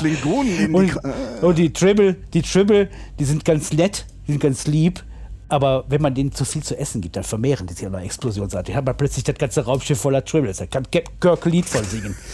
Klingonen 0.00 0.58
in 0.58 0.68
die 0.68 0.74
und, 0.74 0.90
Kra- 0.90 1.42
und 1.42 1.58
die 1.58 1.70
Tribble, 1.70 2.16
die 2.32 2.40
Tribble, 2.40 2.88
die 3.18 3.24
sind 3.26 3.44
ganz 3.44 3.74
nett, 3.74 4.06
die 4.26 4.32
sind 4.32 4.40
ganz 4.40 4.66
lieb. 4.66 5.04
Aber 5.50 5.84
wenn 5.88 6.00
man 6.00 6.14
denen 6.14 6.32
zu 6.32 6.46
viel 6.46 6.62
zu 6.62 6.78
essen 6.78 7.02
gibt, 7.02 7.14
dann 7.16 7.24
vermehren 7.24 7.66
die 7.66 7.74
sich 7.74 7.84
an 7.86 7.94
einer 7.94 8.06
Explosionsart. 8.06 8.68
Die 8.68 8.74
haben 8.74 8.86
dann 8.86 8.96
plötzlich 8.96 9.22
das 9.24 9.36
ganze 9.36 9.66
Raumschiff 9.66 10.00
voller 10.00 10.24
Tribbles. 10.24 10.56
Da 10.56 10.66
kann 10.66 10.86
Kirk 10.90 11.44
Lied 11.44 11.66
von 11.66 11.84
singen. 11.84 12.16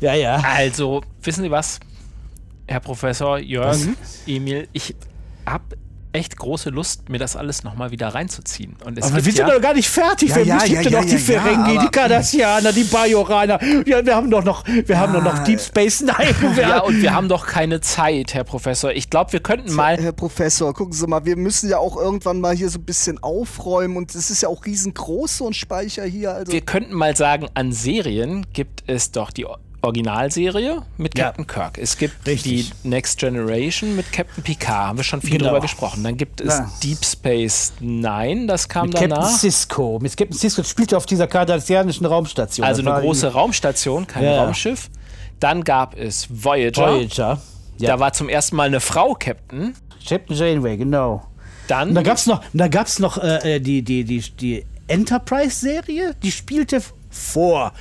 Ja, 0.00 0.12
ja. 0.12 0.36
Also, 0.54 1.00
wissen 1.22 1.42
Sie 1.44 1.50
was, 1.50 1.80
Herr 2.66 2.80
Professor 2.80 3.38
Jörg, 3.38 3.78
Emil, 4.26 4.68
ich 4.74 4.94
habe 5.46 5.64
echt 6.16 6.36
große 6.36 6.70
Lust, 6.70 7.08
mir 7.08 7.18
das 7.18 7.36
alles 7.36 7.62
nochmal 7.62 7.90
wieder 7.90 8.08
reinzuziehen. 8.08 8.76
Und 8.84 8.98
es 8.98 9.04
Aber 9.04 9.16
wir 9.16 9.22
gibt 9.22 9.36
sind 9.36 9.46
ja, 9.48 9.54
doch 9.54 9.60
gar 9.60 9.74
nicht 9.74 9.88
fertig. 9.88 10.30
Ja, 10.30 10.36
wir 10.36 10.44
ja, 10.44 10.54
müssen 10.54 10.72
ja, 10.72 10.80
ja, 10.80 10.90
ja, 10.90 11.00
noch 11.00 11.06
die 11.06 11.12
ja, 11.12 11.18
Ferengi, 11.18 11.76
aber- 11.76 11.84
die 11.84 11.88
Cardassianer, 11.90 12.72
die 12.72 12.84
Bajoraner. 12.84 13.60
Ja, 13.86 14.04
wir 14.04 14.16
haben 14.16 14.30
doch 14.30 14.42
noch, 14.42 14.64
wir 14.66 14.98
haben 14.98 15.12
doch 15.12 15.22
noch 15.22 15.38
Deep 15.44 15.60
Space 15.60 16.00
Nine. 16.00 16.16
Ja, 16.56 16.80
und 16.80 17.02
wir 17.02 17.14
haben 17.14 17.28
doch 17.28 17.46
keine 17.46 17.80
Zeit, 17.80 18.32
Herr 18.34 18.44
Professor. 18.44 18.90
Ich 18.92 19.10
glaube, 19.10 19.32
wir 19.32 19.40
könnten 19.40 19.72
mal 19.74 19.96
Herr 19.98 20.12
Professor, 20.12 20.72
gucken 20.72 20.92
Sie 20.94 21.06
mal, 21.06 21.24
wir 21.26 21.36
müssen 21.36 21.68
ja 21.68 21.78
auch 21.78 21.96
irgendwann 21.96 22.40
mal 22.40 22.56
hier 22.56 22.70
so 22.70 22.78
ein 22.78 22.84
bisschen 22.84 23.22
aufräumen 23.22 23.96
und 23.96 24.14
es 24.14 24.30
ist 24.30 24.42
ja 24.42 24.48
auch 24.48 24.64
riesengroß, 24.64 25.38
so 25.38 25.46
ein 25.46 25.52
Speicher 25.54 26.04
hier. 26.04 26.32
Also 26.32 26.52
wir 26.52 26.60
könnten 26.62 26.94
mal 26.94 27.14
sagen, 27.14 27.48
an 27.54 27.72
Serien 27.72 28.46
gibt 28.52 28.84
es 28.86 29.12
doch 29.12 29.30
die 29.30 29.44
Originalserie 29.86 30.82
mit 30.98 31.16
Ja. 31.16 31.26
Captain 31.26 31.46
Kirk. 31.46 31.78
Es 31.78 31.96
gibt 31.96 32.26
Richtig. 32.26 32.72
die 32.82 32.88
Next 32.88 33.18
Generation 33.18 33.96
mit 33.96 34.12
Captain 34.12 34.42
Picard. 34.44 34.88
Haben 34.88 34.98
wir 34.98 35.04
schon 35.04 35.20
viel 35.22 35.30
Genau. 35.38 35.46
drüber 35.46 35.60
gesprochen. 35.60 36.04
Dann 36.04 36.16
gibt 36.16 36.40
es 36.40 36.58
Ja. 36.58 36.70
Deep 36.82 37.04
Space 37.04 37.72
Nine, 37.80 38.46
das 38.46 38.68
kam 38.68 38.86
mit 38.86 38.94
Captain 38.94 39.10
danach. 39.10 39.28
Cisco. 39.38 39.98
Mit 40.02 40.16
Captain 40.16 40.36
Cisco 40.36 40.62
spielte 40.62 40.96
auf 40.96 41.06
dieser 41.06 41.26
kardassianischen 41.26 42.04
Raumstation. 42.06 42.66
Also 42.66 42.82
Das 42.82 42.92
eine 42.92 43.02
große 43.02 43.32
Raumstation, 43.32 44.06
kein 44.06 44.24
Ja. 44.24 44.44
Raumschiff. 44.44 44.90
Dann 45.40 45.64
gab 45.64 45.96
es 45.98 46.26
Voyager. 46.30 46.92
Voyager. 46.92 47.40
Ja. 47.78 47.88
Da 47.90 48.00
war 48.00 48.12
zum 48.12 48.28
ersten 48.28 48.56
Mal 48.56 48.68
eine 48.68 48.80
Frau 48.80 49.14
Captain. 49.14 49.74
Captain 50.06 50.36
Janeway, 50.36 50.76
genau. 50.76 51.26
Dann 51.68 51.94
da 51.94 52.02
gab's 52.02 52.26
noch, 52.26 52.42
da 52.52 52.68
gab's 52.68 52.98
noch 53.00 53.18
äh, 53.18 53.58
die, 53.60 53.82
die, 53.82 54.04
die, 54.04 54.20
die 54.20 54.64
Enterprise-Serie, 54.88 56.14
die 56.22 56.30
spielte 56.30 56.80
vor 57.16 57.72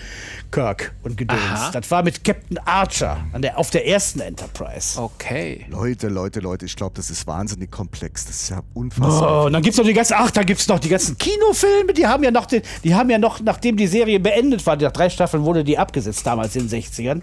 Kirk 0.52 0.94
und 1.04 1.18
Gedöns. 1.18 1.40
Aha. 1.42 1.72
Das 1.72 1.92
war 1.92 2.04
mit 2.04 2.24
Captain 2.24 2.58
Archer 2.60 3.18
an 3.34 3.42
der, 3.42 3.58
auf 3.58 3.70
der 3.72 3.88
ersten 3.88 4.22
Enterprise. 4.22 5.00
Okay. 5.00 5.66
Leute, 5.70 6.08
Leute, 6.08 6.40
Leute, 6.40 6.66
ich 6.66 6.76
glaube, 6.76 6.94
das 6.96 7.10
ist 7.10 7.28
wahnsinnig 7.28 7.72
komplex. 7.72 8.26
Das 8.26 8.36
ist 8.36 8.50
ja 8.50 8.62
unfassbar. 8.74 9.44
Oh, 9.44 9.46
und 9.48 9.54
dann 9.54 9.62
gibt's 9.62 9.78
noch 9.78 9.86
die 9.86 9.94
ganzen, 9.94 10.16
ach, 10.18 10.32
da 10.32 10.44
gibt's 10.44 10.68
noch 10.68 10.80
die 10.80 10.90
ganzen 10.90 11.18
Kinofilme, 11.18 11.94
die 11.94 12.08
haben 12.08 12.24
ja 12.24 12.32
noch, 12.32 12.46
den, 12.46 12.62
die 12.84 12.96
haben 12.96 13.10
ja 13.10 13.18
noch, 13.18 13.42
nachdem 13.42 13.78
die 13.78 13.88
Serie 13.88 14.20
beendet 14.20 14.66
war, 14.66 14.78
nach 14.78 14.92
drei 14.92 15.10
Staffeln 15.10 15.44
wurde 15.44 15.64
die 15.64 15.78
abgesetzt 15.78 16.26
damals 16.26 16.56
in 16.56 16.68
den 16.68 16.82
60ern. 16.82 17.22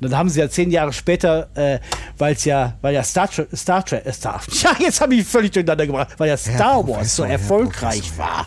Dann 0.00 0.16
haben 0.16 0.28
sie 0.28 0.40
ja 0.40 0.48
zehn 0.48 0.70
Jahre 0.70 0.92
später, 0.92 1.48
äh, 1.54 1.80
weil's 2.18 2.44
ja, 2.44 2.74
weil 2.80 2.94
ja 2.94 3.02
Star 3.02 3.28
Trek, 3.30 3.48
Star 3.54 3.84
Trek, 3.84 4.06
äh, 4.06 4.12
Star, 4.12 4.40
ja, 4.62 4.76
jetzt 4.78 5.00
habe 5.00 5.14
ich 5.14 5.26
völlig 5.26 5.50
durcheinander 5.52 5.86
gebracht, 5.86 6.08
weil 6.18 6.28
ja 6.28 6.36
Star 6.36 6.86
Wars 6.86 7.16
so 7.16 7.24
erfolgreich 7.24 8.12
Professor, 8.16 8.18
war. 8.18 8.46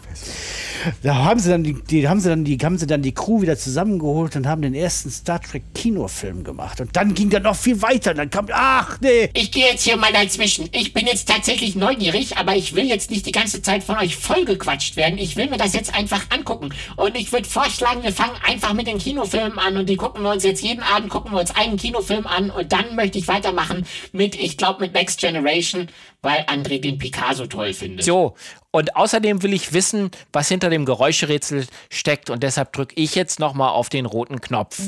Da 1.02 1.16
haben 1.16 1.40
sie 1.40 1.50
dann 1.50 1.64
die, 1.64 1.74
die 1.74 2.08
haben 2.08 2.20
sie 2.20 2.30
dann 2.30 2.44
die 2.44 2.58
haben 2.58 2.78
sie 2.78 2.88
dann 2.88 3.02
die 3.02 3.14
Crew 3.14 3.42
wieder 3.42 3.58
zusammengeholt 3.58 4.36
und 4.36 4.48
haben 4.48 4.62
den 4.62 4.74
ersten 4.74 5.10
Star 5.10 5.42
Trek 5.42 5.64
Kinofilm 5.74 6.44
gemacht 6.44 6.82
und 6.82 6.96
dann 6.96 7.14
ging 7.14 7.30
dann 7.30 7.44
noch 7.44 7.56
viel 7.56 7.82
weiter. 7.82 8.14
Dann 8.14 8.30
kam 8.30 8.48
ach 8.52 8.98
nee, 9.02 9.30
Ich 9.34 9.52
gehe 9.52 9.68
jetzt 9.68 9.84
hier 9.84 9.98
mal 9.98 10.12
dazwischen. 10.12 10.70
Ich 10.72 10.94
bin 10.94 11.08
jetzt 11.08 11.28
tatsächlich 11.28 11.76
neugierig, 11.76 12.38
aber 12.38 12.56
ich 12.56 12.76
will 12.76 12.86
jetzt 12.86 13.12
nicht 13.12 13.26
die 13.26 13.32
ganze 13.32 13.62
Zeit 13.62 13.84
von 13.84 13.98
euch 13.98 14.16
vollgequatscht 14.16 14.96
werden. 14.96 15.18
Ich 15.18 15.36
will 15.36 15.50
mir 15.50 15.58
das 15.58 15.74
jetzt 15.74 15.96
einfach 15.96 16.26
angucken. 16.30 16.74
Und 16.96 17.18
ich 17.18 17.32
würde 17.32 17.48
vorschlagen, 17.48 18.04
wir 18.04 18.14
fangen 18.14 18.36
einfach 18.46 18.74
mit 18.74 18.88
den 18.88 18.98
Kinofilmen 18.98 19.60
an 19.60 19.78
und 19.78 19.90
die 19.90 19.96
gucken 19.96 20.24
wir 20.24 20.32
uns 20.32 20.44
jetzt 20.44 20.62
jeden 20.62 20.84
Abend, 20.84 21.10
gucken 21.10 21.32
wir 21.32 21.40
uns 21.40 21.56
einen 21.56 21.78
Kinofilm 21.78 22.28
an 22.28 22.50
und 22.50 22.72
dann 22.72 22.96
möchte 22.96 23.18
ich 23.18 23.28
weitermachen 23.28 23.86
mit, 24.12 24.36
ich 24.36 24.58
glaube, 24.58 24.82
mit 24.82 24.94
Next 24.94 25.20
Generation, 25.20 25.88
weil 26.22 26.42
André 26.44 26.80
den 26.80 26.98
Picasso 26.98 27.46
toll 27.48 27.74
findet. 27.74 28.06
So, 28.06 28.36
und 28.74 28.98
außerdem 28.98 29.42
will 29.44 29.54
ich 29.54 29.72
wissen, 29.72 30.10
was 30.34 30.50
hinter 30.50 30.70
dem 30.72 30.86
Geräuscherätsel 30.86 31.68
steckt 31.90 32.30
und 32.32 32.44
deshalb 32.44 32.74
drücke 32.74 32.96
ich 32.96 33.16
jetzt 33.16 33.40
nochmal 33.40 33.70
auf 33.70 33.88
den 33.90 34.08
roten 34.08 34.42
Knopf. 34.42 34.80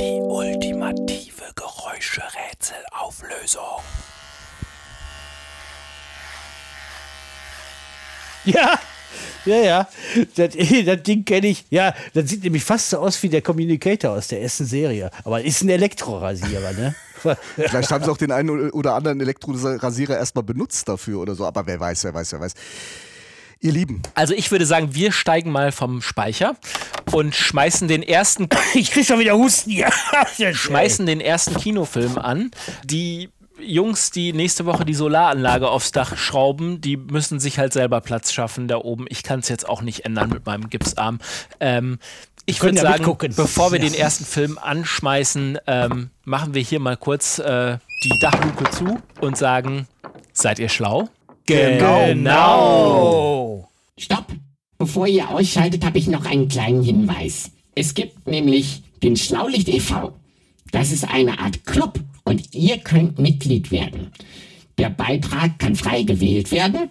Die 0.00 0.20
ultimative 0.20 1.44
Geräuscherätselauflösung. 1.54 3.62
ja. 8.44 8.78
Ja, 9.46 9.56
ja, 9.56 9.88
das, 10.36 10.54
das 10.86 11.02
Ding 11.02 11.24
kenne 11.24 11.46
ich. 11.48 11.64
Ja, 11.70 11.94
das 12.14 12.30
sieht 12.30 12.42
nämlich 12.42 12.64
fast 12.64 12.90
so 12.90 12.98
aus 12.98 13.22
wie 13.22 13.28
der 13.28 13.42
Communicator 13.42 14.12
aus 14.12 14.28
der 14.28 14.40
ersten 14.40 14.64
Serie. 14.64 15.10
Aber 15.22 15.42
ist 15.42 15.62
ein 15.62 15.68
Elektrorasierer, 15.68 16.72
ne? 16.72 16.94
Vielleicht 17.56 17.90
haben 17.90 18.04
sie 18.04 18.10
auch 18.10 18.16
den 18.16 18.32
einen 18.32 18.70
oder 18.70 18.94
anderen 18.94 19.20
Elektrorasierer 19.20 20.16
erstmal 20.16 20.44
benutzt 20.44 20.88
dafür 20.88 21.20
oder 21.20 21.34
so. 21.34 21.46
Aber 21.46 21.66
wer 21.66 21.80
weiß, 21.80 22.04
wer 22.04 22.14
weiß, 22.14 22.32
wer 22.32 22.40
weiß. 22.40 22.54
Ihr 23.60 23.72
Lieben, 23.72 24.02
Also 24.14 24.34
ich 24.34 24.50
würde 24.50 24.66
sagen, 24.66 24.94
wir 24.94 25.10
steigen 25.10 25.50
mal 25.50 25.72
vom 25.72 26.02
Speicher 26.02 26.54
und 27.12 27.34
schmeißen 27.34 27.88
den 27.88 28.02
ersten, 28.02 28.48
Ich 28.74 28.90
krieg 28.90 29.06
schon 29.06 29.18
wieder 29.18 29.38
Husten 29.38 29.70
hier. 29.70 29.90
schmeißen 30.54 31.06
den 31.06 31.20
ersten 31.20 31.56
Kinofilm 31.56 32.18
an. 32.18 32.50
Die 32.84 33.30
Jungs, 33.58 34.10
die 34.10 34.32
nächste 34.32 34.66
Woche 34.66 34.84
die 34.84 34.94
Solaranlage 34.94 35.68
aufs 35.68 35.92
Dach 35.92 36.16
schrauben, 36.18 36.80
die 36.80 36.96
müssen 36.96 37.40
sich 37.40 37.58
halt 37.58 37.72
selber 37.72 38.00
Platz 38.00 38.32
schaffen 38.32 38.68
da 38.68 38.76
oben. 38.78 39.06
Ich 39.08 39.22
kann 39.22 39.40
es 39.40 39.48
jetzt 39.48 39.68
auch 39.68 39.80
nicht 39.80 40.04
ändern 40.04 40.28
mit 40.30 40.44
meinem 40.44 40.68
Gipsarm. 40.68 41.20
Ähm, 41.60 41.98
ich 42.46 42.62
würde 42.62 42.76
ja 42.76 42.82
sagen, 42.82 42.98
mitgucken. 42.98 43.32
bevor 43.36 43.72
wir 43.72 43.78
Ja. 43.80 43.86
den 43.86 43.94
ersten 43.94 44.24
Film 44.24 44.58
anschmeißen, 44.58 45.58
ähm, 45.66 46.10
machen 46.24 46.54
wir 46.54 46.62
hier 46.62 46.80
mal 46.80 46.96
kurz 46.96 47.38
äh, 47.38 47.78
die 48.04 48.18
Dachluke 48.20 48.70
zu 48.70 48.98
und 49.20 49.36
sagen, 49.36 49.86
seid 50.32 50.58
ihr 50.58 50.68
schlau? 50.68 51.08
Genau. 51.46 53.68
Stopp! 53.98 54.26
Bevor 54.78 55.06
ihr 55.06 55.28
ausschaltet, 55.30 55.84
habe 55.84 55.98
ich 55.98 56.08
noch 56.08 56.26
einen 56.26 56.48
kleinen 56.48 56.82
Hinweis. 56.82 57.50
Es 57.74 57.94
gibt 57.94 58.26
nämlich 58.26 58.82
den 59.02 59.16
Schlaulicht 59.16 59.68
e.V. 59.68 60.12
Das 60.72 60.90
ist 60.92 61.08
eine 61.08 61.38
Art 61.38 61.64
Club 61.64 62.00
und 62.24 62.54
ihr 62.54 62.78
könnt 62.78 63.18
Mitglied 63.18 63.70
werden. 63.70 64.12
Der 64.78 64.90
Beitrag 64.90 65.58
kann 65.58 65.76
frei 65.76 66.02
gewählt 66.02 66.50
werden 66.50 66.90